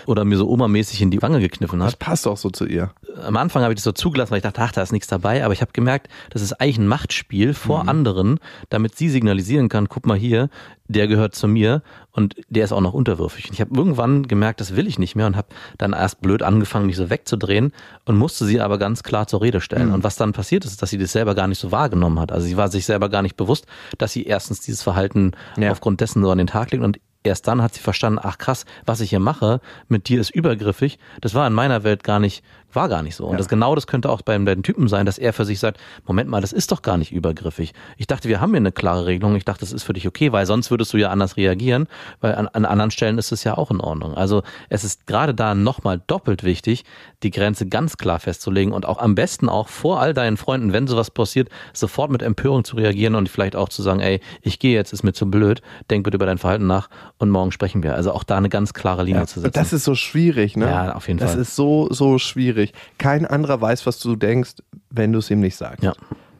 Oder 0.07 0.25
mir 0.25 0.37
so 0.37 0.49
omamäßig 0.49 1.03
in 1.03 1.11
die 1.11 1.21
Wange 1.21 1.39
gekniffen 1.39 1.79
Das 1.79 1.91
hat. 1.93 1.99
passt 1.99 2.27
auch 2.27 2.37
so 2.37 2.49
zu 2.49 2.65
ihr. 2.65 2.91
Am 3.21 3.37
Anfang 3.37 3.61
habe 3.61 3.73
ich 3.73 3.77
das 3.77 3.83
so 3.83 3.91
zugelassen, 3.91 4.31
weil 4.31 4.37
ich 4.37 4.43
dachte, 4.43 4.61
ach, 4.61 4.71
da 4.71 4.81
ist 4.81 4.91
nichts 4.91 5.07
dabei. 5.07 5.43
Aber 5.45 5.53
ich 5.53 5.61
habe 5.61 5.73
gemerkt, 5.73 6.07
das 6.31 6.41
ist 6.41 6.53
eigentlich 6.53 6.79
ein 6.79 6.87
Machtspiel 6.87 7.53
vor 7.53 7.87
anderen, 7.87 8.39
damit 8.69 8.95
sie 8.95 9.09
signalisieren 9.09 9.69
kann, 9.69 9.89
guck 9.89 10.07
mal 10.07 10.17
hier, 10.17 10.49
der 10.89 11.07
gehört 11.07 11.35
zu 11.35 11.47
mir 11.47 11.81
und 12.11 12.35
der 12.49 12.65
ist 12.65 12.73
auch 12.73 12.81
noch 12.81 12.93
unterwürfig. 12.93 13.45
Und 13.47 13.53
ich 13.53 13.61
habe 13.61 13.73
irgendwann 13.75 14.27
gemerkt, 14.27 14.59
das 14.59 14.75
will 14.75 14.87
ich 14.87 14.99
nicht 14.99 15.15
mehr 15.15 15.27
und 15.27 15.37
habe 15.37 15.47
dann 15.77 15.93
erst 15.93 16.19
blöd 16.21 16.43
angefangen, 16.43 16.87
mich 16.87 16.97
so 16.97 17.09
wegzudrehen 17.09 17.71
und 18.05 18.17
musste 18.17 18.43
sie 18.45 18.59
aber 18.59 18.77
ganz 18.79 19.03
klar 19.03 19.27
zur 19.27 19.41
Rede 19.41 19.61
stellen. 19.61 19.91
Und 19.93 20.03
was 20.03 20.17
dann 20.17 20.33
passiert 20.33 20.65
ist, 20.65 20.71
ist, 20.71 20.81
dass 20.81 20.89
sie 20.89 20.97
das 20.97 21.11
selber 21.13 21.35
gar 21.35 21.47
nicht 21.47 21.59
so 21.59 21.71
wahrgenommen 21.71 22.19
hat. 22.19 22.31
Also 22.31 22.47
sie 22.47 22.57
war 22.57 22.69
sich 22.69 22.85
selber 22.85 23.07
gar 23.09 23.21
nicht 23.21 23.37
bewusst, 23.37 23.67
dass 23.97 24.11
sie 24.11 24.25
erstens 24.25 24.59
dieses 24.61 24.81
Verhalten 24.81 25.31
Ja. 25.57 25.71
aufgrund 25.71 26.01
dessen 26.01 26.23
so 26.23 26.31
an 26.31 26.39
den 26.39 26.47
Tag 26.47 26.71
legt 26.71 26.83
und 26.83 26.99
erst 27.23 27.47
dann 27.47 27.61
hat 27.61 27.73
sie 27.73 27.81
verstanden, 27.81 28.19
ach 28.21 28.37
krass, 28.37 28.65
was 28.85 29.01
ich 29.01 29.11
hier 29.11 29.19
mache, 29.19 29.61
mit 29.89 30.07
dir 30.09 30.19
ist 30.21 30.29
übergriffig. 30.31 30.97
Das 31.21 31.35
war 31.35 31.45
in 31.45 31.53
meiner 31.53 31.83
Welt 31.83 32.03
gar 32.03 32.19
nicht, 32.19 32.43
war 32.73 32.89
gar 32.89 33.03
nicht 33.03 33.15
so. 33.15 33.25
Und 33.25 33.39
das 33.39 33.47
genau 33.47 33.75
das 33.75 33.87
könnte 33.87 34.09
auch 34.09 34.21
beim 34.21 34.45
beim 34.45 34.63
Typen 34.63 34.87
sein, 34.87 35.05
dass 35.05 35.17
er 35.17 35.33
für 35.33 35.45
sich 35.45 35.59
sagt, 35.59 35.79
Moment 36.05 36.29
mal, 36.29 36.41
das 36.41 36.53
ist 36.53 36.71
doch 36.71 36.81
gar 36.81 36.97
nicht 36.97 37.11
übergriffig. 37.11 37.73
Ich 37.97 38.07
dachte, 38.07 38.29
wir 38.29 38.41
haben 38.41 38.51
hier 38.51 38.57
eine 38.57 38.71
klare 38.71 39.05
Regelung. 39.05 39.35
Ich 39.35 39.45
dachte, 39.45 39.61
das 39.61 39.71
ist 39.71 39.83
für 39.83 39.93
dich 39.93 40.07
okay, 40.07 40.31
weil 40.31 40.45
sonst 40.45 40.71
würdest 40.71 40.93
du 40.93 40.97
ja 40.97 41.09
anders 41.09 41.37
reagieren, 41.37 41.87
weil 42.21 42.35
an, 42.35 42.47
an 42.47 42.65
anderen 42.65 42.91
Stellen 42.91 43.17
ist 43.17 43.31
es 43.31 43.43
ja 43.43 43.57
auch 43.57 43.71
in 43.71 43.79
Ordnung. 43.79 44.13
Also 44.15 44.43
es 44.69 44.83
ist 44.83 45.07
gerade 45.07 45.33
da 45.33 45.55
nochmal 45.55 46.01
doppelt 46.07 46.43
wichtig, 46.43 46.85
die 47.23 47.31
Grenze 47.31 47.67
ganz 47.67 47.97
klar 47.97 48.19
festzulegen 48.19 48.73
und 48.73 48.85
auch 48.85 48.99
am 48.99 49.15
besten 49.15 49.49
auch 49.49 49.67
vor 49.67 49.99
all 49.99 50.13
deinen 50.13 50.37
Freunden, 50.37 50.73
wenn 50.73 50.87
sowas 50.87 51.11
passiert, 51.11 51.49
sofort 51.73 52.11
mit 52.11 52.21
Empörung 52.21 52.63
zu 52.63 52.75
reagieren 52.75 53.15
und 53.15 53.29
vielleicht 53.29 53.55
auch 53.55 53.69
zu 53.69 53.81
sagen, 53.81 53.99
ey, 53.99 54.21
ich 54.41 54.59
gehe 54.59 54.73
jetzt, 54.73 54.93
ist 54.93 55.03
mir 55.03 55.13
zu 55.13 55.29
blöd, 55.29 55.61
denk 55.89 56.03
bitte 56.03 56.15
über 56.15 56.25
dein 56.25 56.37
Verhalten 56.37 56.67
nach 56.67 56.89
und 57.17 57.29
morgen 57.29 57.51
sprechen 57.51 57.83
wir. 57.83 57.95
Also 57.95 58.11
auch 58.11 58.23
da 58.23 58.37
eine 58.37 58.49
ganz 58.49 58.73
klare 58.73 59.03
Linie 59.03 59.25
zu 59.25 59.39
setzen. 59.39 59.53
Das 59.53 59.73
ist 59.73 59.83
so 59.83 59.95
schwierig, 59.95 60.55
ne? 60.55 60.65
Ja, 60.65 60.95
auf 60.95 61.07
jeden 61.07 61.19
das 61.19 61.31
Fall. 61.31 61.39
Das 61.39 61.49
ist 61.49 61.55
so, 61.55 61.87
so 61.91 62.17
schwierig. 62.17 62.58
Kein 62.97 63.25
anderer 63.25 63.61
weiß, 63.61 63.85
was 63.85 63.99
du 63.99 64.15
denkst, 64.15 64.55
wenn 64.89 65.11
du 65.13 65.19
es 65.19 65.29
ihm 65.29 65.39
nicht 65.39 65.55
sagst. 65.55 65.83
Ja. 65.83 65.93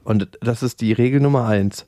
Und 0.03 0.27
das 0.41 0.63
ist 0.63 0.81
die 0.81 0.93
Regel 0.93 1.19
Nummer 1.19 1.45
eins. 1.47 1.85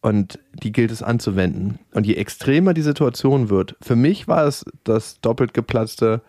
Und 0.00 0.40
die 0.62 0.72
gilt 0.72 0.90
es 0.90 1.00
anzuwenden. 1.02 1.78
Und 1.92 2.06
je 2.06 2.14
extremer 2.14 2.74
die 2.74 2.82
Situation 2.82 3.50
wird, 3.50 3.76
für 3.80 3.94
mich 3.94 4.26
war 4.26 4.46
es 4.46 4.64
das 4.82 5.20
doppelt 5.20 5.54
geplatzte 5.54 6.22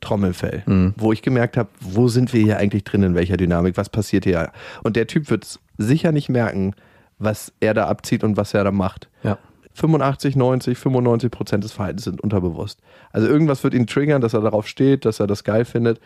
Trommelfell, 0.00 0.62
Mhm. 0.64 0.94
wo 0.96 1.12
ich 1.12 1.22
gemerkt 1.22 1.56
habe, 1.56 1.68
wo 1.80 2.08
sind 2.08 2.32
wir 2.32 2.40
hier 2.42 2.56
eigentlich 2.56 2.84
drin, 2.84 3.02
in 3.02 3.14
welcher 3.14 3.36
Dynamik, 3.36 3.76
was 3.76 3.88
passiert 3.88 4.24
hier? 4.24 4.52
Und 4.84 4.96
der 4.96 5.06
Typ 5.08 5.28
wird 5.28 5.44
es 5.44 5.58
sicher 5.76 6.12
nicht 6.12 6.28
merken, 6.28 6.74
was 7.18 7.52
er 7.60 7.74
da 7.74 7.88
abzieht 7.88 8.22
und 8.22 8.36
was 8.36 8.54
er 8.54 8.62
da 8.64 8.70
macht. 8.70 9.08
Ja. 9.24 9.38
85, 9.74 10.34
90, 10.36 10.78
95 10.78 11.30
Prozent 11.30 11.64
des 11.64 11.72
Verhaltens 11.72 12.04
sind 12.04 12.20
unterbewusst. 12.20 12.80
Also 13.12 13.26
irgendwas 13.28 13.62
wird 13.64 13.74
ihn 13.74 13.86
triggern, 13.86 14.20
dass 14.22 14.34
er 14.34 14.40
darauf 14.40 14.66
steht, 14.66 15.04
dass 15.04 15.20
er 15.20 15.26
das 15.26 15.44
geil 15.44 15.64
findet. 15.64 16.00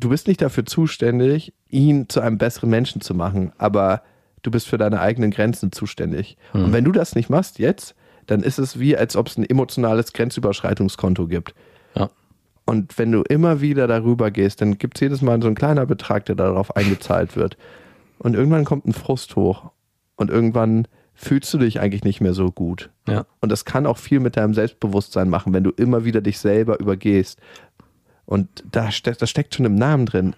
Du 0.00 0.08
bist 0.08 0.26
nicht 0.26 0.40
dafür 0.40 0.64
zuständig, 0.64 1.52
ihn 1.68 2.08
zu 2.08 2.20
einem 2.20 2.38
besseren 2.38 2.70
Menschen 2.70 3.02
zu 3.02 3.14
machen, 3.14 3.52
aber 3.58 4.02
du 4.42 4.50
bist 4.50 4.66
für 4.66 4.78
deine 4.78 5.00
eigenen 5.00 5.30
Grenzen 5.30 5.72
zuständig. 5.72 6.38
Und 6.54 6.72
wenn 6.72 6.84
du 6.84 6.92
das 6.92 7.14
nicht 7.14 7.28
machst 7.28 7.58
jetzt, 7.58 7.94
dann 8.26 8.42
ist 8.42 8.58
es 8.58 8.78
wie, 8.78 8.96
als 8.96 9.14
ob 9.14 9.26
es 9.26 9.36
ein 9.36 9.44
emotionales 9.44 10.14
Grenzüberschreitungskonto 10.14 11.26
gibt. 11.26 11.54
Ja. 11.94 12.08
Und 12.64 12.98
wenn 12.98 13.12
du 13.12 13.22
immer 13.22 13.60
wieder 13.60 13.86
darüber 13.86 14.30
gehst, 14.30 14.62
dann 14.62 14.78
gibt 14.78 14.96
es 14.96 15.00
jedes 15.02 15.20
Mal 15.20 15.42
so 15.42 15.48
ein 15.48 15.54
kleiner 15.54 15.84
Betrag, 15.84 16.24
der 16.26 16.36
darauf 16.36 16.76
eingezahlt 16.76 17.36
wird. 17.36 17.58
Und 18.18 18.34
irgendwann 18.34 18.64
kommt 18.64 18.86
ein 18.86 18.92
Frust 18.92 19.36
hoch. 19.36 19.70
Und 20.16 20.30
irgendwann 20.30 20.86
fühlst 21.14 21.52
du 21.52 21.58
dich 21.58 21.80
eigentlich 21.80 22.04
nicht 22.04 22.20
mehr 22.20 22.32
so 22.32 22.50
gut. 22.50 22.90
Ja. 23.06 23.26
Und 23.40 23.50
das 23.50 23.66
kann 23.66 23.86
auch 23.86 23.98
viel 23.98 24.20
mit 24.20 24.36
deinem 24.36 24.54
Selbstbewusstsein 24.54 25.28
machen, 25.28 25.52
wenn 25.52 25.64
du 25.64 25.70
immer 25.70 26.04
wieder 26.04 26.22
dich 26.22 26.38
selber 26.38 26.80
übergehst. 26.80 27.40
Und 28.30 28.48
da 28.70 28.92
steckt, 28.92 29.20
das 29.20 29.28
steckt 29.28 29.56
schon 29.56 29.66
im 29.66 29.74
Namen 29.74 30.06
drin. 30.06 30.34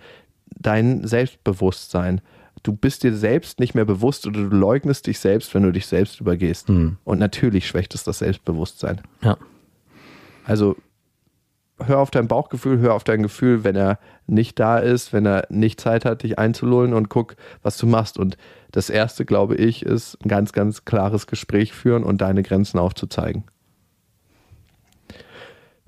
Dein 0.59 1.07
Selbstbewusstsein. 1.07 2.23
Du 2.63 2.73
bist 2.73 3.03
dir 3.03 3.15
selbst 3.15 3.61
nicht 3.61 3.75
mehr 3.75 3.85
bewusst 3.85 4.27
oder 4.27 4.41
du 4.49 4.57
leugnest 4.57 5.07
dich 5.07 5.19
selbst, 5.19 5.55
wenn 5.55 5.63
du 5.63 5.73
dich 5.73 5.87
selbst 5.87 6.19
übergehst. 6.19 6.71
Und 7.05 7.19
natürlich 7.19 7.67
schwächt 7.67 7.95
es 7.95 8.03
das 8.03 8.21
Selbstbewusstsein. 8.21 9.03
Ja. 9.23 9.37
Also 10.47 10.77
hör 11.79 11.99
auf 11.99 12.11
dein 12.11 12.29
Bauchgefühl, 12.29 12.79
hör 12.79 12.95
auf 12.95 13.05
dein 13.05 13.23
Gefühl, 13.23 13.63
wenn 13.63 13.77
er 13.77 13.99
nicht 14.27 14.59
da 14.59 14.79
ist, 14.79 15.13
wenn 15.13 15.27
er 15.27 15.47
nicht 15.51 15.79
Zeit 15.79 16.07
hat, 16.07 16.23
dich 16.23 16.39
einzulullen 16.39 16.95
und 16.95 17.11
guck, 17.11 17.37
was 17.63 17.77
du 17.77 17.87
machst. 17.87 18.19
Und 18.19 18.39
das 18.71 18.89
erste, 18.89 19.27
glaube 19.27 19.57
ich, 19.57 19.85
ist 19.85 20.17
ein 20.25 20.29
ganz, 20.29 20.53
ganz 20.53 20.87
klares 20.87 21.27
Gespräch 21.27 21.75
führen 21.75 22.05
und 22.05 22.23
deine 22.23 22.43
Grenzen 22.43 22.79
aufzuzeigen. 22.79 23.45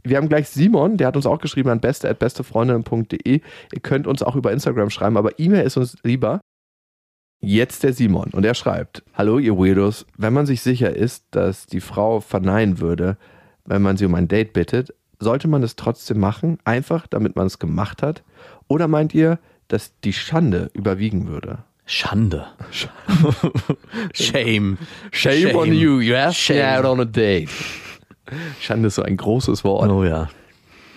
Wir 0.06 0.18
haben 0.18 0.28
gleich 0.28 0.48
Simon, 0.48 0.98
der 0.98 1.06
hat 1.06 1.16
uns 1.16 1.24
auch 1.24 1.40
geschrieben 1.40 1.70
an 1.70 1.80
beste.bestefreundin.de. 1.80 3.40
Ihr 3.72 3.80
könnt 3.80 4.06
uns 4.06 4.22
auch 4.22 4.36
über 4.36 4.52
Instagram 4.52 4.90
schreiben, 4.90 5.16
aber 5.16 5.38
E-Mail 5.38 5.64
ist 5.64 5.78
uns 5.78 5.96
lieber. 6.02 6.40
Jetzt 7.40 7.82
der 7.82 7.92
Simon 7.92 8.30
und 8.32 8.44
er 8.44 8.54
schreibt: 8.54 9.02
Hallo, 9.14 9.38
ihr 9.38 9.56
Weirdos. 9.56 10.06
Wenn 10.16 10.32
man 10.32 10.46
sich 10.46 10.60
sicher 10.60 10.94
ist, 10.94 11.24
dass 11.30 11.66
die 11.66 11.80
Frau 11.80 12.20
verneinen 12.20 12.80
würde, 12.80 13.16
wenn 13.64 13.82
man 13.82 13.96
sie 13.96 14.04
um 14.04 14.14
ein 14.14 14.28
Date 14.28 14.52
bittet, 14.52 14.94
sollte 15.18 15.48
man 15.48 15.62
es 15.62 15.76
trotzdem 15.76 16.20
machen, 16.20 16.58
einfach 16.64 17.06
damit 17.06 17.36
man 17.36 17.46
es 17.46 17.58
gemacht 17.58 18.02
hat? 18.02 18.22
Oder 18.68 18.88
meint 18.88 19.14
ihr, 19.14 19.38
dass 19.68 19.98
die 20.00 20.12
Schande 20.12 20.70
überwiegen 20.74 21.28
würde? 21.28 21.64
Schande. 21.86 22.46
Shame. 24.14 24.78
Shame, 25.12 25.54
on 25.54 25.72
you, 25.72 26.00
you 26.00 26.14
asked 26.14 26.50
me 26.50 26.56
Shame. 26.56 26.78
out 26.78 26.84
on 26.84 27.00
a 27.00 27.04
date. 27.04 27.50
Schande 28.60 28.88
ist 28.88 28.96
so 28.96 29.02
ein 29.02 29.16
großes 29.16 29.64
Wort. 29.64 29.90
Oh 29.90 30.04
ja. 30.04 30.28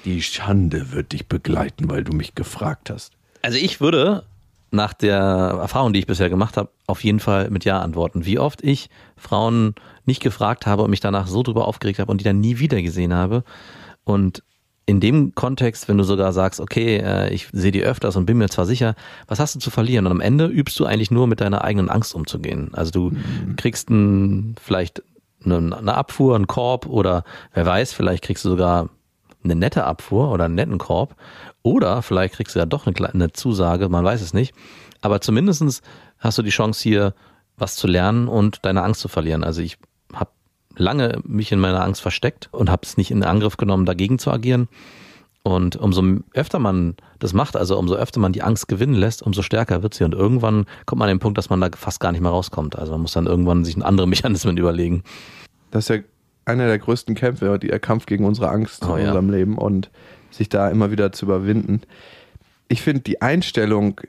Die 0.05 0.21
Schande 0.21 0.91
wird 0.91 1.11
dich 1.11 1.27
begleiten, 1.27 1.89
weil 1.89 2.03
du 2.03 2.13
mich 2.13 2.35
gefragt 2.35 2.89
hast. 2.89 3.13
Also 3.41 3.57
ich 3.57 3.81
würde 3.81 4.23
nach 4.71 4.93
der 4.93 5.17
Erfahrung, 5.17 5.93
die 5.93 5.99
ich 5.99 6.07
bisher 6.07 6.29
gemacht 6.29 6.57
habe, 6.57 6.69
auf 6.87 7.03
jeden 7.03 7.19
Fall 7.19 7.49
mit 7.49 7.65
Ja 7.65 7.79
antworten. 7.79 8.25
Wie 8.25 8.39
oft 8.39 8.63
ich 8.63 8.89
Frauen 9.15 9.75
nicht 10.05 10.21
gefragt 10.21 10.65
habe 10.65 10.83
und 10.83 10.89
mich 10.89 10.99
danach 10.99 11.27
so 11.27 11.43
drüber 11.43 11.67
aufgeregt 11.67 11.99
habe 11.99 12.11
und 12.11 12.19
die 12.19 12.25
dann 12.25 12.39
nie 12.39 12.59
wieder 12.59 12.81
gesehen 12.81 13.13
habe. 13.13 13.43
Und 14.03 14.43
in 14.85 15.01
dem 15.01 15.35
Kontext, 15.35 15.89
wenn 15.89 15.97
du 15.97 16.05
sogar 16.05 16.31
sagst, 16.31 16.61
okay, 16.61 16.97
äh, 16.97 17.33
ich 17.33 17.49
sehe 17.51 17.71
die 17.71 17.83
öfters 17.83 18.15
und 18.15 18.25
bin 18.25 18.37
mir 18.37 18.47
zwar 18.47 18.65
sicher, 18.65 18.95
was 19.27 19.39
hast 19.39 19.53
du 19.55 19.59
zu 19.59 19.69
verlieren? 19.69 20.05
Und 20.05 20.13
am 20.13 20.21
Ende 20.21 20.45
übst 20.45 20.79
du 20.79 20.85
eigentlich 20.85 21.11
nur 21.11 21.27
mit 21.27 21.41
deiner 21.41 21.63
eigenen 21.63 21.89
Angst 21.89 22.15
umzugehen. 22.15 22.69
Also 22.73 22.91
du 22.91 23.11
kriegst 23.57 23.89
ein, 23.89 24.55
vielleicht 24.63 25.03
eine, 25.43 25.77
eine 25.77 25.93
Abfuhr, 25.95 26.35
einen 26.35 26.47
Korb 26.47 26.85
oder 26.85 27.23
wer 27.53 27.65
weiß, 27.65 27.93
vielleicht 27.93 28.23
kriegst 28.23 28.45
du 28.45 28.49
sogar 28.49 28.89
eine 29.43 29.55
nette 29.55 29.85
Abfuhr 29.85 30.31
oder 30.31 30.45
einen 30.45 30.55
netten 30.55 30.77
Korb. 30.77 31.15
Oder 31.63 32.01
vielleicht 32.01 32.35
kriegst 32.35 32.55
du 32.55 32.59
ja 32.59 32.65
doch 32.65 32.87
eine, 32.87 33.33
Zusage, 33.33 33.89
man 33.89 34.05
weiß 34.05 34.21
es 34.21 34.33
nicht. 34.33 34.53
Aber 35.01 35.21
zumindestens 35.21 35.81
hast 36.17 36.37
du 36.37 36.41
die 36.41 36.49
Chance 36.49 36.81
hier 36.81 37.13
was 37.57 37.75
zu 37.75 37.87
lernen 37.87 38.27
und 38.27 38.59
deine 38.65 38.83
Angst 38.83 39.01
zu 39.01 39.07
verlieren. 39.07 39.43
Also 39.43 39.61
ich 39.61 39.77
habe 40.13 40.31
lange 40.75 41.19
mich 41.23 41.51
in 41.51 41.59
meiner 41.59 41.83
Angst 41.83 42.01
versteckt 42.01 42.49
und 42.51 42.69
habe 42.69 42.81
es 42.83 42.97
nicht 42.97 43.11
in 43.11 43.23
Angriff 43.23 43.57
genommen, 43.57 43.85
dagegen 43.85 44.19
zu 44.19 44.31
agieren. 44.31 44.67
Und 45.47 45.77
umso 45.77 46.03
öfter 46.33 46.59
man 46.59 46.95
das 47.19 47.31
macht, 47.31 47.55
also 47.55 47.79
umso 47.79 47.95
öfter 47.95 48.19
man 48.19 48.33
die 48.33 48.43
Angst 48.43 48.67
gewinnen 48.67 48.95
lässt, 48.95 49.21
umso 49.21 49.41
stärker 49.41 49.81
wird 49.81 49.93
sie. 49.93 50.03
Und 50.03 50.13
irgendwann 50.13 50.65
kommt 50.85 50.99
man 50.99 51.07
an 51.07 51.15
den 51.15 51.19
Punkt, 51.19 51.37
dass 51.37 51.49
man 51.49 51.61
da 51.61 51.69
fast 51.73 52.01
gar 52.01 52.11
nicht 52.11 52.19
mehr 52.19 52.31
rauskommt. 52.31 52.77
Also 52.77 52.91
man 52.91 53.01
muss 53.01 53.13
dann 53.13 53.27
irgendwann 53.27 53.63
sich 53.63 53.81
andere 53.83 54.07
Mechanismen 54.09 54.57
überlegen. 54.57 55.03
Das 55.71 55.89
ist 55.89 55.95
ja 55.95 56.03
einer 56.43 56.67
der 56.67 56.79
größten 56.79 57.15
Kämpfe, 57.15 57.57
der 57.59 57.79
Kampf 57.79 58.07
gegen 58.07 58.25
unsere 58.25 58.49
Angst 58.49 58.85
Oh 58.85 58.95
in 58.95 59.03
ja. 59.03 59.07
unserem 59.07 59.29
Leben 59.29 59.57
und 59.57 59.89
sich 60.31 60.49
da 60.49 60.69
immer 60.69 60.91
wieder 60.91 61.13
zu 61.13 61.25
überwinden. 61.25 61.81
Ich 62.67 62.81
finde 62.81 63.03
die 63.03 63.21
Einstellung 63.21 64.01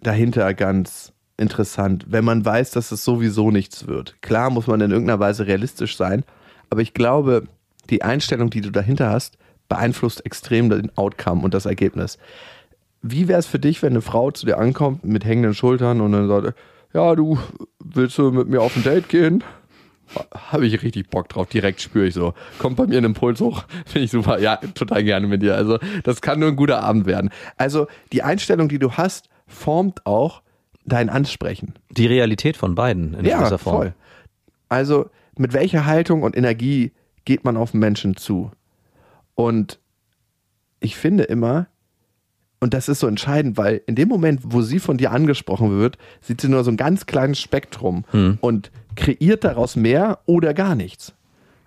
dahinter 0.00 0.54
ganz 0.54 1.12
interessant, 1.36 2.06
wenn 2.08 2.24
man 2.24 2.44
weiß, 2.44 2.70
dass 2.70 2.92
es 2.92 3.04
sowieso 3.04 3.50
nichts 3.50 3.88
wird. 3.88 4.14
Klar 4.22 4.50
muss 4.50 4.68
man 4.68 4.80
in 4.80 4.92
irgendeiner 4.92 5.18
Weise 5.18 5.48
realistisch 5.48 5.96
sein, 5.96 6.22
aber 6.70 6.82
ich 6.82 6.94
glaube, 6.94 7.48
die 7.90 8.02
Einstellung, 8.02 8.50
die 8.50 8.60
du 8.60 8.70
dahinter 8.70 9.10
hast, 9.10 9.38
beeinflusst 9.72 10.26
extrem 10.26 10.68
den 10.68 10.94
Outcome 10.98 11.40
und 11.40 11.54
das 11.54 11.64
Ergebnis. 11.64 12.18
Wie 13.00 13.26
wäre 13.26 13.38
es 13.38 13.46
für 13.46 13.58
dich, 13.58 13.80
wenn 13.80 13.94
eine 13.94 14.02
Frau 14.02 14.30
zu 14.30 14.44
dir 14.44 14.58
ankommt 14.58 15.02
mit 15.02 15.24
hängenden 15.24 15.54
Schultern 15.54 16.02
und 16.02 16.12
dann 16.12 16.28
sagt, 16.28 16.54
ja, 16.92 17.14
du 17.14 17.38
willst 17.82 18.18
du 18.18 18.30
mit 18.32 18.48
mir 18.48 18.60
auf 18.60 18.76
ein 18.76 18.82
Date 18.82 19.08
gehen? 19.08 19.42
Habe 20.34 20.66
ich 20.66 20.82
richtig 20.82 21.08
Bock 21.08 21.30
drauf, 21.30 21.46
direkt 21.46 21.80
spüre 21.80 22.06
ich 22.06 22.12
so. 22.12 22.34
Kommt 22.58 22.76
bei 22.76 22.86
mir 22.86 22.98
ein 22.98 23.04
Impuls 23.04 23.40
hoch, 23.40 23.64
finde 23.86 24.04
ich 24.04 24.10
super. 24.10 24.40
Ja, 24.40 24.56
total 24.56 25.04
gerne 25.04 25.26
mit 25.26 25.40
dir. 25.40 25.56
Also, 25.56 25.78
das 26.04 26.20
kann 26.20 26.38
nur 26.38 26.50
ein 26.50 26.56
guter 26.56 26.82
Abend 26.82 27.06
werden. 27.06 27.30
Also, 27.56 27.86
die 28.12 28.22
Einstellung, 28.22 28.68
die 28.68 28.78
du 28.78 28.92
hast, 28.92 29.30
formt 29.46 30.04
auch 30.04 30.42
dein 30.84 31.08
Ansprechen. 31.08 31.76
Die 31.88 32.06
Realität 32.06 32.58
von 32.58 32.74
beiden 32.74 33.14
in 33.14 33.22
gewisser 33.22 33.56
Form. 33.56 33.76
voll. 33.76 33.94
Also, 34.68 35.08
mit 35.38 35.54
welcher 35.54 35.86
Haltung 35.86 36.24
und 36.24 36.36
Energie 36.36 36.92
geht 37.24 37.42
man 37.44 37.56
auf 37.56 37.72
Menschen 37.72 38.18
zu? 38.18 38.50
Und 39.34 39.78
ich 40.80 40.96
finde 40.96 41.24
immer, 41.24 41.66
und 42.60 42.74
das 42.74 42.88
ist 42.88 43.00
so 43.00 43.06
entscheidend, 43.06 43.56
weil 43.56 43.82
in 43.86 43.96
dem 43.96 44.08
Moment, 44.08 44.40
wo 44.44 44.62
sie 44.62 44.78
von 44.78 44.96
dir 44.96 45.10
angesprochen 45.10 45.78
wird, 45.78 45.98
sieht 46.20 46.40
sie 46.40 46.48
nur 46.48 46.62
so 46.62 46.70
ein 46.70 46.76
ganz 46.76 47.06
kleines 47.06 47.40
Spektrum 47.40 48.04
und 48.40 48.70
kreiert 48.94 49.42
daraus 49.42 49.74
mehr 49.74 50.20
oder 50.26 50.54
gar 50.54 50.74
nichts. 50.74 51.14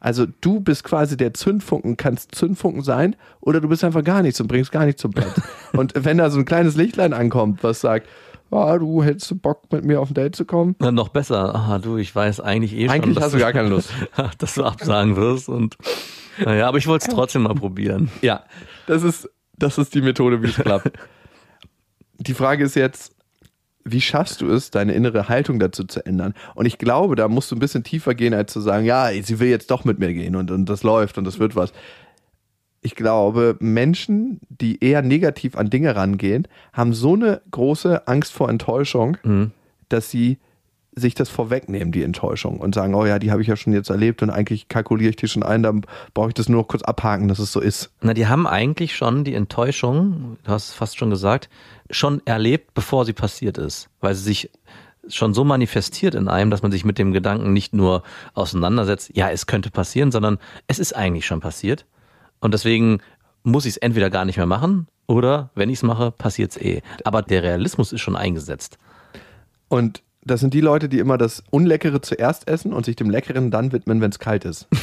Also 0.06 0.28
du 0.40 0.60
bist 0.60 0.84
quasi 0.84 1.18
der 1.18 1.34
Zündfunken, 1.34 1.98
kannst 1.98 2.36
Zündfunken 2.36 2.84
sein 2.84 3.16
oder 3.42 3.60
du 3.60 3.68
bist 3.68 3.84
einfach 3.84 4.04
gar 4.04 4.22
nichts 4.22 4.40
und 4.40 4.48
bringst 4.48 4.72
gar 4.72 4.86
nichts 4.86 5.02
zum 5.02 5.12
Platz. 5.12 5.42
und 5.74 5.94
wenn 5.96 6.20
da 6.20 6.30
so 6.30 6.38
ein 6.38 6.46
kleines 6.46 6.76
Lichtlein 6.76 7.12
ankommt, 7.12 7.64
was 7.64 7.82
sagt, 7.82 8.08
ah, 8.52 8.78
du 8.78 9.04
hättest 9.04 9.32
du 9.32 9.36
Bock 9.36 9.64
mit 9.72 9.84
mir 9.84 10.00
auf 10.00 10.12
ein 10.12 10.14
Date 10.14 10.36
zu 10.36 10.46
kommen? 10.46 10.76
Na, 10.80 10.92
noch 10.92 11.10
besser. 11.10 11.56
Ah, 11.56 11.80
du, 11.80 11.98
ich 11.98 12.16
weiß 12.16 12.40
eigentlich 12.40 12.74
eh 12.76 12.82
schon. 12.82 12.92
Eigentlich 12.92 13.16
dass 13.16 13.26
hast 13.26 13.34
du 13.34 13.40
gar 13.40 13.52
keine 13.52 13.70
Lust. 13.70 13.90
dass 14.38 14.54
du 14.54 14.64
absagen 14.64 15.16
wirst 15.16 15.50
und 15.50 15.76
naja, 16.44 16.68
aber 16.68 16.78
ich 16.78 16.88
wollte 16.88 17.08
es 17.08 17.14
trotzdem 17.14 17.44
mal 17.44 17.56
probieren. 17.56 18.10
Ja, 18.22 18.44
das 18.88 19.04
ist, 19.04 19.30
das 19.58 19.78
ist 19.78 19.94
die 19.94 20.02
Methode, 20.02 20.42
wie 20.42 20.48
es 20.48 20.56
klappt. 20.56 20.92
die 22.18 22.34
Frage 22.34 22.64
ist 22.64 22.76
jetzt, 22.76 23.16
wie 23.84 24.02
schaffst 24.02 24.42
du 24.42 24.50
es, 24.50 24.72
deine 24.72 24.94
innere 24.94 25.30
Haltung 25.30 25.60
dazu 25.60 25.84
zu 25.84 26.06
ändern? 26.06 26.34
Und 26.56 26.66
ich 26.66 26.80
glaube, 26.80 27.16
da 27.16 27.28
musst 27.28 27.52
du 27.52 27.56
ein 27.56 27.60
bisschen 27.60 27.84
tiefer 27.84 28.16
gehen, 28.16 28.34
als 28.34 28.52
zu 28.52 28.60
sagen, 28.60 28.86
ja, 28.86 29.10
sie 29.22 29.40
will 29.40 29.50
jetzt 29.50 29.70
doch 29.70 29.86
mit 29.86 30.00
mir 30.00 30.14
gehen 30.14 30.36
und, 30.36 30.50
und 30.50 30.66
das 30.68 30.82
läuft 30.84 31.18
und 31.18 31.24
das 31.26 31.38
wird 31.40 31.56
was. 31.56 31.72
Ich 32.82 32.96
glaube, 32.96 33.58
Menschen, 33.60 34.40
die 34.50 34.84
eher 34.84 35.02
negativ 35.02 35.56
an 35.56 35.70
Dinge 35.70 35.96
rangehen, 35.96 36.48
haben 36.74 36.94
so 36.94 37.14
eine 37.14 37.42
große 37.50 38.08
Angst 38.08 38.34
vor 38.34 38.50
Enttäuschung, 38.50 39.18
dass 39.90 40.10
sie 40.10 40.40
sich 40.96 41.14
das 41.14 41.30
vorwegnehmen, 41.30 41.92
die 41.92 42.04
Enttäuschung, 42.04 42.60
und 42.60 42.74
sagen, 42.74 42.96
oh 42.96 43.06
ja, 43.06 43.20
die 43.20 43.32
habe 43.32 43.42
ich 43.42 43.48
ja 43.48 43.56
schon 43.56 43.74
jetzt 43.74 43.90
erlebt 43.90 44.24
und 44.24 44.30
eigentlich 44.30 44.70
kalkuliere 44.70 45.10
ich 45.10 45.16
die 45.18 45.28
schon 45.28 45.44
ein, 45.44 45.64
dann 45.64 45.82
brauche 46.14 46.30
ich 46.30 46.34
das 46.34 46.50
nur 46.50 46.68
kurz 46.68 46.84
abhaken, 46.84 47.28
dass 47.28 47.40
es 47.40 47.52
so 47.52 47.60
ist. 47.60 47.92
Na, 48.02 48.14
die 48.14 48.28
haben 48.28 48.48
eigentlich 48.48 48.96
schon 48.96 49.24
die 49.24 49.34
Enttäuschung, 49.34 50.38
du 50.44 50.52
hast 50.52 50.70
es 50.70 50.74
fast 50.74 50.98
schon 50.98 51.10
gesagt, 51.10 51.50
schon 51.90 52.22
erlebt, 52.26 52.74
bevor 52.74 53.06
sie 53.06 53.14
passiert 53.14 53.58
ist, 53.58 53.90
weil 54.00 54.16
sie 54.16 54.24
sich 54.24 54.50
schon 55.08 55.34
so 55.34 55.44
manifestiert 55.44 56.16
in 56.16 56.28
einem, 56.28 56.50
dass 56.50 56.64
man 56.64 56.72
sich 56.72 56.86
mit 56.86 56.98
dem 56.98 57.12
Gedanken 57.12 57.54
nicht 57.54 57.74
nur 57.74 58.04
auseinandersetzt, 58.34 59.12
ja, 59.14 59.30
es 59.30 59.46
könnte 59.46 59.70
passieren, 59.70 60.12
sondern 60.12 60.40
es 60.68 60.80
ist 60.80 60.96
eigentlich 60.96 61.26
schon 61.26 61.42
passiert. 61.42 61.86
Und 62.40 62.54
deswegen 62.54 63.02
muss 63.44 63.66
ich 63.66 63.74
es 63.74 63.78
entweder 63.78 64.10
gar 64.10 64.26
nicht 64.26 64.38
mehr 64.38 64.46
machen 64.46 64.88
oder 65.08 65.52
wenn 65.56 65.70
ich 65.70 65.80
es 65.80 65.84
mache, 65.84 66.12
passiert 66.12 66.52
es 66.52 66.58
eh. 66.58 66.82
Aber 67.04 67.22
der 67.22 67.44
Realismus 67.44 67.94
ist 67.94 68.02
schon 68.02 68.16
eingesetzt. 68.16 68.78
Und 69.68 70.02
das 70.26 70.40
sind 70.40 70.54
die 70.54 70.62
Leute, 70.62 70.90
die 70.90 71.00
immer 71.00 71.18
das 71.18 71.44
Unleckere 71.52 72.02
zuerst 72.02 72.48
essen 72.48 72.74
und 72.74 72.86
sich 72.86 72.96
dem 72.96 73.10
Leckeren 73.10 73.52
dann 73.52 73.72
widmen, 73.72 74.02
wenn 74.02 74.10
es 74.12 74.20
kalt 74.20 74.44
ist. 74.44 74.68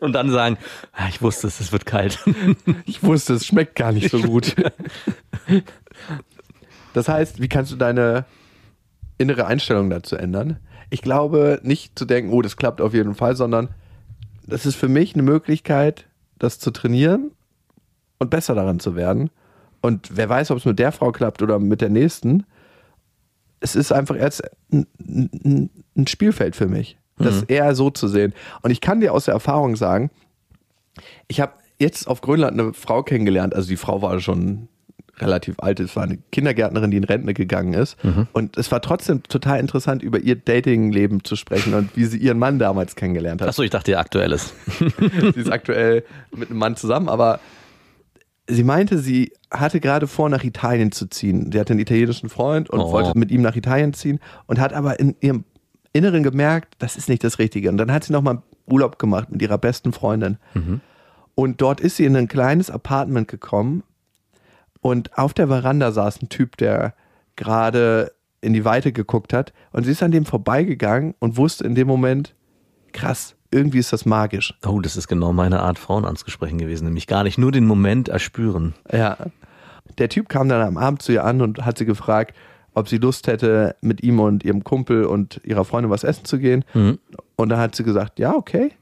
Und 0.00 0.12
dann 0.12 0.30
sagen, 0.30 0.58
ah, 0.92 1.06
ich 1.08 1.22
wusste 1.22 1.46
es, 1.46 1.60
es 1.60 1.72
wird 1.72 1.86
kalt. 1.86 2.18
Ich 2.84 3.02
wusste, 3.02 3.34
es 3.34 3.46
schmeckt 3.46 3.76
gar 3.76 3.92
nicht 3.92 4.10
so 4.10 4.20
gut. 4.20 4.54
Das 6.94 7.06
heißt, 7.08 7.40
wie 7.40 7.48
kannst 7.48 7.70
du 7.70 7.76
deine 7.76 8.24
innere 9.18 9.46
Einstellung 9.46 9.90
dazu 9.90 10.16
ändern? 10.16 10.58
Ich 10.90 11.02
glaube, 11.02 11.60
nicht 11.62 11.98
zu 11.98 12.06
denken, 12.06 12.32
oh, 12.32 12.40
das 12.42 12.56
klappt 12.56 12.80
auf 12.80 12.94
jeden 12.94 13.14
Fall, 13.14 13.36
sondern 13.36 13.68
das 14.46 14.64
ist 14.66 14.74
für 14.74 14.88
mich 14.88 15.14
eine 15.14 15.22
Möglichkeit, 15.22 16.06
das 16.38 16.58
zu 16.58 16.70
trainieren 16.70 17.30
und 18.18 18.30
besser 18.30 18.54
daran 18.54 18.80
zu 18.80 18.96
werden. 18.96 19.30
Und 19.80 20.16
wer 20.16 20.28
weiß, 20.28 20.50
ob 20.50 20.58
es 20.58 20.64
mit 20.64 20.78
der 20.78 20.92
Frau 20.92 21.12
klappt 21.12 21.42
oder 21.42 21.58
mit 21.58 21.80
der 21.80 21.88
nächsten. 21.88 22.44
Es 23.60 23.74
ist 23.74 23.92
einfach 23.92 24.16
erst 24.16 24.42
ein, 24.72 24.86
ein, 25.00 25.70
ein 25.96 26.06
Spielfeld 26.06 26.54
für 26.54 26.68
mich, 26.68 26.96
das 27.16 27.42
eher 27.42 27.74
so 27.74 27.90
zu 27.90 28.06
sehen. 28.06 28.32
Und 28.62 28.70
ich 28.70 28.80
kann 28.80 29.00
dir 29.00 29.12
aus 29.12 29.24
der 29.24 29.34
Erfahrung 29.34 29.74
sagen, 29.74 30.10
ich 31.26 31.40
habe 31.40 31.52
jetzt 31.78 32.06
auf 32.06 32.20
Grönland 32.20 32.58
eine 32.58 32.72
Frau 32.72 33.02
kennengelernt, 33.02 33.54
also 33.54 33.68
die 33.68 33.76
Frau 33.76 34.02
war 34.02 34.20
schon 34.20 34.68
relativ 35.20 35.56
alt, 35.58 35.80
es 35.80 35.96
war 35.96 36.04
eine 36.04 36.18
Kindergärtnerin, 36.30 36.90
die 36.90 36.96
in 36.96 37.04
Rente 37.04 37.34
gegangen 37.34 37.74
ist. 37.74 37.96
Und 38.32 38.56
es 38.56 38.70
war 38.70 38.80
trotzdem 38.80 39.22
total 39.24 39.58
interessant, 39.58 40.02
über 40.02 40.20
ihr 40.20 40.36
Datingleben 40.36 41.24
zu 41.24 41.36
sprechen 41.36 41.74
und 41.74 41.96
wie 41.96 42.04
sie 42.04 42.18
ihren 42.18 42.38
Mann 42.38 42.58
damals 42.58 42.94
kennengelernt 42.94 43.40
hat. 43.40 43.48
Achso, 43.48 43.62
ich 43.62 43.70
dachte, 43.70 43.92
ihr 43.92 43.98
aktuelles. 43.98 44.54
sie 44.78 45.40
ist 45.40 45.50
aktuell 45.50 46.04
mit 46.34 46.50
einem 46.50 46.58
Mann 46.58 46.76
zusammen, 46.76 47.08
aber 47.08 47.40
sie 48.48 48.64
meinte, 48.64 48.98
sie 48.98 49.32
hatte 49.50 49.78
gerade 49.80 50.06
vor, 50.06 50.28
nach 50.28 50.42
Italien 50.44 50.90
zu 50.92 51.06
ziehen. 51.06 51.50
Sie 51.52 51.60
hatte 51.60 51.72
einen 51.72 51.80
italienischen 51.80 52.28
Freund 52.28 52.68
und 52.70 52.80
Oh. 52.80 52.92
wollte 52.92 53.16
mit 53.18 53.30
ihm 53.30 53.42
nach 53.42 53.56
Italien 53.56 53.92
ziehen 53.94 54.18
und 54.46 54.58
hat 54.58 54.72
aber 54.72 54.98
in 55.00 55.14
ihrem 55.20 55.44
Inneren 55.92 56.22
gemerkt, 56.22 56.74
das 56.78 56.96
ist 56.96 57.08
nicht 57.08 57.24
das 57.24 57.38
Richtige. 57.38 57.68
Und 57.70 57.76
dann 57.78 57.92
hat 57.92 58.04
sie 58.04 58.12
nochmal 58.12 58.42
Urlaub 58.66 58.98
gemacht 58.98 59.30
mit 59.30 59.40
ihrer 59.42 59.58
besten 59.58 59.92
Freundin. 59.92 60.36
Und 61.34 61.60
dort 61.60 61.80
ist 61.80 61.96
sie 61.96 62.04
in 62.04 62.16
ein 62.16 62.28
kleines 62.28 62.70
Apartment 62.70 63.28
gekommen. 63.28 63.82
Und 64.80 65.16
auf 65.16 65.32
der 65.34 65.48
Veranda 65.48 65.90
saß 65.92 66.20
ein 66.22 66.28
Typ, 66.28 66.56
der 66.58 66.94
gerade 67.36 68.12
in 68.40 68.52
die 68.52 68.64
Weite 68.64 68.92
geguckt 68.92 69.32
hat. 69.32 69.52
Und 69.72 69.84
sie 69.84 69.92
ist 69.92 70.02
an 70.02 70.10
dem 70.10 70.24
vorbeigegangen 70.26 71.14
und 71.18 71.36
wusste 71.36 71.64
in 71.64 71.74
dem 71.74 71.88
Moment, 71.88 72.34
krass, 72.92 73.34
irgendwie 73.50 73.78
ist 73.78 73.92
das 73.92 74.04
magisch. 74.04 74.54
Oh, 74.66 74.80
das 74.80 74.96
ist 74.96 75.08
genau 75.08 75.32
meine 75.32 75.60
Art, 75.60 75.78
Frauen 75.78 76.04
anzusprechen 76.04 76.58
gewesen. 76.58 76.84
Nämlich 76.84 77.06
gar 77.06 77.24
nicht 77.24 77.38
nur 77.38 77.52
den 77.52 77.66
Moment 77.66 78.08
erspüren. 78.08 78.74
Ja. 78.92 79.16
Der 79.96 80.08
Typ 80.08 80.28
kam 80.28 80.48
dann 80.48 80.62
am 80.62 80.76
Abend 80.76 81.02
zu 81.02 81.12
ihr 81.12 81.24
an 81.24 81.40
und 81.40 81.64
hat 81.64 81.78
sie 81.78 81.86
gefragt, 81.86 82.36
ob 82.74 82.88
sie 82.88 82.98
Lust 82.98 83.26
hätte, 83.26 83.74
mit 83.80 84.02
ihm 84.02 84.20
und 84.20 84.44
ihrem 84.44 84.62
Kumpel 84.62 85.04
und 85.04 85.40
ihrer 85.44 85.64
Freundin 85.64 85.90
was 85.90 86.04
essen 86.04 86.24
zu 86.24 86.38
gehen. 86.38 86.64
Und 87.36 87.48
da 87.48 87.58
hat 87.58 87.74
sie 87.74 87.82
gesagt, 87.82 88.18
ja, 88.18 88.34
okay. 88.34 88.72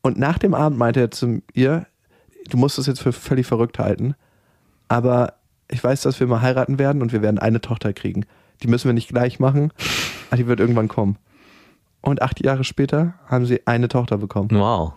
Und 0.00 0.18
nach 0.18 0.38
dem 0.38 0.54
Abend 0.54 0.78
meinte 0.78 1.00
er 1.00 1.10
zu 1.10 1.42
ihr, 1.52 1.86
du 2.48 2.56
musst 2.56 2.78
es 2.78 2.86
jetzt 2.86 3.02
für 3.02 3.12
völlig 3.12 3.46
verrückt 3.46 3.78
halten, 3.78 4.14
aber 4.88 5.34
ich 5.68 5.82
weiß, 5.82 6.02
dass 6.02 6.20
wir 6.20 6.26
mal 6.26 6.42
heiraten 6.42 6.78
werden 6.78 7.02
und 7.02 7.12
wir 7.12 7.22
werden 7.22 7.38
eine 7.38 7.60
Tochter 7.60 7.92
kriegen. 7.92 8.26
Die 8.62 8.68
müssen 8.68 8.88
wir 8.88 8.94
nicht 8.94 9.08
gleich 9.08 9.40
machen, 9.40 9.72
aber 10.28 10.36
die 10.36 10.46
wird 10.46 10.60
irgendwann 10.60 10.88
kommen. 10.88 11.16
Und 12.02 12.20
acht 12.20 12.44
Jahre 12.44 12.64
später 12.64 13.14
haben 13.26 13.46
sie 13.46 13.66
eine 13.66 13.88
Tochter 13.88 14.18
bekommen. 14.18 14.50
Wow. 14.50 14.92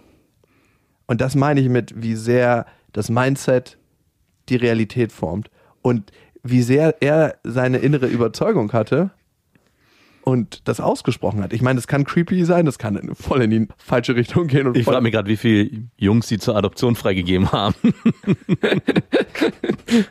Und 1.07 1.21
das 1.21 1.35
meine 1.35 1.61
ich 1.61 1.69
mit, 1.69 2.01
wie 2.01 2.15
sehr 2.15 2.65
das 2.91 3.09
Mindset 3.09 3.77
die 4.49 4.55
Realität 4.55 5.11
formt 5.11 5.49
und 5.81 6.11
wie 6.43 6.61
sehr 6.61 7.01
er 7.01 7.37
seine 7.43 7.77
innere 7.77 8.07
Überzeugung 8.07 8.73
hatte 8.73 9.11
und 10.25 10.67
das 10.67 10.79
ausgesprochen 10.79 11.43
hat. 11.43 11.53
Ich 11.53 11.61
meine, 11.61 11.77
das 11.77 11.87
kann 11.87 12.03
creepy 12.03 12.43
sein, 12.45 12.65
das 12.65 12.79
kann 12.79 13.13
voll 13.13 13.43
in 13.43 13.51
die 13.51 13.67
falsche 13.77 14.15
Richtung 14.15 14.47
gehen. 14.47 14.67
Und 14.67 14.75
Ich 14.75 14.83
frage 14.83 15.01
mich 15.01 15.13
gerade, 15.13 15.29
wie 15.29 15.37
viele 15.37 15.69
Jungs 15.97 16.27
sie 16.27 16.39
zur 16.39 16.57
Adoption 16.57 16.95
freigegeben 16.95 17.51
haben. 17.51 17.75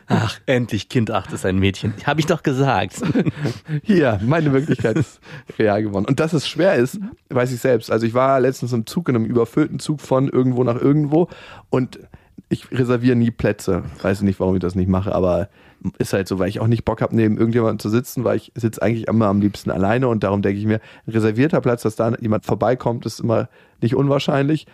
Ach, 0.07 0.39
endlich 0.45 0.87
Kind 0.87 1.11
8 1.11 1.33
ist 1.33 1.45
ein 1.45 1.59
Mädchen. 1.59 1.93
Habe 2.05 2.21
ich 2.21 2.27
doch 2.27 2.43
gesagt. 2.43 3.01
hier, 3.83 4.21
meine 4.23 4.53
Wirklichkeit 4.53 4.95
ist 4.95 5.19
real 5.59 5.83
geworden. 5.83 6.05
Und 6.05 6.21
dass 6.21 6.31
es 6.31 6.47
schwer 6.47 6.75
ist, 6.75 6.97
weiß 7.29 7.51
ich 7.51 7.59
selbst. 7.59 7.91
Also 7.91 8.07
ich 8.07 8.13
war 8.13 8.39
letztens 8.39 8.71
im 8.71 8.85
Zug, 8.85 9.09
in 9.09 9.17
einem 9.17 9.25
überfüllten 9.25 9.79
Zug 9.79 9.99
von 9.99 10.29
irgendwo 10.29 10.63
nach 10.63 10.81
irgendwo 10.81 11.27
und 11.69 11.99
ich 12.47 12.71
reserviere 12.71 13.17
nie 13.17 13.31
Plätze. 13.31 13.83
Weiß 14.01 14.21
nicht, 14.21 14.39
warum 14.39 14.55
ich 14.55 14.61
das 14.61 14.75
nicht 14.75 14.87
mache, 14.87 15.13
aber 15.13 15.49
ist 15.97 16.13
halt 16.13 16.27
so, 16.27 16.39
weil 16.39 16.49
ich 16.49 16.59
auch 16.59 16.67
nicht 16.67 16.85
Bock 16.85 17.01
habe, 17.01 17.15
neben 17.15 17.37
irgendjemandem 17.37 17.79
zu 17.79 17.89
sitzen, 17.89 18.23
weil 18.23 18.37
ich 18.37 18.51
sitze 18.55 18.81
eigentlich 18.81 19.07
immer 19.07 19.27
am 19.27 19.41
liebsten 19.41 19.71
alleine 19.71 20.07
und 20.07 20.23
darum 20.23 20.41
denke 20.41 20.59
ich 20.59 20.65
mir, 20.65 20.79
ein 21.05 21.11
reservierter 21.11 21.61
Platz, 21.61 21.83
dass 21.83 21.95
da 21.95 22.13
jemand 22.19 22.45
vorbeikommt, 22.45 23.05
ist 23.05 23.19
immer 23.19 23.49
nicht 23.81 23.95
unwahrscheinlich. 23.95 24.67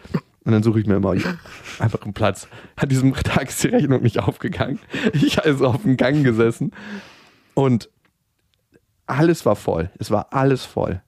Und 0.43 0.53
dann 0.53 0.63
suche 0.63 0.79
ich 0.79 0.87
mir 0.87 0.95
immer 0.95 1.13
einfach 1.79 2.01
einen 2.01 2.13
Platz. 2.13 2.47
An 2.75 2.89
diesem 2.89 3.13
Tag 3.23 3.49
ist 3.49 3.63
die 3.63 3.67
Rechnung 3.67 4.01
nicht 4.01 4.19
aufgegangen. 4.19 4.79
Ich 5.13 5.37
habe 5.37 5.47
also 5.47 5.67
auf 5.67 5.83
dem 5.83 5.97
Gang 5.97 6.23
gesessen 6.23 6.71
und 7.53 7.89
alles 9.05 9.45
war 9.45 9.55
voll. 9.55 9.91
Es 9.99 10.09
war 10.09 10.27
alles 10.31 10.65
voll. 10.65 11.01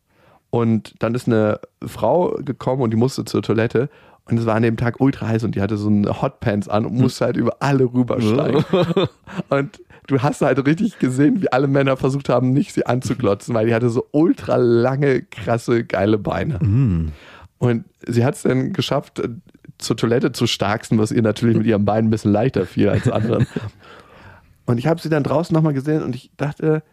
Und 0.49 0.93
dann 0.99 1.15
ist 1.15 1.27
eine 1.27 1.59
Frau 1.83 2.37
gekommen 2.41 2.83
und 2.83 2.91
die 2.91 2.97
musste 2.97 3.25
zur 3.25 3.41
Toilette. 3.41 3.89
Und 4.25 4.39
es 4.39 4.45
war 4.45 4.55
an 4.55 4.63
dem 4.63 4.77
Tag 4.77 5.01
ultra 5.01 5.27
heiß 5.27 5.43
und 5.43 5.55
die 5.55 5.61
hatte 5.61 5.75
so 5.75 5.89
eine 5.89 6.21
Hotpants 6.21 6.69
an 6.69 6.85
und 6.85 6.95
musste 6.95 7.25
halt 7.25 7.37
über 7.37 7.57
alle 7.59 7.83
rübersteigen. 7.83 8.63
und 9.49 9.81
du 10.07 10.21
hast 10.21 10.41
halt 10.41 10.65
richtig 10.65 10.97
gesehen, 10.99 11.41
wie 11.41 11.51
alle 11.51 11.67
Männer 11.67 11.97
versucht 11.97 12.29
haben, 12.29 12.53
nicht 12.53 12.73
sie 12.73 12.85
anzuglotzen, 12.85 13.53
weil 13.53 13.67
die 13.67 13.73
hatte 13.73 13.89
so 13.89 14.07
ultra 14.11 14.55
lange, 14.55 15.23
krasse, 15.23 15.83
geile 15.83 16.17
Beine. 16.17 16.57
Und 17.57 17.85
sie 18.07 18.23
hat 18.23 18.35
es 18.35 18.43
dann 18.43 18.71
geschafft, 18.71 19.19
äh, 19.19 19.29
zur 19.77 19.97
Toilette 19.97 20.31
zu 20.31 20.47
starksten, 20.47 20.97
was 20.97 21.11
ihr 21.11 21.21
natürlich 21.21 21.57
mit 21.57 21.65
ihrem 21.65 21.85
Bein 21.85 22.05
ein 22.05 22.09
bisschen 22.09 22.31
leichter 22.31 22.65
fiel 22.65 22.89
als 22.89 23.09
anderen. 23.09 23.47
Und 24.65 24.77
ich 24.77 24.87
habe 24.87 25.01
sie 25.01 25.09
dann 25.09 25.23
draußen 25.23 25.53
nochmal 25.53 25.73
gesehen 25.73 26.01
und 26.03 26.15
ich 26.15 26.31
dachte, 26.37 26.83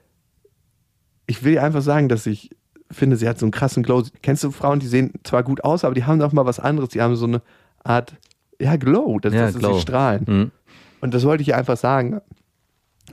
ich 1.29 1.45
will 1.45 1.53
ihr 1.53 1.63
einfach 1.63 1.83
sagen, 1.83 2.09
dass 2.09 2.27
ich 2.27 2.51
finde, 2.91 3.17
sie 3.17 3.29
hat 3.29 3.39
so 3.39 3.47
einen 3.47 3.53
krassen 3.53 3.83
Glow. 3.83 4.03
Kennst 4.23 4.45
du 4.45 4.51
Frauen, 4.51 4.81
die 4.81 4.87
sehen 4.87 5.13
zwar 5.25 5.43
gut 5.43 5.65
aus, 5.65 5.85
aber 5.85 5.95
die 5.95 6.05
haben 6.05 6.19
noch 6.19 6.33
mal 6.33 6.47
was 6.47 6.61
anderes. 6.61 6.91
Die 6.91 7.01
haben 7.01 7.17
so 7.17 7.27
eine 7.27 7.43
Art, 7.85 8.15
ja, 8.61 8.77
Glow. 8.77 9.19
Das, 9.21 9.33
Ja, 9.35 9.43
das 9.43 9.55
ist 9.55 9.59
Glow. 9.61 9.75
sie 9.75 9.81
strahlen. 9.81 10.25
Mhm. 10.27 10.51
Und 11.01 11.15
das 11.15 11.25
wollte 11.25 11.43
ich 11.43 11.49
ihr 11.49 11.57
einfach 11.57 11.77
sagen. 11.77 12.21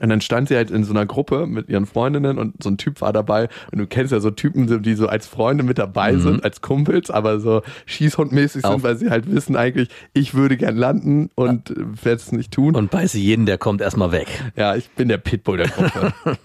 Und 0.00 0.10
dann 0.10 0.20
stand 0.20 0.46
sie 0.48 0.54
halt 0.54 0.70
in 0.70 0.84
so 0.84 0.92
einer 0.92 1.06
Gruppe 1.06 1.46
mit 1.48 1.68
ihren 1.68 1.84
Freundinnen 1.84 2.38
und 2.38 2.62
so 2.62 2.70
ein 2.70 2.76
Typ 2.76 3.00
war 3.00 3.12
dabei. 3.12 3.48
Und 3.72 3.78
du 3.78 3.86
kennst 3.88 4.12
ja 4.12 4.20
so 4.20 4.30
Typen, 4.30 4.82
die 4.84 4.94
so 4.94 5.08
als 5.08 5.26
Freunde 5.26 5.64
mit 5.64 5.78
dabei 5.78 6.12
Mhm. 6.12 6.20
sind, 6.20 6.44
als 6.44 6.60
Kumpels, 6.60 7.10
aber 7.10 7.40
so 7.40 7.62
schießhundmäßig 7.86 8.62
sind, 8.62 8.70
Auf- 8.70 8.82
weil 8.84 8.96
sie 8.96 9.10
halt 9.10 9.28
wissen 9.32 9.56
eigentlich, 9.56 9.88
ich 10.12 10.34
würde 10.34 10.56
gern 10.56 10.76
landen 10.76 11.30
und 11.34 11.70
werde 11.76 12.16
es 12.20 12.30
nicht 12.30 12.52
tun. 12.52 12.76
Und 12.76 12.92
beiße 12.92 13.18
jeden, 13.18 13.44
der 13.44 13.58
kommt, 13.58 13.80
erstmal 13.80 14.12
weg. 14.12 14.28
ja, 14.54 14.76
ich 14.76 14.88
bin 14.90 15.08
der 15.08 15.18
Pitbull 15.18 15.56
der 15.56 15.68
Gruppe. 15.68 16.12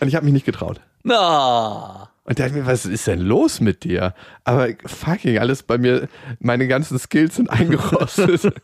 und 0.00 0.08
ich 0.08 0.16
habe 0.16 0.24
mich 0.24 0.32
nicht 0.32 0.46
getraut. 0.46 0.80
Na. 1.04 2.08
Und 2.28 2.38
dachte 2.38 2.52
mir, 2.52 2.66
was 2.66 2.84
ist 2.84 3.06
denn 3.06 3.20
los 3.20 3.60
mit 3.60 3.84
dir? 3.84 4.12
Aber 4.44 4.68
fucking 4.84 5.38
alles 5.38 5.62
bei 5.62 5.78
mir, 5.78 6.08
meine 6.40 6.68
ganzen 6.68 6.98
Skills 6.98 7.36
sind 7.36 7.48
eingerostet. 7.48 8.52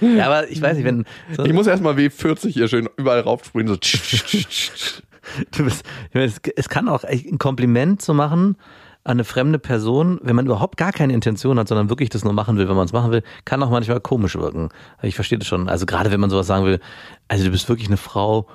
Ja, 0.00 0.26
aber 0.26 0.48
ich 0.48 0.62
weiß 0.62 0.76
nicht, 0.78 0.86
wenn. 0.86 1.04
So, 1.36 1.44
ich 1.44 1.52
muss 1.52 1.66
erstmal 1.66 1.94
W40 1.94 2.48
hier 2.48 2.68
schön 2.68 2.88
überall 2.96 3.20
raufsprühen. 3.20 3.68
So. 3.68 3.74
du 3.74 5.64
bist, 5.64 5.84
ich 6.08 6.14
meine, 6.14 6.24
es, 6.24 6.40
es 6.56 6.70
kann 6.70 6.88
auch 6.88 7.04
ein 7.04 7.36
Kompliment 7.36 8.00
zu 8.00 8.14
machen 8.14 8.56
an 9.04 9.18
eine 9.18 9.24
fremde 9.24 9.58
Person, 9.58 10.20
wenn 10.22 10.36
man 10.36 10.46
überhaupt 10.46 10.78
gar 10.78 10.90
keine 10.90 11.12
Intention 11.12 11.58
hat, 11.58 11.68
sondern 11.68 11.90
wirklich 11.90 12.08
das 12.08 12.24
nur 12.24 12.32
machen 12.32 12.56
will, 12.56 12.66
wenn 12.66 12.76
man 12.76 12.86
es 12.86 12.94
machen 12.94 13.12
will, 13.12 13.22
kann 13.44 13.62
auch 13.62 13.68
manchmal 13.68 14.00
komisch 14.00 14.36
wirken. 14.36 14.70
Ich 15.02 15.16
verstehe 15.16 15.38
das 15.38 15.46
schon. 15.46 15.68
Also 15.68 15.84
gerade 15.84 16.10
wenn 16.10 16.20
man 16.20 16.30
sowas 16.30 16.46
sagen 16.46 16.64
will, 16.64 16.80
also 17.28 17.44
du 17.44 17.50
bist 17.50 17.68
wirklich 17.68 17.88
eine 17.88 17.98
Frau, 17.98 18.48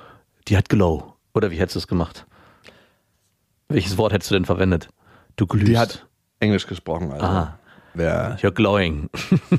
die 0.48 0.56
hat 0.56 0.68
Glow. 0.68 1.14
Oder 1.32 1.52
wie 1.52 1.60
hättest 1.60 1.76
du 1.76 1.78
es 1.78 1.86
gemacht? 1.86 2.26
Welches 3.70 3.96
Wort 3.98 4.12
hättest 4.12 4.30
du 4.30 4.34
denn 4.34 4.44
verwendet? 4.44 4.88
Du 5.36 5.46
glühst. 5.46 5.68
Die 5.68 5.78
hat 5.78 6.06
Englisch 6.40 6.66
gesprochen. 6.66 7.12
Also. 7.12 7.24
Ah. 7.24 7.58
Ja. 7.96 8.34
You're 8.36 8.50
glowing. 8.52 9.08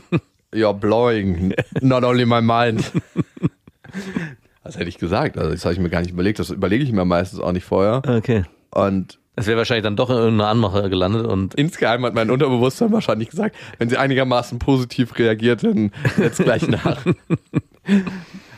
You're 0.54 0.74
blowing, 0.74 1.54
not 1.82 2.04
only 2.04 2.26
my 2.26 2.42
mind. 2.42 2.92
Was 4.64 4.78
hätte 4.78 4.90
ich 4.90 4.98
gesagt? 4.98 5.38
Also 5.38 5.52
das 5.52 5.64
habe 5.66 5.74
ich 5.74 5.80
mir 5.80 5.90
gar 5.90 6.02
nicht 6.02 6.12
überlegt. 6.12 6.40
Das 6.40 6.50
überlege 6.50 6.84
ich 6.84 6.92
mir 6.92 7.06
meistens 7.06 7.40
auch 7.40 7.52
nicht 7.52 7.64
vorher. 7.66 8.02
Okay. 8.08 8.44
Und 8.72 9.18
Es 9.36 9.48
wäre 9.48 9.58
wahrscheinlich 9.58 9.84
dann 9.84 9.96
doch 9.96 10.10
in 10.10 10.18
irgendeiner 10.18 10.50
Anmache 10.50 10.90
gelandet 10.90 11.26
und 11.26 11.56
insgeheim 11.56 12.06
hat 12.06 12.14
mein 12.14 12.30
Unterbewusstsein 12.30 12.92
wahrscheinlich 12.92 13.30
gesagt, 13.30 13.56
wenn 13.80 13.90
sie 13.90 13.98
einigermaßen 13.98 14.60
positiv 14.60 15.18
reagiert, 15.18 15.64
dann 15.64 15.92
jetzt 16.18 16.38
gleich 16.44 16.68
nach. 16.68 17.06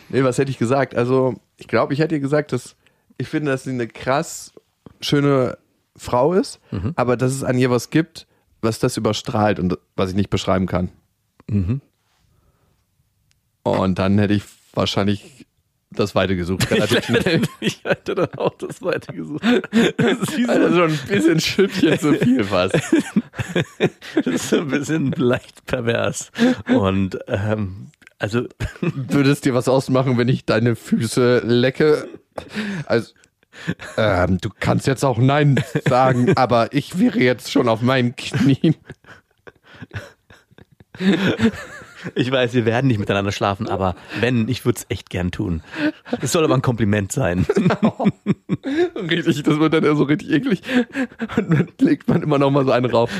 nee, 0.09 0.23
was 0.23 0.37
hätte 0.37 0.51
ich 0.51 0.57
gesagt? 0.57 0.95
Also, 0.95 1.35
ich 1.57 1.67
glaube, 1.67 1.93
ich 1.93 1.99
hätte 1.99 2.15
ihr 2.15 2.21
gesagt, 2.21 2.51
dass 2.51 2.75
ich 3.17 3.27
finde, 3.27 3.51
dass 3.51 3.63
sie 3.63 3.71
eine 3.71 3.87
krass 3.87 4.53
schöne 5.03 5.57
Frau 5.95 6.33
ist, 6.33 6.59
aber 6.95 7.17
dass 7.17 7.31
es 7.33 7.43
an 7.43 7.57
ihr 7.57 7.69
was 7.69 7.89
gibt, 7.89 8.25
was 8.61 8.79
das 8.79 8.97
überstrahlt 8.97 9.59
und 9.59 9.77
was 9.95 10.09
ich 10.09 10.15
nicht 10.15 10.29
beschreiben 10.29 10.65
kann. 10.65 10.89
Und 13.63 13.99
dann 13.99 14.17
hätte 14.17 14.33
ich 14.33 14.43
wahrscheinlich 14.73 15.45
das 15.91 16.15
Weite 16.15 16.35
gesucht, 16.35 16.69
relativ 16.71 17.05
schnell. 17.05 17.41
ich 17.59 17.83
hätte 17.83 18.15
dann 18.15 18.33
auch 18.37 18.55
das 18.57 18.81
weiter 18.81 19.13
gesucht. 19.13 19.43
Also 20.47 20.75
schon 20.75 20.91
ein 20.91 20.99
bisschen 21.07 21.39
Schüppchen 21.39 21.99
zu 21.99 22.13
viel 22.15 22.43
fast. 22.43 22.75
Das 24.15 24.27
ist 24.27 24.49
so 24.49 24.57
ein 24.59 24.67
bisschen 24.69 25.11
leicht 25.11 25.65
pervers. 25.65 26.31
Und 26.73 27.19
ähm, 27.27 27.87
also 28.17 28.47
Würde 28.79 29.31
es 29.31 29.41
dir 29.41 29.53
was 29.53 29.67
ausmachen, 29.67 30.17
wenn 30.17 30.29
ich 30.29 30.45
deine 30.45 30.75
Füße 30.75 31.39
lecke? 31.45 32.07
Also, 32.85 33.11
ähm, 33.97 34.37
du 34.39 34.49
kannst 34.59 34.87
jetzt 34.87 35.03
auch 35.03 35.17
Nein 35.17 35.63
sagen, 35.87 36.33
aber 36.37 36.73
ich 36.73 36.99
wäre 36.99 37.19
jetzt 37.19 37.51
schon 37.51 37.67
auf 37.69 37.81
meinen 37.81 38.15
Knien. 38.15 38.75
ich 42.15 42.31
weiß, 42.31 42.53
wir 42.53 42.65
werden 42.65 42.87
nicht 42.87 42.99
miteinander 42.99 43.31
schlafen, 43.31 43.67
aber 43.67 43.95
wenn, 44.19 44.47
ich 44.47 44.65
würde 44.65 44.79
es 44.79 44.85
echt 44.89 45.09
gern 45.09 45.31
tun. 45.31 45.63
Es 46.21 46.31
soll 46.31 46.43
aber 46.43 46.53
ein 46.55 46.61
Kompliment 46.61 47.11
sein. 47.11 47.45
Richtig, 48.95 49.43
das 49.43 49.59
wird 49.59 49.73
dann 49.73 49.83
ja 49.83 49.95
so 49.95 50.03
richtig 50.03 50.31
eklig. 50.31 50.61
Und 51.37 51.49
dann 51.51 51.67
legt 51.79 52.07
man 52.07 52.21
immer 52.21 52.37
noch 52.37 52.51
mal 52.51 52.65
so 52.65 52.71
einen 52.71 52.85
rauf. 52.85 53.11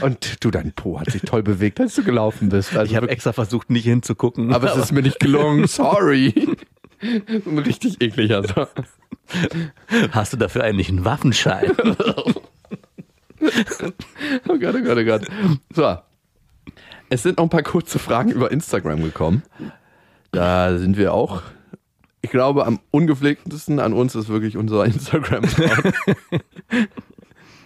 Und 0.00 0.44
du, 0.44 0.50
dein 0.50 0.72
Po 0.72 0.98
hat 1.00 1.10
sich 1.10 1.22
toll 1.22 1.42
bewegt, 1.42 1.80
als 1.80 1.94
du 1.94 2.02
gelaufen 2.02 2.48
bist. 2.48 2.76
Also 2.76 2.90
Ich 2.90 2.96
habe 2.96 3.08
extra 3.08 3.32
versucht, 3.32 3.70
nicht 3.70 3.84
hinzugucken. 3.84 4.52
aber 4.52 4.72
es 4.72 4.76
ist 4.76 4.92
mir 4.92 5.02
nicht 5.02 5.20
gelungen, 5.20 5.66
sorry. 5.68 6.34
Ein 7.00 7.58
richtig 7.58 8.00
ekliger. 8.00 8.42
So. 8.42 8.66
Hast 10.12 10.32
du 10.32 10.36
dafür 10.36 10.64
eigentlich 10.64 10.88
einen 10.88 11.04
Waffenschein? 11.04 11.72
Oh 14.48 14.58
Gott, 14.58 14.74
oh 14.74 14.82
Gott, 14.82 14.98
oh 14.98 15.04
Gott. 15.04 15.26
So. 15.72 15.96
Es 17.10 17.22
sind 17.22 17.38
noch 17.38 17.44
ein 17.44 17.50
paar 17.50 17.62
kurze 17.62 17.98
Fragen 17.98 18.30
über 18.30 18.50
Instagram 18.50 19.02
gekommen. 19.02 19.42
Da 20.32 20.76
sind 20.78 20.96
wir 20.96 21.14
auch. 21.14 21.42
Ich 22.22 22.30
glaube, 22.30 22.66
am 22.66 22.80
ungepflegtesten 22.90 23.78
an 23.78 23.92
uns 23.92 24.14
ist 24.14 24.28
wirklich 24.28 24.56
unser 24.56 24.84
Instagram. 24.86 25.44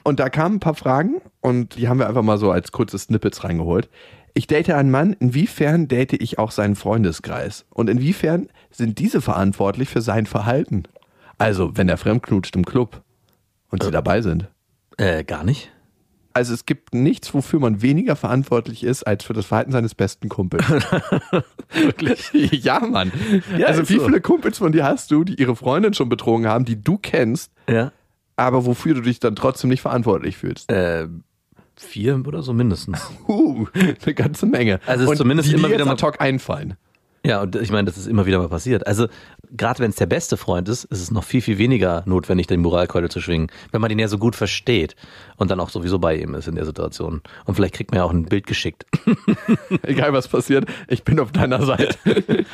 Und 0.02 0.20
da 0.20 0.28
kamen 0.28 0.56
ein 0.56 0.60
paar 0.60 0.74
Fragen 0.74 1.20
und 1.40 1.76
die 1.76 1.88
haben 1.88 1.98
wir 1.98 2.08
einfach 2.08 2.22
mal 2.22 2.38
so 2.38 2.50
als 2.50 2.72
kurze 2.72 2.98
Snippets 2.98 3.44
reingeholt. 3.44 3.88
Ich 4.34 4.46
date 4.46 4.70
einen 4.70 4.90
Mann, 4.90 5.14
inwiefern 5.14 5.88
date 5.88 6.14
ich 6.14 6.38
auch 6.38 6.50
seinen 6.50 6.76
Freundeskreis? 6.76 7.64
Und 7.70 7.90
inwiefern 7.90 8.48
sind 8.70 8.98
diese 8.98 9.20
verantwortlich 9.20 9.88
für 9.88 10.00
sein 10.00 10.26
Verhalten? 10.26 10.84
Also, 11.38 11.76
wenn 11.76 11.88
er 11.88 11.96
fremdknutscht 11.96 12.54
im 12.56 12.64
Club 12.64 13.02
und 13.70 13.82
sie 13.82 13.90
dabei 13.90 14.20
sind. 14.22 14.48
Äh, 14.98 15.24
gar 15.24 15.44
nicht. 15.44 15.70
Also 16.32 16.54
es 16.54 16.64
gibt 16.64 16.94
nichts, 16.94 17.34
wofür 17.34 17.58
man 17.58 17.82
weniger 17.82 18.14
verantwortlich 18.14 18.84
ist, 18.84 19.02
als 19.04 19.24
für 19.24 19.32
das 19.32 19.46
Verhalten 19.46 19.72
seines 19.72 19.96
besten 19.96 20.28
Kumpels. 20.28 20.64
Wirklich? 21.72 22.30
ja, 22.64 22.78
Mann. 22.80 23.12
Ja, 23.58 23.66
also 23.68 23.82
ist 23.82 23.90
wie 23.90 23.98
so. 23.98 24.04
viele 24.06 24.20
Kumpels 24.20 24.58
von 24.58 24.72
dir 24.72 24.84
hast 24.84 25.10
du, 25.10 25.24
die 25.24 25.34
ihre 25.40 25.56
Freundin 25.56 25.94
schon 25.94 26.08
betrogen 26.08 26.46
haben, 26.46 26.64
die 26.64 26.80
du 26.82 26.98
kennst, 26.98 27.50
Ja. 27.68 27.92
aber 28.36 28.64
wofür 28.66 28.94
du 28.94 29.00
dich 29.02 29.18
dann 29.20 29.34
trotzdem 29.36 29.70
nicht 29.70 29.80
verantwortlich 29.82 30.36
fühlst? 30.36 30.70
Äh, 30.70 31.08
vier 31.76 32.22
oder 32.26 32.42
so 32.42 32.52
mindestens. 32.52 33.00
Uh, 33.26 33.66
eine 33.74 34.14
ganze 34.14 34.46
Menge. 34.46 34.80
Also 34.86 35.00
es 35.00 35.04
ist 35.04 35.10
Und 35.10 35.16
zumindest 35.16 35.48
die 35.50 35.54
immer 35.54 35.68
wieder 35.70 35.84
mal- 35.84 35.96
hoc 36.00 36.20
einfallen. 36.20 36.74
Ja, 37.24 37.42
und 37.42 37.54
ich 37.56 37.70
meine, 37.70 37.84
das 37.84 37.98
ist 37.98 38.06
immer 38.06 38.24
wieder 38.24 38.38
mal 38.38 38.48
passiert. 38.48 38.86
Also, 38.86 39.06
gerade 39.50 39.80
wenn 39.80 39.90
es 39.90 39.96
der 39.96 40.06
beste 40.06 40.36
Freund 40.36 40.68
ist, 40.68 40.84
ist 40.84 41.02
es 41.02 41.10
noch 41.10 41.24
viel, 41.24 41.42
viel 41.42 41.58
weniger 41.58 42.02
notwendig, 42.06 42.46
den 42.46 42.60
Moralkeule 42.60 43.10
zu 43.10 43.20
schwingen, 43.20 43.50
wenn 43.72 43.80
man 43.80 43.90
den 43.90 43.98
ja 43.98 44.08
so 44.08 44.16
gut 44.16 44.36
versteht 44.36 44.96
und 45.36 45.50
dann 45.50 45.60
auch 45.60 45.68
sowieso 45.68 45.98
bei 45.98 46.16
ihm 46.16 46.34
ist 46.34 46.48
in 46.48 46.54
der 46.54 46.64
Situation. 46.64 47.20
Und 47.44 47.54
vielleicht 47.54 47.74
kriegt 47.74 47.90
man 47.90 47.98
ja 47.98 48.04
auch 48.04 48.12
ein 48.12 48.24
Bild 48.24 48.46
geschickt. 48.46 48.86
Egal 49.82 50.12
was 50.14 50.28
passiert, 50.28 50.64
ich 50.88 51.04
bin 51.04 51.20
auf 51.20 51.30
deiner 51.30 51.62
Seite. 51.62 51.94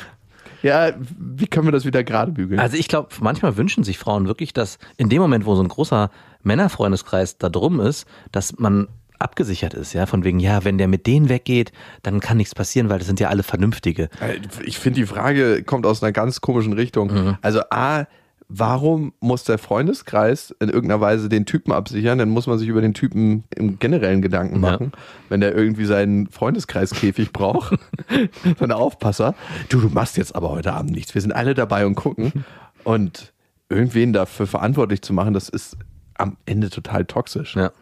ja, 0.62 0.93
wie 0.99 1.47
können 1.47 1.69
wir 1.69 1.73
das 1.73 1.85
wieder 1.85 2.03
gerade 2.03 2.33
bügeln? 2.33 2.59
Also 2.59 2.77
ich 2.77 2.89
glaube, 2.89 3.11
manchmal 3.21 3.57
wünschen 3.57 3.85
sich 3.85 3.99
Frauen 3.99 4.27
wirklich, 4.27 4.53
dass 4.53 4.79
in 4.97 5.09
dem 5.09 5.23
Moment, 5.23 5.47
wo 5.47 5.55
so 5.55 5.62
ein 5.62 5.69
großer 5.69 6.11
Männerfreundeskreis 6.43 7.39
da 7.39 7.49
drum 7.49 7.79
ist, 7.79 8.07
dass 8.33 8.59
man 8.59 8.89
abgesichert 9.19 9.75
ist, 9.75 9.93
ja, 9.93 10.07
von 10.07 10.25
wegen, 10.25 10.39
ja, 10.39 10.64
wenn 10.64 10.79
der 10.79 10.89
mit 10.89 11.07
denen 11.07 11.29
weggeht, 11.29 11.73
dann 12.03 12.21
kann 12.21 12.37
nichts 12.37 12.55
passieren, 12.55 12.89
weil 12.89 12.99
das 12.99 13.07
sind 13.07 13.21
ja 13.21 13.29
alle 13.29 13.43
Vernünftige. 13.43 14.05
Äh, 14.21 14.39
Ich 14.64 14.79
finde, 14.79 15.01
die 15.01 15.07
Frage 15.07 15.62
kommt 15.62 15.87
aus 15.87 16.03
einer 16.03 16.12
ganz 16.12 16.41
komischen 16.41 16.73
Richtung. 16.73 17.12
Mhm. 17.12 17.39
Also 17.43 17.61
A, 17.71 18.05
warum 18.49 19.12
muss 19.21 19.43
der 19.45 19.59
Freundeskreis 19.59 20.55
in 20.61 20.69
irgendeiner 20.69 21.01
Weise 21.01 21.29
den 21.29 21.47
Typen 21.47 21.73
absichern? 21.73 22.19
Dann 22.19 22.29
muss 22.31 22.47
man 22.47 22.59
sich 22.59 22.69
über 22.69 22.81
den 22.81 22.95
Typen 22.95 23.43
im 23.57 23.79
generellen 23.81 24.23
Gedanken 24.23 24.62
Ja. 24.62 24.71
machen, 24.73 24.93
wenn 25.29 25.41
der 25.41 25.55
irgendwie 25.55 25.85
seinen 25.85 26.29
Freundeskreiskäfig 26.29 27.33
braucht. 27.33 27.77
Seine 28.61 28.77
Aufpasser. 28.77 29.35
Du, 29.69 29.81
du 29.81 29.89
machst 29.89 30.17
jetzt 30.17 30.35
aber 30.37 30.51
heute 30.51 30.73
Abend 30.73 30.93
nichts. 30.93 31.14
Wir 31.14 31.23
sind 31.23 31.33
alle 31.33 31.55
dabei 31.55 31.87
und 31.87 31.95
gucken. 31.97 32.33
Und 32.85 33.33
irgendwen 33.69 34.12
dafür 34.12 34.47
verantwortlich 34.47 35.03
zu 35.03 35.12
machen, 35.12 35.35
das 35.35 35.49
ist 35.49 35.77
am 36.14 36.37
Ende 36.47 36.71
total 36.71 37.05
toxisch 37.05 37.57
Ja. 37.57 37.73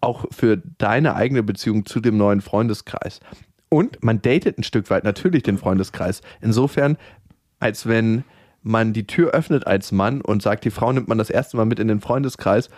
Auch 0.00 0.24
für 0.30 0.56
deine 0.78 1.14
eigene 1.14 1.42
Beziehung 1.42 1.84
zu 1.86 2.00
dem 2.00 2.16
neuen 2.16 2.40
Freundeskreis. 2.40 3.20
Und 3.68 4.02
man 4.02 4.20
datet 4.22 4.58
ein 4.58 4.62
Stück 4.64 4.90
weit 4.90 5.04
natürlich 5.04 5.42
den 5.42 5.58
Freundeskreis. 5.58 6.22
Insofern, 6.40 6.96
als 7.60 7.86
wenn 7.86 8.24
man 8.62 8.92
die 8.92 9.06
Tür 9.06 9.30
öffnet 9.30 9.66
als 9.66 9.92
Mann 9.92 10.20
und 10.20 10.42
sagt, 10.42 10.64
die 10.64 10.70
Frau 10.70 10.92
nimmt 10.92 11.08
man 11.08 11.18
das 11.18 11.30
erste 11.30 11.56
Mal 11.56 11.66
mit 11.66 11.78
in 11.78 11.88
den 11.88 12.00
Freundeskreis. 12.00 12.68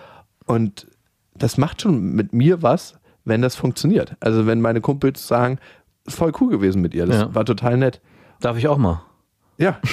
Und 0.47 0.87
das 1.35 1.57
macht 1.59 1.83
schon 1.83 2.13
mit 2.13 2.33
mir 2.33 2.63
was, 2.63 2.99
wenn 3.25 3.41
das 3.43 3.57
funktioniert. 3.57 4.17
Also 4.21 4.47
wenn 4.47 4.61
meine 4.61 4.81
Kumpels 4.81 5.27
sagen, 5.27 5.59
voll 6.07 6.33
cool 6.41 6.51
gewesen 6.51 6.83
mit 6.83 6.95
ihr, 6.95 7.07
das 7.07 7.17
Ja. 7.23 7.35
war 7.35 7.45
total 7.45 7.77
nett. 7.79 8.01
Darf 8.41 8.59
ich 8.59 8.69
auch 8.69 8.79
mal? 8.79 9.03
Ja. 9.59 9.79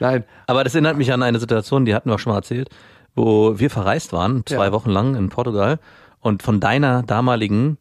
Nein, 0.00 0.24
Aber 0.46 0.64
das 0.64 0.74
erinnert 0.74 0.96
mich 0.98 1.12
an 1.12 1.22
eine 1.22 1.38
Situation, 1.40 1.84
die 1.84 1.94
hatten 1.94 2.08
wir 2.10 2.14
auch 2.14 2.18
schon 2.18 2.32
mal 2.32 2.38
erzählt, 2.38 2.68
wo 3.14 3.58
wir 3.58 3.70
verreist 3.70 4.12
waren, 4.12 4.44
zwei 4.46 4.66
Ja. 4.66 4.72
Wochen 4.72 4.90
lang 4.90 5.14
in 5.14 5.28
Portugal 5.28 5.78
und 6.20 6.42
von 6.42 6.60
deiner 6.60 7.02
damaligen 7.02 7.78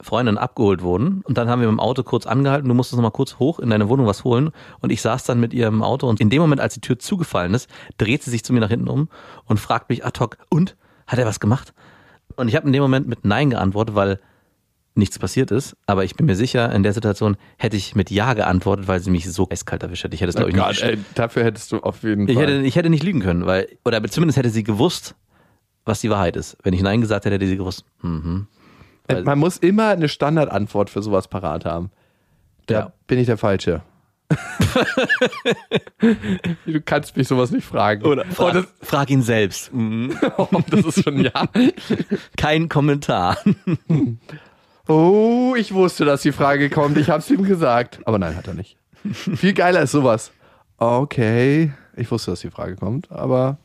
Freundin 0.00 0.38
abgeholt 0.38 0.82
wurden. 0.82 1.22
Und 1.24 1.38
dann 1.38 1.48
haben 1.48 1.60
wir 1.60 1.68
im 1.68 1.80
Auto 1.80 2.04
kurz 2.04 2.26
angehalten, 2.26 2.68
du 2.68 2.74
musstest 2.74 2.96
noch 2.98 3.02
mal 3.02 3.10
kurz 3.10 3.38
hoch 3.38 3.58
in 3.58 3.70
deine 3.70 3.88
Wohnung 3.88 4.06
was 4.06 4.22
holen. 4.22 4.50
Und 4.80 4.90
ich 4.90 5.02
saß 5.02 5.24
dann 5.24 5.40
mit 5.40 5.52
ihr 5.52 5.66
im 5.66 5.82
Auto 5.82 6.08
und 6.08 6.20
in 6.20 6.30
dem 6.30 6.40
Moment, 6.40 6.60
als 6.60 6.74
die 6.74 6.80
Tür 6.80 6.98
zugefallen 6.98 7.54
ist, 7.54 7.68
dreht 7.96 8.22
sie 8.22 8.30
sich 8.30 8.44
zu 8.44 8.52
mir 8.52 8.60
nach 8.60 8.68
hinten 8.68 8.88
um 8.88 9.08
und 9.46 9.58
fragt 9.58 9.88
mich 9.88 10.04
ad 10.04 10.20
hoc, 10.20 10.38
und? 10.50 10.76
Hat 11.06 11.18
er 11.18 11.26
was 11.26 11.40
gemacht? 11.40 11.74
Und 12.36 12.48
ich 12.48 12.54
habe 12.54 12.66
in 12.66 12.72
dem 12.72 12.82
Moment 12.82 13.08
mit 13.08 13.24
Nein 13.24 13.50
geantwortet, 13.50 13.96
weil 13.96 14.20
nichts 14.98 15.18
passiert 15.18 15.50
ist. 15.50 15.76
Aber 15.86 16.04
ich 16.04 16.14
bin 16.14 16.26
mir 16.26 16.36
sicher, 16.36 16.70
in 16.74 16.82
der 16.82 16.92
Situation 16.92 17.36
hätte 17.56 17.76
ich 17.76 17.94
mit 17.94 18.10
Ja 18.10 18.34
geantwortet, 18.34 18.86
weil 18.88 19.00
sie 19.00 19.10
mich 19.10 19.30
so 19.32 19.48
eiskalt 19.50 19.82
erwischt 19.82 20.04
hätte. 20.04 20.14
Ich 20.14 20.20
hätte 20.20 20.30
es, 20.30 20.36
oh 20.36 20.46
glaube 20.46 20.72
ich, 20.72 20.82
nicht 20.82 20.92
ey, 20.92 20.98
dafür 21.14 21.44
hättest 21.44 21.72
du 21.72 21.78
auf 21.78 22.02
jeden 22.02 22.28
ich 22.28 22.34
Fall. 22.34 22.44
hätte, 22.46 22.58
ich 22.66 22.76
hätte 22.76 22.90
nicht 22.90 23.02
lügen 23.02 23.20
können, 23.20 23.46
weil, 23.46 23.68
oder 23.84 24.02
zumindest 24.04 24.36
hätte 24.38 24.50
sie 24.50 24.64
gewusst, 24.64 25.14
was 25.84 26.00
die 26.00 26.10
Wahrheit 26.10 26.36
ist. 26.36 26.58
Wenn 26.62 26.74
ich 26.74 26.82
Nein 26.82 27.00
gesagt 27.00 27.24
hätte, 27.24 27.34
hätte 27.36 27.46
sie 27.46 27.56
gewusst. 27.56 27.84
Mhm. 28.02 28.46
Weil- 29.06 29.22
Man 29.24 29.38
muss 29.38 29.56
immer 29.56 29.88
eine 29.88 30.08
Standardantwort 30.08 30.90
für 30.90 31.02
sowas 31.02 31.28
parat 31.28 31.64
haben. 31.64 31.90
Da 32.66 32.74
Ja. 32.74 32.92
bin 33.06 33.18
ich 33.18 33.26
der 33.26 33.38
Falsche. 33.38 33.82
du 36.66 36.80
kannst 36.84 37.16
mich 37.16 37.26
sowas 37.28 37.50
nicht 37.50 37.64
fragen. 37.64 38.04
Oder 38.04 38.24
oh, 38.30 38.34
frag, 38.34 38.52
das, 38.52 38.66
frag 38.82 39.10
ihn 39.10 39.22
selbst. 39.22 39.72
Mhm. 39.72 40.14
oh, 40.36 40.48
das 40.70 40.84
ist 40.84 41.02
schon 41.04 41.20
ja. 41.24 41.48
Kein 42.36 42.68
Kommentar. 42.68 43.38
Oh, 44.88 45.54
ich 45.56 45.72
wusste, 45.74 46.04
dass 46.04 46.22
die 46.22 46.32
Frage 46.32 46.70
kommt. 46.70 46.96
Ich 46.96 47.10
hab's 47.10 47.30
ihm 47.30 47.42
gesagt. 47.44 48.00
Aber 48.04 48.18
nein, 48.18 48.34
hat 48.36 48.48
er 48.48 48.54
nicht. 48.54 48.76
Viel 49.12 49.52
geiler 49.52 49.82
ist 49.82 49.92
sowas. 49.92 50.32
Okay, 50.78 51.72
ich 51.96 52.10
wusste, 52.10 52.30
dass 52.32 52.40
die 52.40 52.50
Frage 52.50 52.76
kommt, 52.76 53.10
aber 53.10 53.58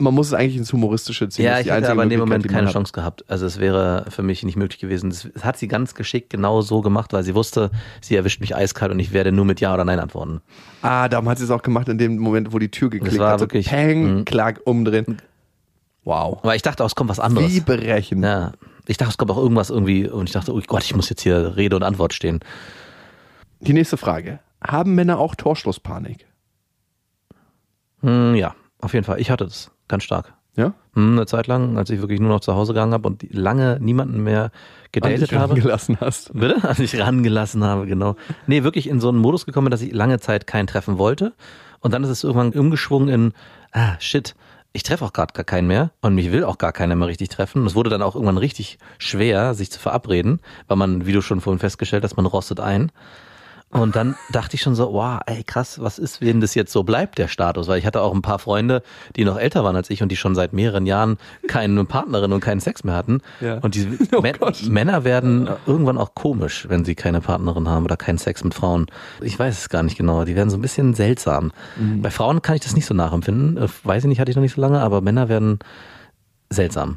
man 0.00 0.14
muss 0.14 0.28
es 0.28 0.32
eigentlich 0.34 0.56
ins 0.56 0.72
Humoristische 0.72 1.28
ziehen. 1.28 1.44
Ja, 1.44 1.58
ich 1.58 1.68
hätte 1.68 1.90
aber 1.90 2.04
in 2.04 2.08
dem 2.10 2.20
Moment 2.20 2.46
keine. 2.48 2.70
Chance 2.70 2.92
gehabt. 2.92 3.24
Also 3.28 3.46
es 3.46 3.58
wäre 3.58 4.04
für 4.10 4.22
mich 4.22 4.44
nicht 4.44 4.54
möglich 4.56 4.78
gewesen. 4.78 5.10
Das 5.10 5.28
hat 5.42 5.56
sie 5.58 5.66
ganz 5.66 5.94
geschickt 5.96 6.30
genau 6.30 6.60
so 6.60 6.82
gemacht, 6.82 7.12
weil 7.12 7.24
sie 7.24 7.34
wusste, 7.34 7.70
sie 8.00 8.14
erwischt 8.14 8.40
mich 8.40 8.54
eiskalt 8.54 8.92
und 8.92 9.00
ich 9.00 9.12
werde 9.12 9.32
nur 9.32 9.44
mit 9.44 9.60
Ja 9.60 9.74
oder 9.74 9.84
Nein 9.84 9.98
antworten. 9.98 10.40
Ah, 10.82 11.08
darum 11.08 11.28
hat 11.28 11.38
sie 11.38 11.44
es 11.44 11.50
auch 11.50 11.62
gemacht 11.62 11.88
in 11.88 11.98
dem 11.98 12.16
Moment, 12.18 12.52
wo 12.52 12.60
die 12.60 12.70
Tür 12.70 12.90
geklickt 12.90 13.18
hat. 13.20 13.40
Wirklich- 13.40 13.66
Peng, 13.66 14.18
Mhm. 14.18 14.24
klack, 14.24 14.60
umdrehen. 14.64 15.20
Wow. 16.04 16.38
Aber 16.42 16.54
ich 16.54 16.62
dachte 16.62 16.84
auch, 16.84 16.88
es 16.88 16.94
kommt 16.94 17.10
was 17.10 17.18
anderes. 17.20 17.52
Wie 17.52 17.60
berechnen. 17.60 18.22
Ja. 18.22 18.52
Ich 18.88 18.96
dachte, 18.96 19.10
es 19.10 19.18
kommt 19.18 19.30
auch 19.30 19.36
irgendwas 19.36 19.68
irgendwie 19.68 20.08
und 20.08 20.28
ich 20.28 20.32
dachte, 20.32 20.52
oh 20.54 20.60
Gott, 20.66 20.82
ich 20.82 20.96
muss 20.96 21.10
jetzt 21.10 21.20
hier 21.20 21.56
Rede 21.56 21.76
und 21.76 21.82
Antwort 21.82 22.14
stehen. 22.14 22.40
Die 23.60 23.74
nächste 23.74 23.98
Frage. 23.98 24.40
Haben 24.66 24.94
Männer 24.94 25.18
auch 25.18 25.34
Torschlusspanik? 25.34 26.26
Hm, 28.00 28.34
ja, 28.34 28.54
auf 28.80 28.94
jeden 28.94 29.04
Fall. 29.04 29.20
Ich 29.20 29.30
hatte 29.30 29.44
das 29.44 29.70
ganz 29.88 30.04
stark. 30.04 30.32
Ja? 30.56 30.72
Hm, 30.94 31.12
eine 31.12 31.26
Zeit 31.26 31.46
lang, 31.48 31.76
als 31.76 31.90
ich 31.90 32.00
wirklich 32.00 32.18
nur 32.18 32.30
noch 32.30 32.40
zu 32.40 32.54
Hause 32.54 32.72
gegangen 32.72 32.94
habe 32.94 33.06
und 33.06 33.22
lange 33.30 33.78
niemanden 33.78 34.22
mehr 34.22 34.50
gedatet 34.90 35.30
dich 35.30 35.38
habe. 35.38 35.54
gelassen 35.54 35.98
hast. 36.00 36.32
Bitte? 36.32 36.64
Als 36.68 36.78
ich 36.78 36.98
rangelassen 36.98 37.62
habe, 37.62 37.86
genau. 37.86 38.16
Nee, 38.46 38.64
wirklich 38.64 38.88
in 38.88 39.00
so 39.00 39.10
einen 39.10 39.18
Modus 39.18 39.44
gekommen, 39.44 39.70
dass 39.70 39.82
ich 39.82 39.92
lange 39.92 40.18
Zeit 40.18 40.46
keinen 40.46 40.66
treffen 40.66 40.98
wollte. 40.98 41.34
Und 41.80 41.92
dann 41.92 42.02
ist 42.02 42.10
es 42.10 42.24
irgendwann 42.24 42.52
umgeschwungen 42.58 43.08
in, 43.08 43.32
ah, 43.72 43.94
shit, 44.00 44.34
ich 44.78 44.84
treffe 44.84 45.04
auch 45.04 45.12
gerade 45.12 45.32
gar 45.32 45.42
keinen 45.42 45.66
mehr 45.66 45.90
und 46.02 46.14
mich 46.14 46.30
will 46.30 46.44
auch 46.44 46.56
gar 46.56 46.72
keiner 46.72 46.94
mehr 46.94 47.08
richtig 47.08 47.30
treffen. 47.30 47.66
Es 47.66 47.74
wurde 47.74 47.90
dann 47.90 48.00
auch 48.00 48.14
irgendwann 48.14 48.38
richtig 48.38 48.78
schwer, 48.98 49.52
sich 49.54 49.72
zu 49.72 49.80
verabreden, 49.80 50.38
weil 50.68 50.76
man, 50.76 51.04
wie 51.04 51.10
du 51.10 51.20
schon 51.20 51.40
vorhin 51.40 51.58
festgestellt 51.58 52.04
hast, 52.04 52.16
man 52.16 52.26
rostet 52.26 52.60
ein. 52.60 52.92
Und 53.70 53.96
dann 53.96 54.16
dachte 54.32 54.54
ich 54.54 54.62
schon 54.62 54.74
so, 54.74 54.94
wow, 54.94 55.20
ey 55.26 55.44
krass, 55.44 55.78
was 55.78 55.98
ist, 55.98 56.22
wenn 56.22 56.40
das 56.40 56.54
jetzt 56.54 56.72
so 56.72 56.84
bleibt, 56.84 57.18
der 57.18 57.28
Status? 57.28 57.68
Weil 57.68 57.78
ich 57.78 57.84
hatte 57.84 58.00
auch 58.00 58.14
ein 58.14 58.22
paar 58.22 58.38
Freunde, 58.38 58.82
die 59.14 59.26
noch 59.26 59.36
älter 59.38 59.62
waren 59.62 59.76
als 59.76 59.90
ich 59.90 60.02
und 60.02 60.10
die 60.10 60.16
schon 60.16 60.34
seit 60.34 60.54
mehreren 60.54 60.86
Jahren 60.86 61.18
keine 61.48 61.84
Partnerin 61.84 62.32
und 62.32 62.40
keinen 62.40 62.60
Sex 62.60 62.82
mehr 62.82 62.94
hatten. 62.94 63.20
Ja. 63.42 63.58
Und 63.58 63.74
die 63.74 63.86
Oh 64.14 64.20
Mä- 64.20 64.38
Gott. 64.38 64.62
Männer 64.70 65.04
werden 65.04 65.50
irgendwann 65.66 65.98
auch 65.98 66.14
komisch, 66.14 66.66
wenn 66.70 66.86
sie 66.86 66.94
keine 66.94 67.20
Partnerin 67.20 67.68
haben 67.68 67.84
oder 67.84 67.98
keinen 67.98 68.16
Sex 68.16 68.42
mit 68.42 68.54
Frauen. 68.54 68.86
Ich 69.20 69.38
weiß 69.38 69.58
es 69.58 69.68
gar 69.68 69.82
nicht 69.82 69.98
genau. 69.98 70.24
Die 70.24 70.34
werden 70.34 70.48
so 70.48 70.56
ein 70.56 70.62
bisschen 70.62 70.94
seltsam. 70.94 71.52
Mhm. 71.76 72.00
Bei 72.00 72.10
Frauen 72.10 72.40
kann 72.40 72.54
ich 72.54 72.62
das 72.62 72.74
nicht 72.74 72.86
so 72.86 72.94
nachempfinden. 72.94 73.58
Äh, 73.58 73.68
Weiß 73.84 74.02
ich 74.02 74.08
nicht, 74.08 74.18
hatte 74.18 74.30
ich 74.30 74.36
noch 74.36 74.42
nicht 74.42 74.54
so 74.54 74.62
lange, 74.62 74.80
aber 74.80 75.02
Männer 75.02 75.28
werden 75.28 75.58
seltsam. 76.48 76.96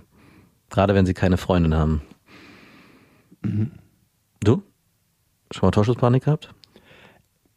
Gerade 0.69 0.95
wenn 0.95 1.05
sie 1.05 1.13
keine 1.13 1.35
Freundin 1.35 1.75
haben. 1.75 2.01
Mhm. 3.43 3.71
Du? 4.41 4.63
Schon 5.51 5.67
mal 5.67 5.71
Torschusspanik 5.71 6.23
gehabt? 6.23 6.53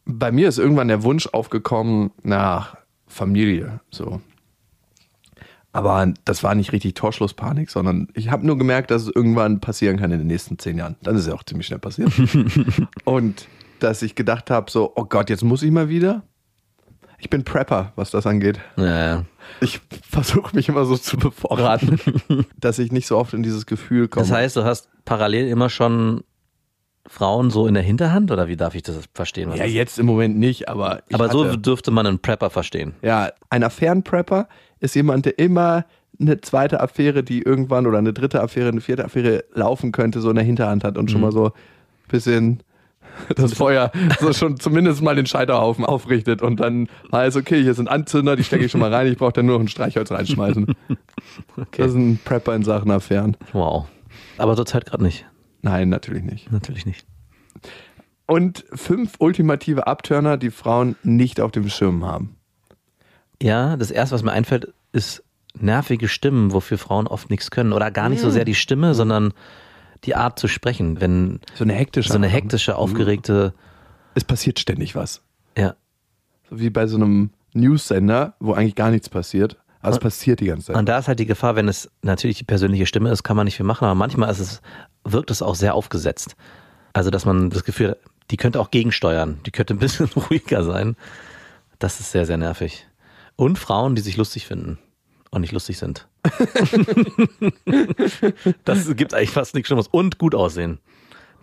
Bei 0.07 0.33
mir 0.33 0.49
ist 0.49 0.59
irgendwann 0.59 0.89
der 0.89 1.03
Wunsch 1.03 1.29
aufgekommen 1.29 2.11
nach 2.23 2.77
Familie. 3.07 3.81
So. 3.91 4.21
Aber 5.73 6.13
das 6.25 6.45
war 6.45 6.55
nicht 6.55 6.73
richtig 6.73 6.95
Torschlusspanik, 6.95 7.69
sondern 7.69 8.09
ich 8.15 8.31
habe 8.31 8.47
nur 8.47 8.57
gemerkt, 8.57 8.91
dass 8.91 9.03
es 9.03 9.13
irgendwann 9.13 9.61
passieren 9.61 9.99
kann 9.99 10.13
in 10.13 10.19
den 10.19 10.29
nächsten 10.29 10.59
zehn 10.59 10.79
Jahren. 10.79 10.97
Dann 11.03 11.17
ist 11.17 11.23
es 11.23 11.27
ja 11.27 11.35
auch 11.35 11.43
ziemlich 11.43 11.67
schnell 11.67 11.81
passiert. 11.81 12.13
Und 13.05 13.49
dass 13.81 14.03
ich 14.03 14.15
gedacht 14.15 14.51
habe, 14.51 14.71
so, 14.71 14.93
oh 14.95 15.05
Gott, 15.05 15.31
jetzt 15.31 15.43
muss 15.43 15.63
ich 15.63 15.73
mal 15.73 15.89
wieder. 15.89 16.23
Ich 17.19 17.31
bin 17.31 17.43
Prepper, 17.43 17.93
was 17.97 18.11
das 18.11 18.27
angeht. 18.27 18.61
Ja, 18.77 19.07
ja. 19.07 19.25
Ich 19.61 19.81
versuche 20.09 20.55
mich 20.55 20.69
immer 20.69 20.85
so 20.85 20.97
zu 20.97 21.17
bevorraten, 21.17 21.99
dass 22.61 22.79
ich 22.79 22.93
nicht 22.93 23.07
so 23.07 23.17
oft 23.17 23.35
in 23.35 23.43
dieses 23.43 23.67
Gefühl 23.67 24.09
komme. 24.09 24.27
Das 24.27 24.33
heißt, 24.33 24.57
du 24.57 24.65
hast 24.65 24.89
parallel 25.05 25.49
immer 25.49 25.71
schon 25.71 26.23
Frauen 27.07 27.51
so 27.51 27.67
in 27.67 27.75
der 27.75 27.83
Hinterhand 27.83 28.31
oder 28.31 28.49
wie 28.49 28.57
darf 28.57 28.75
ich 28.75 28.83
das 28.83 28.99
verstehen? 29.13 29.53
Ja, 29.55 29.65
jetzt 29.67 29.99
im 29.99 30.07
Moment 30.07 30.39
nicht, 30.39 30.69
aber. 30.69 31.03
Aber 31.13 31.29
so 31.31 31.45
hatte- 31.45 31.59
dürfte 31.59 31.91
man 31.91 32.07
einen 32.07 32.19
Prepper 32.19 32.51
verstehen. 32.51 32.95
Ja, 33.03 33.31
ein 33.51 33.63
Affärenprepper 33.63 34.49
ist 34.81 34.95
jemand, 34.95 35.27
der 35.27 35.39
immer 35.39 35.85
eine 36.21 36.41
zweite 36.41 36.81
Affäre, 36.81 37.23
die 37.23 37.43
irgendwann 37.43 37.87
oder 37.87 37.99
eine 37.99 38.13
dritte 38.13 38.41
Affäre, 38.41 38.69
eine 38.69 38.81
vierte 38.81 39.05
Affäre 39.05 39.45
laufen 39.53 39.93
könnte, 39.93 40.21
so 40.21 40.31
in 40.31 40.37
der 40.37 40.45
Hinterhand 40.45 40.85
hat 40.85 40.97
und 40.97 41.11
schon 41.11 41.21
mal 41.21 41.33
so 41.33 41.47
ein 41.47 41.53
bisschen 42.09 42.63
das 43.37 43.53
Feuer 43.55 43.93
so 44.21 44.33
schon 44.33 44.59
zumindest 44.59 45.03
mal 45.03 45.15
den 45.15 45.27
Scheiterhaufen 45.27 45.85
aufrichtet 45.85 46.41
und 46.43 46.59
dann 46.61 46.89
weiß, 47.11 47.37
okay, 47.37 47.63
hier 47.63 47.75
sind 47.75 47.89
Anzünder, 47.89 48.35
die 48.37 48.45
stecke 48.45 48.65
ich 48.65 48.71
schon 48.73 48.81
mal 48.81 48.93
rein, 48.93 49.07
ich 49.09 49.19
brauche 49.19 49.33
dann 49.33 49.47
nur 49.47 49.57
noch 49.57 49.65
ein 49.65 49.69
Streichholz 49.69 50.11
reinschmeißen. 50.11 50.67
Das 51.77 51.89
ist 51.89 51.95
ein 51.95 52.19
Prepper 52.25 52.55
in 52.55 52.63
Sachen 52.63 52.91
Affären. 52.91 53.37
Wow. 53.53 53.87
Aber 54.39 54.55
zurzeit 54.57 54.87
gerade 54.87 55.03
nicht. 55.03 55.27
Nein, 55.65 55.89
natürlich 55.89 56.23
nicht. 56.23 56.53
Natürlich 56.53 56.85
nicht. 56.85 57.07
Und 58.27 58.65
fünf 58.73 59.15
ultimative 59.19 59.87
Abturner, 59.87 60.37
die 60.37 60.51
Frauen 60.51 60.97
nicht 61.03 61.41
auf 61.41 61.53
dem 61.53 61.69
Schirm 61.69 62.05
haben. 62.05 62.37
Ja, 63.43 63.77
das 63.77 63.91
erste, 63.91 64.15
was 64.15 64.23
mir 64.23 64.33
einfällt, 64.33 64.73
ist 64.93 65.25
nervige 65.59 66.09
Stimmen, 66.09 66.53
wofür 66.53 66.77
Frauen 66.79 67.07
oft 67.07 67.31
nichts 67.31 67.51
können. 67.51 67.73
Oder 67.73 67.91
gar 67.91 68.09
nicht 68.11 68.21
so 68.21 68.29
sehr 68.31 68.45
die 68.45 68.55
Stimme, 68.55 68.95
sondern 68.95 69.33
die 70.05 70.15
Art 70.15 70.39
zu 70.39 70.49
sprechen. 70.49 71.01
Wenn 71.01 71.41
So 71.55 71.65
eine 71.65 71.73
hektische. 71.73 72.11
so 72.11 72.15
eine 72.17 72.29
hektische, 72.29 72.77
aufgeregte, 72.77 73.55
Es 74.15 74.25
passiert 74.25 74.59
ständig 74.59 74.95
was. 74.95 75.23
ja. 75.57 75.75
So 76.51 76.61
wie 76.61 76.69
bei 76.69 76.87
so 76.87 76.97
einem 76.97 77.31
News-Sender, 77.55 78.35
wo 78.39 78.53
eigentlich 78.53 78.75
gar 78.75 78.91
nichts 78.91 79.09
passiert. 79.09 79.57
Es 79.91 79.99
passiert 79.99 80.41
die 80.41 80.47
ganze 80.47 80.67
Zeit. 80.67 80.77
Und 80.77 80.89
da 80.89 80.99
ist 80.99 81.09
halt 81.09 81.19
die 81.19 81.27
Gefahr, 81.27 81.57
wenn 81.57 81.69
es 81.69 81.91
natürlich 82.03 82.39
die 82.39 82.45
persönliche 82.45 82.87
Stimme 82.87 83.11
ist, 83.11 83.23
kann 83.23 83.37
man 83.37 83.45
nicht 83.45 83.57
viel 83.57 83.67
machen, 83.67 83.85
aber 83.85 83.95
manchmal 83.95 84.31
ist 84.31 84.41
es, 84.41 84.63
wirkt 85.05 85.31
es 85.31 85.43
auch 85.43 85.55
sehr 85.55 85.75
aufgesetzt. 85.75 86.37
Also, 86.93 87.11
dass 87.11 87.25
man 87.25 87.51
das 87.51 87.65
Gefühl 87.65 87.91
hat, 87.91 87.99
die 88.31 88.37
könnte 88.37 88.61
auch 88.61 88.71
gegensteuern, 88.71 89.41
die 89.47 89.51
könnte 89.51 89.75
ein 89.75 89.79
bisschen 89.79 90.09
ruhiger 90.17 90.65
sein. 90.65 90.97
Das 91.79 92.01
ist 92.01 92.13
sehr, 92.13 92.27
sehr 92.27 92.37
nervig. 92.37 92.87
Und 93.37 93.59
Frauen, 93.59 93.95
die 93.95 94.03
sich 94.03 94.17
lustig 94.17 94.47
finden 94.47 94.79
und 95.31 95.41
nicht 95.41 95.53
lustig 95.53 95.79
sind. 95.79 96.07
das 98.65 98.97
gibt 98.97 99.13
eigentlich 99.13 99.31
fast 99.31 99.55
nichts 99.55 99.67
Schlimmes. 99.69 99.89
Und 99.89 100.19
gut 100.19 100.35
aussehen. 100.35 100.79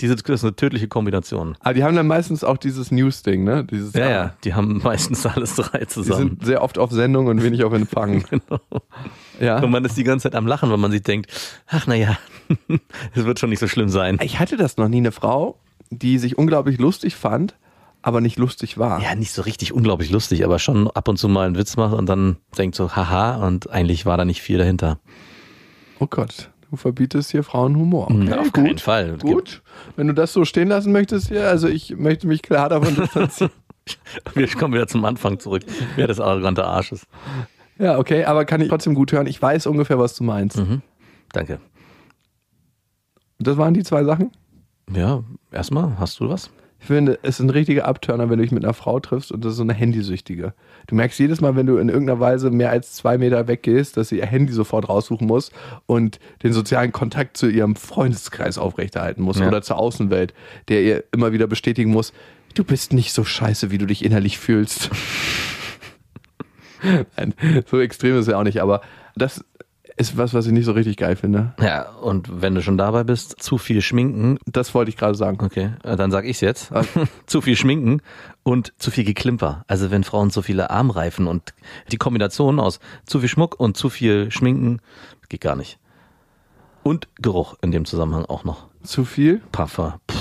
Diese, 0.01 0.15
das 0.15 0.29
ist 0.39 0.43
eine 0.43 0.55
tödliche 0.55 0.87
Kombination. 0.87 1.55
Aber 1.59 1.73
die 1.73 1.83
haben 1.83 1.95
dann 1.95 2.07
meistens 2.07 2.43
auch 2.43 2.57
dieses 2.57 2.91
News-Ding, 2.91 3.43
ne? 3.43 3.63
Dieses, 3.63 3.93
Ja, 3.93 4.09
ja, 4.09 4.33
die 4.43 4.53
haben 4.55 4.81
meistens 4.83 5.25
alles 5.25 5.55
drei 5.55 5.79
Die 5.79 5.87
zusammen. 5.87 6.29
sind 6.29 6.45
sehr 6.45 6.63
oft 6.63 6.77
auf 6.77 6.91
Sendung 6.91 7.27
und 7.27 7.43
wenig 7.43 7.63
auf 7.63 7.73
Empfang. 7.73 8.23
Ja. 9.39 9.57
Und 9.59 9.71
man 9.71 9.83
ist 9.85 9.97
die 9.97 10.03
ganze 10.03 10.23
Zeit 10.29 10.35
am 10.35 10.45
Lachen, 10.45 10.69
weil 10.69 10.77
man 10.77 10.91
sich 10.91 11.01
denkt, 11.01 11.31
ach 11.65 11.87
naja, 11.87 12.15
es 13.15 13.25
wird 13.25 13.39
schon 13.39 13.49
nicht 13.49 13.57
so 13.59 13.67
schlimm 13.67 13.89
sein. 13.89 14.19
Ich 14.21 14.39
hatte 14.39 14.55
das 14.55 14.77
noch 14.77 14.87
nie, 14.87 14.97
eine 14.97 15.11
Frau, 15.11 15.57
die 15.89 16.19
sich 16.19 16.37
unglaublich 16.37 16.77
lustig 16.79 17.15
fand, 17.15 17.55
aber 18.03 18.21
nicht 18.21 18.37
lustig 18.37 18.77
war. 18.77 19.01
Ja, 19.01 19.15
nicht 19.15 19.31
so 19.31 19.41
richtig 19.41 19.73
unglaublich 19.73 20.11
lustig, 20.11 20.45
aber 20.45 20.59
schon 20.59 20.91
ab 20.91 21.07
und 21.07 21.17
zu 21.17 21.27
mal 21.27 21.47
einen 21.47 21.57
Witz 21.57 21.75
macht 21.75 21.95
und 21.95 22.05
dann 22.07 22.37
denkt 22.55 22.75
so, 22.75 22.95
haha, 22.95 23.37
und 23.45 23.71
eigentlich 23.71 24.05
war 24.05 24.15
da 24.17 24.25
nicht 24.25 24.41
viel 24.43 24.59
dahinter. 24.59 24.99
Oh 25.99 26.07
Gott, 26.07 26.51
du 26.71 26.77
verbietest 26.77 27.31
hier 27.31 27.43
Frauen 27.43 27.75
Humor. 27.77 28.05
Okay, 28.05 28.25
Na, 28.29 28.39
auf 28.39 28.51
gut. 28.51 28.65
keinen 28.65 28.77
Fall. 28.79 29.17
Gut, 29.17 29.61
wenn 29.95 30.07
du 30.07 30.13
das 30.13 30.33
so 30.33 30.45
stehen 30.45 30.69
lassen 30.69 30.91
möchtest 30.91 31.27
hier, 31.27 31.47
also 31.47 31.67
ich 31.67 31.95
möchte 31.97 32.27
mich 32.27 32.41
klar 32.41 32.69
davon 32.69 32.95
distanzieren. 32.95 33.51
Wir 34.35 34.47
kommen 34.47 34.73
wieder 34.75 34.87
zum 34.87 35.03
Anfang 35.05 35.39
zurück, 35.39 35.63
wer 35.95 36.07
das 36.07 36.19
arrogante 36.19 36.63
Arsch 36.65 36.91
ist. 36.91 37.07
ja, 37.79 37.97
okay, 37.97 38.25
aber 38.25 38.45
kann 38.45 38.61
ich 38.61 38.69
trotzdem 38.69 38.93
gut 38.93 39.11
hören. 39.11 39.25
Ich 39.27 39.41
weiß 39.41 39.65
ungefähr, 39.67 39.97
was 39.99 40.15
du 40.15 40.23
meinst. 40.23 40.57
Mhm. 40.57 40.81
Danke. 41.33 41.59
Das 43.39 43.57
waren 43.57 43.73
die 43.73 43.83
zwei 43.83 44.03
Sachen. 44.03 44.31
Ja, 44.93 45.23
erstmal, 45.51 45.97
hast 45.99 46.19
du 46.19 46.29
was? 46.29 46.51
Ich 46.81 46.87
finde, 46.87 47.19
es 47.21 47.35
ist 47.39 47.45
ein 47.45 47.51
richtiger 47.51 47.85
Abturner, 47.87 48.29
wenn 48.29 48.37
du 48.39 48.43
dich 48.43 48.51
mit 48.51 48.63
einer 48.65 48.73
Frau 48.73 48.99
triffst 48.99 49.31
und 49.31 49.45
das 49.45 49.51
ist 49.51 49.57
so 49.57 49.63
eine 49.63 49.73
Handysüchtige. 49.73 50.53
Du 50.87 50.95
merkst 50.95 51.19
jedes 51.19 51.39
Mal, 51.39 51.55
wenn 51.55 51.67
du 51.67 51.77
in 51.77 51.89
irgendeiner 51.89 52.19
Weise 52.19 52.49
mehr 52.49 52.71
als 52.71 52.93
zwei 52.93 53.19
Meter 53.19 53.47
weggehst, 53.47 53.97
dass 53.97 54.09
sie 54.09 54.17
ihr 54.17 54.25
Handy 54.25 54.51
sofort 54.51 54.89
raussuchen 54.89 55.27
muss 55.27 55.51
und 55.85 56.19
den 56.41 56.53
sozialen 56.53 56.91
Kontakt 56.91 57.37
zu 57.37 57.47
ihrem 57.47 57.75
Freundeskreis 57.75 58.57
aufrechterhalten 58.57 59.21
muss 59.21 59.37
Ja. 59.39 59.47
oder 59.47 59.61
zur 59.61 59.77
Außenwelt, 59.77 60.33
der 60.69 60.81
ihr 60.81 61.03
immer 61.13 61.31
wieder 61.31 61.45
bestätigen 61.45 61.91
muss, 61.91 62.13
du 62.55 62.63
bist 62.63 62.93
nicht 62.93 63.13
so 63.13 63.23
scheiße, 63.23 63.69
wie 63.69 63.77
du 63.77 63.85
dich 63.85 64.03
innerlich 64.03 64.39
fühlst. 64.39 64.89
Nein, 67.15 67.35
so 67.69 67.79
extrem 67.79 68.15
ist 68.15 68.21
es 68.21 68.27
ja 68.31 68.39
auch 68.39 68.43
nicht, 68.43 68.59
aber 68.61 68.81
das 69.15 69.45
ist 70.01 70.17
was, 70.17 70.33
was 70.33 70.45
ich 70.47 70.51
nicht 70.51 70.65
so 70.65 70.71
richtig 70.73 70.97
geil 70.97 71.15
finde. 71.15 71.53
Ja, 71.61 71.89
und 72.01 72.41
wenn 72.41 72.55
du 72.55 72.61
schon 72.61 72.77
dabei 72.77 73.03
bist, 73.03 73.41
zu 73.41 73.57
viel 73.57 73.81
schminken, 73.81 74.37
Das 74.45 74.73
wollte 74.73 74.89
ich 74.89 74.97
gerade 74.97 75.15
sagen. 75.15 75.37
okay, 75.41 75.71
äh, 75.83 75.95
dann 75.95 76.11
sag 76.11 76.25
ich's 76.25 76.41
jetzt. 76.41 76.71
zu 77.27 77.41
viel 77.41 77.55
schminken 77.55 78.01
und 78.43 78.73
zu 78.77 78.91
viel 78.91 79.03
Geklimper. 79.05 79.63
Also 79.67 79.91
wenn 79.91 80.03
Frauen 80.03 80.31
zu 80.31 80.41
viele 80.41 80.69
Armreifen 80.69 81.27
und 81.27 81.53
die 81.91 81.97
Kombination 81.97 82.59
aus 82.59 82.79
zu 83.05 83.19
viel 83.19 83.29
Schmuck 83.29 83.59
und 83.59 83.77
zu 83.77 83.89
viel 83.89 84.31
Schminken 84.31 84.79
geht 85.29 85.41
gar 85.41 85.55
nicht. 85.55 85.79
Und 86.83 87.07
Geruch 87.21 87.55
in 87.61 87.71
dem 87.71 87.85
Zusammenhang 87.85 88.25
auch 88.25 88.43
noch. 88.43 88.67
Zu 88.83 89.05
viel? 89.05 89.41
Parfum. 89.51 89.93
Pff, 90.09 90.20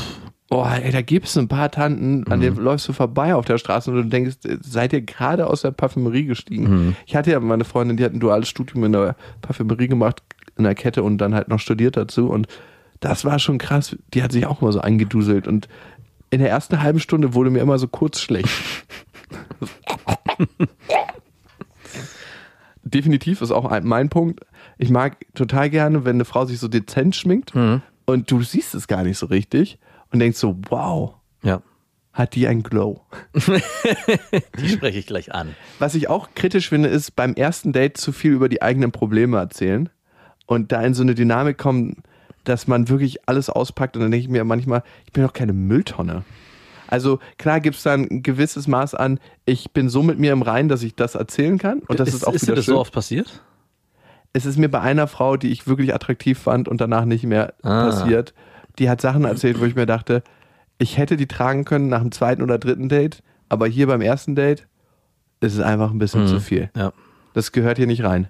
Oh, 0.52 0.64
ey, 0.64 0.90
da 0.90 1.00
gibt's 1.00 1.38
ein 1.38 1.46
paar 1.46 1.70
Tanten, 1.70 2.26
an 2.28 2.40
denen 2.40 2.56
läufst 2.56 2.88
du 2.88 2.92
vorbei 2.92 3.36
auf 3.36 3.44
der 3.44 3.56
Straße 3.56 3.88
und 3.88 3.96
du 3.96 4.04
denkst, 4.04 4.38
äh, 4.44 4.56
seid 4.60 4.92
ihr 4.92 5.00
gerade 5.00 5.46
aus 5.46 5.62
der 5.62 5.70
Parfümerie 5.70 6.24
gestiegen? 6.24 6.96
Ich 7.06 7.14
hatte 7.14 7.30
ja 7.30 7.38
meine 7.38 7.64
Freundin, 7.64 7.96
die 7.96 8.04
hat 8.04 8.12
ein 8.12 8.18
duales 8.18 8.48
Studium 8.48 8.82
in 8.82 8.90
der 8.90 9.14
Parfümerie 9.42 9.86
gemacht, 9.86 10.24
in 10.58 10.64
der 10.64 10.74
Kette 10.74 11.04
und 11.04 11.18
dann 11.18 11.36
halt 11.36 11.46
noch 11.46 11.60
studiert 11.60 11.96
dazu 11.96 12.28
und 12.28 12.48
das 12.98 13.24
war 13.24 13.38
schon 13.38 13.58
krass. 13.58 13.96
Die 14.12 14.24
hat 14.24 14.32
sich 14.32 14.44
auch 14.46 14.60
immer 14.60 14.72
so 14.72 14.80
eingeduselt 14.80 15.46
und 15.46 15.68
in 16.30 16.40
der 16.40 16.50
ersten 16.50 16.82
halben 16.82 16.98
Stunde 16.98 17.32
wurde 17.32 17.50
mir 17.50 17.60
immer 17.60 17.78
so 17.78 17.86
kurz 17.86 18.20
schlecht. 18.20 18.50
Definitiv 22.82 23.40
ist 23.40 23.52
auch 23.52 23.66
ein, 23.66 23.86
mein 23.86 24.08
Punkt. 24.08 24.40
Ich 24.78 24.90
mag 24.90 25.16
total 25.34 25.70
gerne, 25.70 26.04
wenn 26.04 26.16
eine 26.16 26.24
Frau 26.24 26.44
sich 26.44 26.58
so 26.58 26.66
dezent 26.66 27.14
schminkt 27.14 27.54
und 28.06 28.30
du 28.30 28.42
siehst 28.42 28.74
es 28.74 28.88
gar 28.88 29.04
nicht 29.04 29.18
so 29.18 29.26
richtig 29.26 29.78
und 30.12 30.18
denkst 30.18 30.38
so, 30.38 30.56
wow, 30.68 31.14
Ja, 31.42 31.62
hat 32.12 32.34
die 32.34 32.46
ein 32.48 32.62
Glow. 32.62 33.00
die 34.60 34.68
spreche 34.68 34.98
ich 34.98 35.06
gleich 35.06 35.32
an. 35.34 35.54
Was 35.78 35.94
ich 35.94 36.08
auch 36.08 36.28
kritisch 36.34 36.68
finde, 36.68 36.88
ist 36.88 37.16
beim 37.16 37.34
ersten 37.34 37.72
Date 37.72 37.96
zu 37.96 38.12
viel 38.12 38.32
über 38.32 38.48
die 38.48 38.62
eigenen 38.62 38.92
Probleme 38.92 39.38
erzählen 39.38 39.88
und 40.46 40.72
da 40.72 40.82
in 40.82 40.94
so 40.94 41.02
eine 41.02 41.14
Dynamik 41.14 41.58
kommen, 41.58 42.02
dass 42.44 42.66
man 42.66 42.88
wirklich 42.88 43.28
alles 43.28 43.50
auspackt 43.50 43.96
und 43.96 44.02
dann 44.02 44.10
denke 44.10 44.24
ich 44.24 44.30
mir 44.30 44.44
manchmal, 44.44 44.82
ich 45.06 45.12
bin 45.12 45.22
doch 45.24 45.32
keine 45.32 45.52
Mülltonne. 45.52 46.24
Also 46.88 47.20
klar 47.38 47.60
gibt 47.60 47.76
es 47.76 47.84
da 47.84 47.92
ein 47.94 48.22
gewisses 48.24 48.66
Maß 48.66 48.94
an, 48.96 49.20
ich 49.46 49.70
bin 49.70 49.88
so 49.88 50.02
mit 50.02 50.18
mir 50.18 50.32
im 50.32 50.42
Reinen, 50.42 50.68
dass 50.68 50.82
ich 50.82 50.96
das 50.96 51.14
erzählen 51.14 51.58
kann 51.58 51.80
und 51.80 52.00
das 52.00 52.08
ist, 52.12 52.26
auch 52.26 52.32
ist 52.32 52.42
dir 52.42 52.46
wieder 52.48 52.56
das 52.56 52.64
schön. 52.64 52.74
so 52.74 52.80
oft 52.80 52.92
passiert? 52.92 53.42
es 54.32 54.46
ist 54.46 54.58
mir 54.58 54.68
bei 54.68 54.80
einer 54.80 55.06
Frau, 55.08 55.36
die 55.36 55.50
ich 55.50 55.66
wirklich 55.66 55.92
attraktiv 55.92 56.38
fand 56.38 56.68
und 56.68 56.80
danach 56.80 57.04
nicht 57.04 57.24
mehr 57.24 57.52
Ah. 57.62 57.86
passiert, 57.86 58.32
die 58.80 58.90
hat 58.90 59.00
Sachen 59.00 59.24
erzählt, 59.24 59.60
wo 59.60 59.64
ich 59.64 59.76
mir 59.76 59.86
dachte, 59.86 60.24
ich 60.78 60.96
hätte 60.96 61.16
die 61.16 61.28
tragen 61.28 61.64
können 61.64 61.88
nach 61.88 62.00
dem 62.00 62.10
zweiten 62.10 62.42
oder 62.42 62.58
dritten 62.58 62.88
Date, 62.88 63.22
aber 63.48 63.66
hier 63.66 63.86
beim 63.86 64.00
ersten 64.00 64.34
Date 64.34 64.66
ist 65.40 65.54
es 65.54 65.60
einfach 65.60 65.90
ein 65.90 65.98
bisschen 65.98 66.26
zu 66.26 66.40
viel. 66.40 66.70
Ja. 66.74 66.92
Das 67.34 67.52
gehört 67.52 67.76
hier 67.76 67.86
nicht 67.86 68.02
rein. 68.02 68.28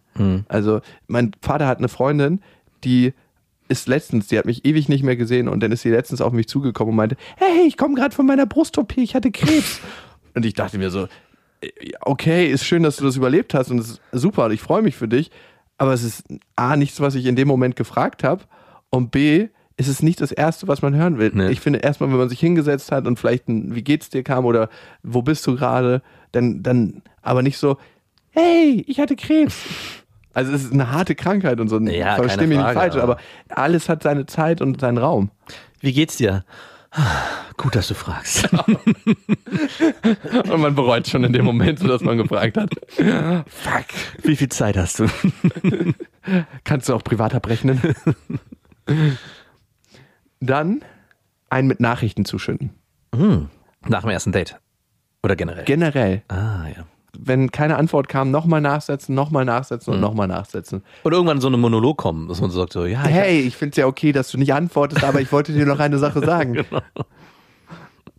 Also 0.49 0.81
mein 1.07 1.33
Vater 1.41 1.67
hat 1.67 1.79
eine 1.79 1.89
Freundin, 1.89 2.43
die 2.85 3.15
ist 3.69 3.87
letztens, 3.87 4.27
die 4.27 4.37
hat 4.37 4.47
mich 4.47 4.65
ewig 4.65 4.89
nicht 4.89 5.05
mehr 5.05 5.17
gesehen 5.17 5.49
und 5.49 5.61
dann 5.61 5.71
ist 5.71 5.83
sie 5.83 5.91
letztens 5.91 6.21
auf 6.21 6.33
mich 6.33 6.49
zugekommen 6.49 6.91
und 6.91 6.97
meinte, 6.97 7.17
hey, 7.37 7.67
ich 7.67 7.77
komme 7.77 7.95
gerade 7.95 8.15
von 8.15 8.27
meiner 8.27 8.47
Brust-OP, 8.47 8.99
ich 8.99 9.15
hatte 9.15 9.31
Krebs. 9.31 9.81
und 10.35 10.45
ich 10.45 10.55
dachte 10.55 10.77
mir 10.77 10.91
so, 10.91 11.07
okay, 12.01 12.51
ist 12.51 12.65
schön, 12.65 12.83
dass 12.83 12.97
du 12.97 13.05
das 13.05 13.17
überlebt 13.17 13.55
hast 13.55 13.71
und 13.71 13.79
es 13.79 13.91
ist 13.91 14.01
super 14.13 14.47
und 14.47 14.53
ich 14.53 14.61
freue 14.61 14.83
mich 14.83 14.97
für 14.97 15.09
dich, 15.09 15.31
aber 15.79 15.93
es 15.93 16.03
ist 16.03 16.25
A, 16.57 16.77
nichts, 16.77 17.01
was 17.01 17.15
ich 17.15 17.27
in 17.27 17.37
dem 17.37 17.47
Moment 17.47 17.77
gefragt 17.77 18.25
habe 18.25 18.43
und 18.91 19.13
B, 19.13 19.49
ist 19.81 19.89
es 19.89 20.03
nicht 20.03 20.21
das 20.21 20.31
Erste, 20.31 20.69
was 20.69 20.83
man 20.83 20.95
hören 20.95 21.19
will. 21.19 21.31
Nee. 21.33 21.49
Ich 21.49 21.61
finde 21.61 21.79
erstmal, 21.79 22.11
wenn 22.11 22.19
man 22.19 22.29
sich 22.29 22.39
hingesetzt 22.39 22.93
hat 22.93 23.07
und 23.07 23.19
vielleicht 23.19 23.49
ein 23.49 23.75
Wie 23.75 23.83
geht's 23.83 24.11
dir 24.11 24.23
kam 24.23 24.45
oder 24.45 24.69
wo 25.03 25.23
bist 25.23 25.47
du 25.47 25.57
gerade, 25.57 26.03
dann, 26.33 26.63
dann 26.63 27.03
aber 27.23 27.43
nicht 27.43 27.57
so, 27.57 27.79
hey, 28.31 28.85
ich 28.87 29.01
hatte 29.01 29.17
Krebs. 29.17 29.57
Also 30.33 30.53
es 30.53 30.63
ist 30.63 30.73
eine 30.73 30.93
harte 30.93 31.17
Krankheit 31.17 31.59
und 31.59 31.67
so. 31.67 31.81
Ja, 31.81 32.15
Versteh 32.15 32.37
keine 32.37 32.47
mich 32.47 32.59
nicht 32.59 32.73
falsch, 32.73 32.95
aber 32.95 33.15
aber- 33.15 33.21
alles 33.49 33.89
hat 33.89 34.05
seine 34.05 34.27
Zeit 34.27 34.61
und 34.61 34.81
seinen 34.81 34.99
Raum. 34.99 35.33
Wie 35.81 35.93
geht's 35.93 36.19
dir? 36.19 36.45
Gut, 37.57 37.75
dass 37.75 37.89
du 37.89 37.95
fragst. 37.95 38.49
Und 40.51 40.61
man 40.61 40.77
bereut 40.77 41.09
schon 41.09 41.25
in 41.25 41.33
dem 41.33 41.45
Moment, 41.45 41.81
so 41.81 41.89
dass 41.89 42.03
man 42.03 42.17
gefragt 42.17 42.57
hat. 42.57 42.71
Fuck. 42.97 43.87
Wie 44.23 44.37
viel 44.37 44.51
Zeit 44.51 44.77
hast 44.77 45.01
du? 45.01 45.07
Kannst 46.63 46.89
du 46.89 46.95
auch 46.95 47.03
privat 47.03 47.35
abrechnen? 47.35 47.81
Dann 50.41 50.83
einen 51.49 51.69
mit 51.69 51.81
Nachrichten 51.81 52.25
zuschütten. 52.25 52.71
Nach 53.89 54.03
dem 54.03 54.11
ersten 54.11 54.33
Date. 54.33 54.59
Oder 55.23 55.37
generell. 55.37 55.65
Generell. 55.65 56.23
ah, 56.29 56.67
ja. 56.69 56.85
wenn 57.19 57.51
keine 57.51 57.77
Antwort 57.77 58.09
kam, 58.09 58.31
nochmal 58.31 58.61
nachsetzen, 58.61 59.15
nochmal 59.15 59.45
nachsetzen 59.45 59.93
und 59.95 60.01
nochmal 60.01 60.29
nachsetzen. 60.29 60.83
Und 61.03 61.13
irgendwann 61.13 61.41
so 61.41 61.49
eine 61.49 61.57
Monolog 61.59 61.99
kommen, 61.99 62.29
dass 62.29 62.41
man 62.41 62.51
so 62.51 62.61
sagt 62.61 62.73
so, 62.73 62.87
ja, 62.87 63.05
ich 63.05 63.11
Hey, 63.11 63.41
ich 63.41 63.57
finde 63.57 63.73
es 63.73 63.77
ja 63.77 63.87
okay, 63.87 64.13
dass 64.13 64.31
du 64.31 64.39
nicht 64.39 64.55
antwortest, 64.55 65.05
aber 65.05 65.21
ich 65.21 65.31
wollte 65.33 65.53
dir 65.53 65.67
noch 65.67 65.79
eine 65.81 65.99
Sache 65.99 66.21
sagen. 66.25 66.55
Genau. 66.55 66.83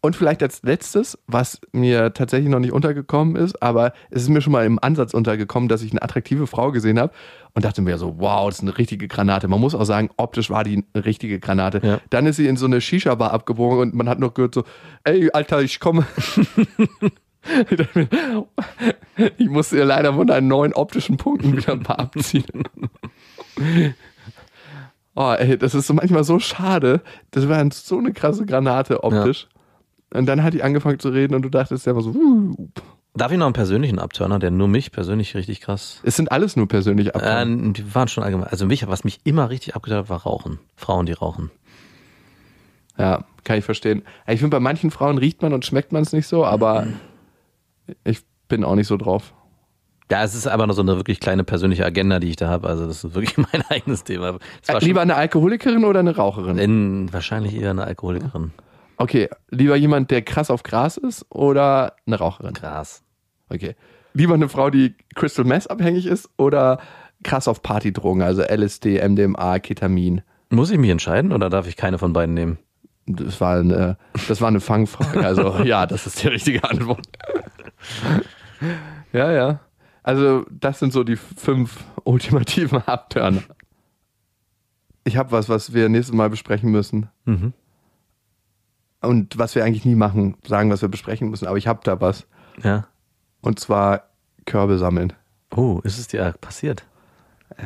Und 0.04 0.16
vielleicht 0.16 0.42
als 0.42 0.64
letztes, 0.64 1.20
was 1.28 1.62
mir 1.74 2.12
tatsächlich 2.14 2.50
noch 2.50 2.60
nicht 2.60 2.72
untergekommen 2.72 3.36
ist, 3.36 3.62
aber 3.62 3.94
es 4.10 4.24
ist 4.24 4.30
mir 4.30 4.42
schon 4.42 4.52
mal 4.52 4.66
im 4.66 4.80
Ansatz 4.82 5.14
untergekommen, 5.14 5.70
dass 5.70 5.84
ich 5.84 5.92
eine 5.92 6.02
attraktive 6.02 6.48
Frau 6.48 6.72
gesehen 6.72 7.00
habe 7.00 7.14
und 7.54 7.66
dachte 7.66 7.84
mir 7.84 8.00
so, 8.00 8.16
wow, 8.18 8.50
das 8.50 8.58
ist 8.58 8.64
eine 8.64 8.80
richtige 8.80 9.08
Granate. 9.08 9.48
Man 9.48 9.60
muss 9.60 9.76
auch 9.76 9.84
sagen, 9.84 10.10
optisch 10.18 10.50
war 10.50 10.64
die 10.64 10.84
eine 10.94 11.06
richtige 11.06 11.40
Granate. 11.40 11.82
Ja. 11.84 12.00
Dann 12.10 12.26
ist 12.26 12.38
sie 12.38 12.48
in 12.48 12.58
so 12.58 12.66
eine 12.66 12.82
Shisha-Bar 12.82 13.32
abgebogen 13.32 13.80
und 13.80 13.94
man 13.94 14.10
hat 14.10 14.18
noch 14.18 14.34
gehört 14.34 14.56
so, 14.56 14.64
ey, 15.04 15.30
Alter, 15.32 15.62
ich 15.62 15.80
komme. 15.80 16.06
Ich 19.38 19.50
musste 19.50 19.78
ihr 19.78 19.86
leider 19.86 20.14
von 20.14 20.28
deinen 20.28 20.48
neuen 20.48 20.74
optischen 20.74 21.18
Punkten 21.18 21.58
wieder 21.58 21.74
ein 21.74 21.82
paar 21.82 22.00
abziehen. 22.00 22.46
Oh, 25.14 25.34
ey, 25.38 25.58
das 25.58 25.76
ist 25.76 25.88
so 25.88 25.94
manchmal 25.94 26.24
so 26.24 26.40
schade. 26.40 27.02
Das 27.32 27.50
war 27.50 27.62
so 27.72 27.98
eine 27.98 28.14
krasse 28.14 28.46
Granate 28.46 29.04
optisch. 29.04 29.50
Und 30.14 30.26
dann 30.26 30.44
hat 30.44 30.54
die 30.54 30.64
angefangen 30.64 31.00
zu 31.00 31.10
reden 31.10 31.36
und 31.36 31.42
du 31.44 31.50
dachtest 31.50 31.86
ja 31.86 31.94
so, 32.00 32.10
uh, 32.12 32.56
Darf 33.14 33.32
ich 33.32 33.38
noch 33.38 33.46
einen 33.46 33.54
persönlichen 33.54 34.00
Abturner, 34.00 34.40
der 34.40 34.52
nur 34.52 34.68
mich 34.70 34.92
persönlich 34.94 35.36
richtig 35.36 35.60
krass. 35.62 36.00
es 36.04 36.16
sind 36.16 36.32
alles 36.32 36.56
nur 36.56 36.68
persönliche 36.68 37.10
Äh, 37.12 37.18
Abteilungen. 37.18 37.74
die 37.74 37.94
waren 37.94 38.08
schon 38.08 38.24
allgemein. 38.24 38.48
Also 38.48 38.66
mich, 38.66 38.88
was 38.88 39.04
mich 39.04 39.20
immer 39.26 39.50
richtig 39.50 39.76
abgetan 39.76 40.00
hat, 40.00 40.10
war 40.10 40.22
Rauchen. 40.24 40.60
Frauen, 40.76 41.06
die 41.06 41.12
rauchen. 41.14 41.52
Ja, 42.98 43.26
kann 43.44 43.58
ich 43.58 43.66
verstehen. 43.66 44.04
Ich 44.28 44.40
finde, 44.40 44.56
bei 44.56 44.62
manchen 44.62 44.92
Frauen 44.92 45.18
riecht 45.18 45.42
man 45.42 45.54
und 45.54 45.66
schmeckt 45.66 45.92
man 45.92 46.04
es 46.04 46.14
nicht 46.14 46.28
so, 46.28 46.46
aber 46.46 46.88
ich 48.04 48.20
bin 48.48 48.64
auch 48.64 48.76
nicht 48.76 48.88
so 48.88 48.98
drauf. 48.98 49.34
Ja, 50.10 50.24
es 50.24 50.36
ist 50.36 50.46
aber 50.48 50.68
noch 50.68 50.74
so 50.74 50.82
eine 50.82 50.98
wirklich 50.98 51.20
kleine 51.22 51.44
persönliche 51.46 51.86
Agenda, 51.86 52.20
die 52.20 52.30
ich 52.30 52.36
da 52.36 52.50
habe. 52.50 52.68
Also 52.68 52.86
das 52.86 53.04
ist 53.04 53.14
wirklich 53.16 53.38
mein 53.52 53.64
eigenes 53.70 54.04
Thema. 54.04 54.38
Äh, 54.68 54.80
lieber 54.86 55.02
eine 55.02 55.16
Alkoholikerin 55.16 55.84
oder 55.86 56.00
eine 56.02 56.16
Raucherin? 56.16 56.58
in, 56.58 57.12
wahrscheinlich 57.14 57.56
eher 57.56 57.72
eine 57.72 57.84
Alkoholikerin. 57.86 58.52
Okay, 59.02 59.30
lieber 59.50 59.76
jemand, 59.76 60.12
der 60.12 60.22
krass 60.22 60.52
auf 60.52 60.62
Gras 60.62 60.98
ist 60.98 61.26
oder 61.30 61.96
eine 62.06 62.18
Raucherin? 62.18 62.54
Gras. 62.54 63.04
Okay. 63.50 63.76
Lieber 64.14 64.36
eine 64.36 64.48
Frau, 64.48 64.70
die 64.70 64.94
Crystal 65.16 65.44
Meth 65.44 65.72
abhängig 65.72 66.06
ist 66.06 66.30
oder 66.38 66.80
krass 67.24 67.48
auf 67.48 67.64
Partydrogen, 67.64 68.22
also 68.22 68.44
LSD, 68.44 69.02
MDMA, 69.02 69.58
Ketamin? 69.58 70.22
Muss 70.52 70.70
ich 70.70 70.78
mich 70.78 70.92
entscheiden 70.92 71.32
oder 71.32 71.50
darf 71.50 71.68
ich 71.68 71.78
keine 71.78 71.98
von 71.98 72.14
beiden 72.14 72.36
nehmen? 72.36 72.60
Das 73.08 73.42
war 73.42 73.58
eine, 73.58 73.98
das 74.28 74.40
war 74.40 74.50
eine 74.50 74.60
Fangfrage. 74.60 75.26
Also 75.26 75.58
ja, 75.64 75.88
das 75.88 76.06
ist 76.06 76.22
die 76.22 76.28
richtige 76.28 76.64
Antwort. 76.64 77.08
ja, 79.14 79.32
ja. 79.32 79.62
Also 80.04 80.46
das 80.52 80.78
sind 80.78 80.94
so 80.94 81.04
die 81.04 81.16
fünf 81.16 81.84
ultimativen 82.04 82.84
Abturner. 82.86 83.42
Ich 85.06 85.18
habe 85.18 85.32
was, 85.32 85.50
was 85.50 85.74
wir 85.74 85.90
nächstes 85.90 86.16
Mal 86.16 86.30
besprechen 86.30 86.70
müssen. 86.70 87.10
Mhm. 87.26 87.54
Und 89.02 89.38
was 89.38 89.56
wir 89.56 89.64
eigentlich 89.64 89.86
nie 89.86 89.96
machen, 89.96 90.36
sagen, 90.48 90.70
was 90.70 90.82
wir 90.82 90.90
besprechen 90.90 91.30
müssen. 91.30 91.48
Aber 91.48 91.58
ich 91.58 91.68
habe 91.68 91.82
da 91.84 92.00
was. 92.00 92.28
Ja. 92.64 92.86
Und 93.42 93.60
zwar 93.60 94.10
Körbe 94.46 94.78
sammeln. 94.78 95.14
Oh, 95.56 95.82
ist 95.84 95.98
es 95.98 96.08
dir 96.08 96.34
passiert? 96.40 96.86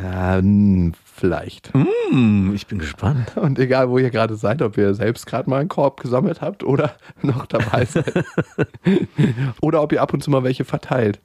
Ja, 0.01 0.38
hm, 0.38 0.93
vielleicht. 1.03 1.73
Hm, 1.73 2.53
ich 2.55 2.67
bin 2.67 2.79
gespannt. 2.79 3.33
Und 3.38 3.59
egal, 3.59 3.89
wo 3.89 3.97
ihr 3.97 4.09
gerade 4.09 4.36
seid, 4.36 4.61
ob 4.61 4.77
ihr 4.77 4.93
selbst 4.93 5.25
gerade 5.25 5.49
mal 5.49 5.59
einen 5.59 5.69
Korb 5.69 6.01
gesammelt 6.01 6.41
habt 6.41 6.63
oder 6.63 6.95
noch 7.21 7.45
dabei 7.45 7.86
seid. 7.86 8.25
oder 9.61 9.81
ob 9.81 9.91
ihr 9.91 10.01
ab 10.01 10.13
und 10.13 10.23
zu 10.23 10.31
mal 10.31 10.43
welche 10.43 10.65
verteilt. 10.65 11.19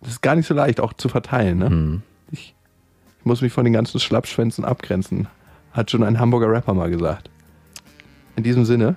Das 0.00 0.10
ist 0.10 0.22
gar 0.22 0.34
nicht 0.34 0.46
so 0.46 0.54
leicht, 0.54 0.80
auch 0.80 0.92
zu 0.94 1.08
verteilen. 1.08 1.58
Ne? 1.58 1.66
Hm. 1.66 2.02
Ich, 2.30 2.54
ich 3.18 3.24
muss 3.24 3.40
mich 3.40 3.52
von 3.52 3.64
den 3.64 3.72
ganzen 3.72 4.00
Schlappschwänzen 4.00 4.64
abgrenzen. 4.64 5.28
Hat 5.72 5.90
schon 5.90 6.02
ein 6.02 6.18
Hamburger 6.18 6.50
Rapper 6.50 6.74
mal 6.74 6.90
gesagt. 6.90 7.30
In 8.34 8.42
diesem 8.42 8.64
Sinne, 8.64 8.96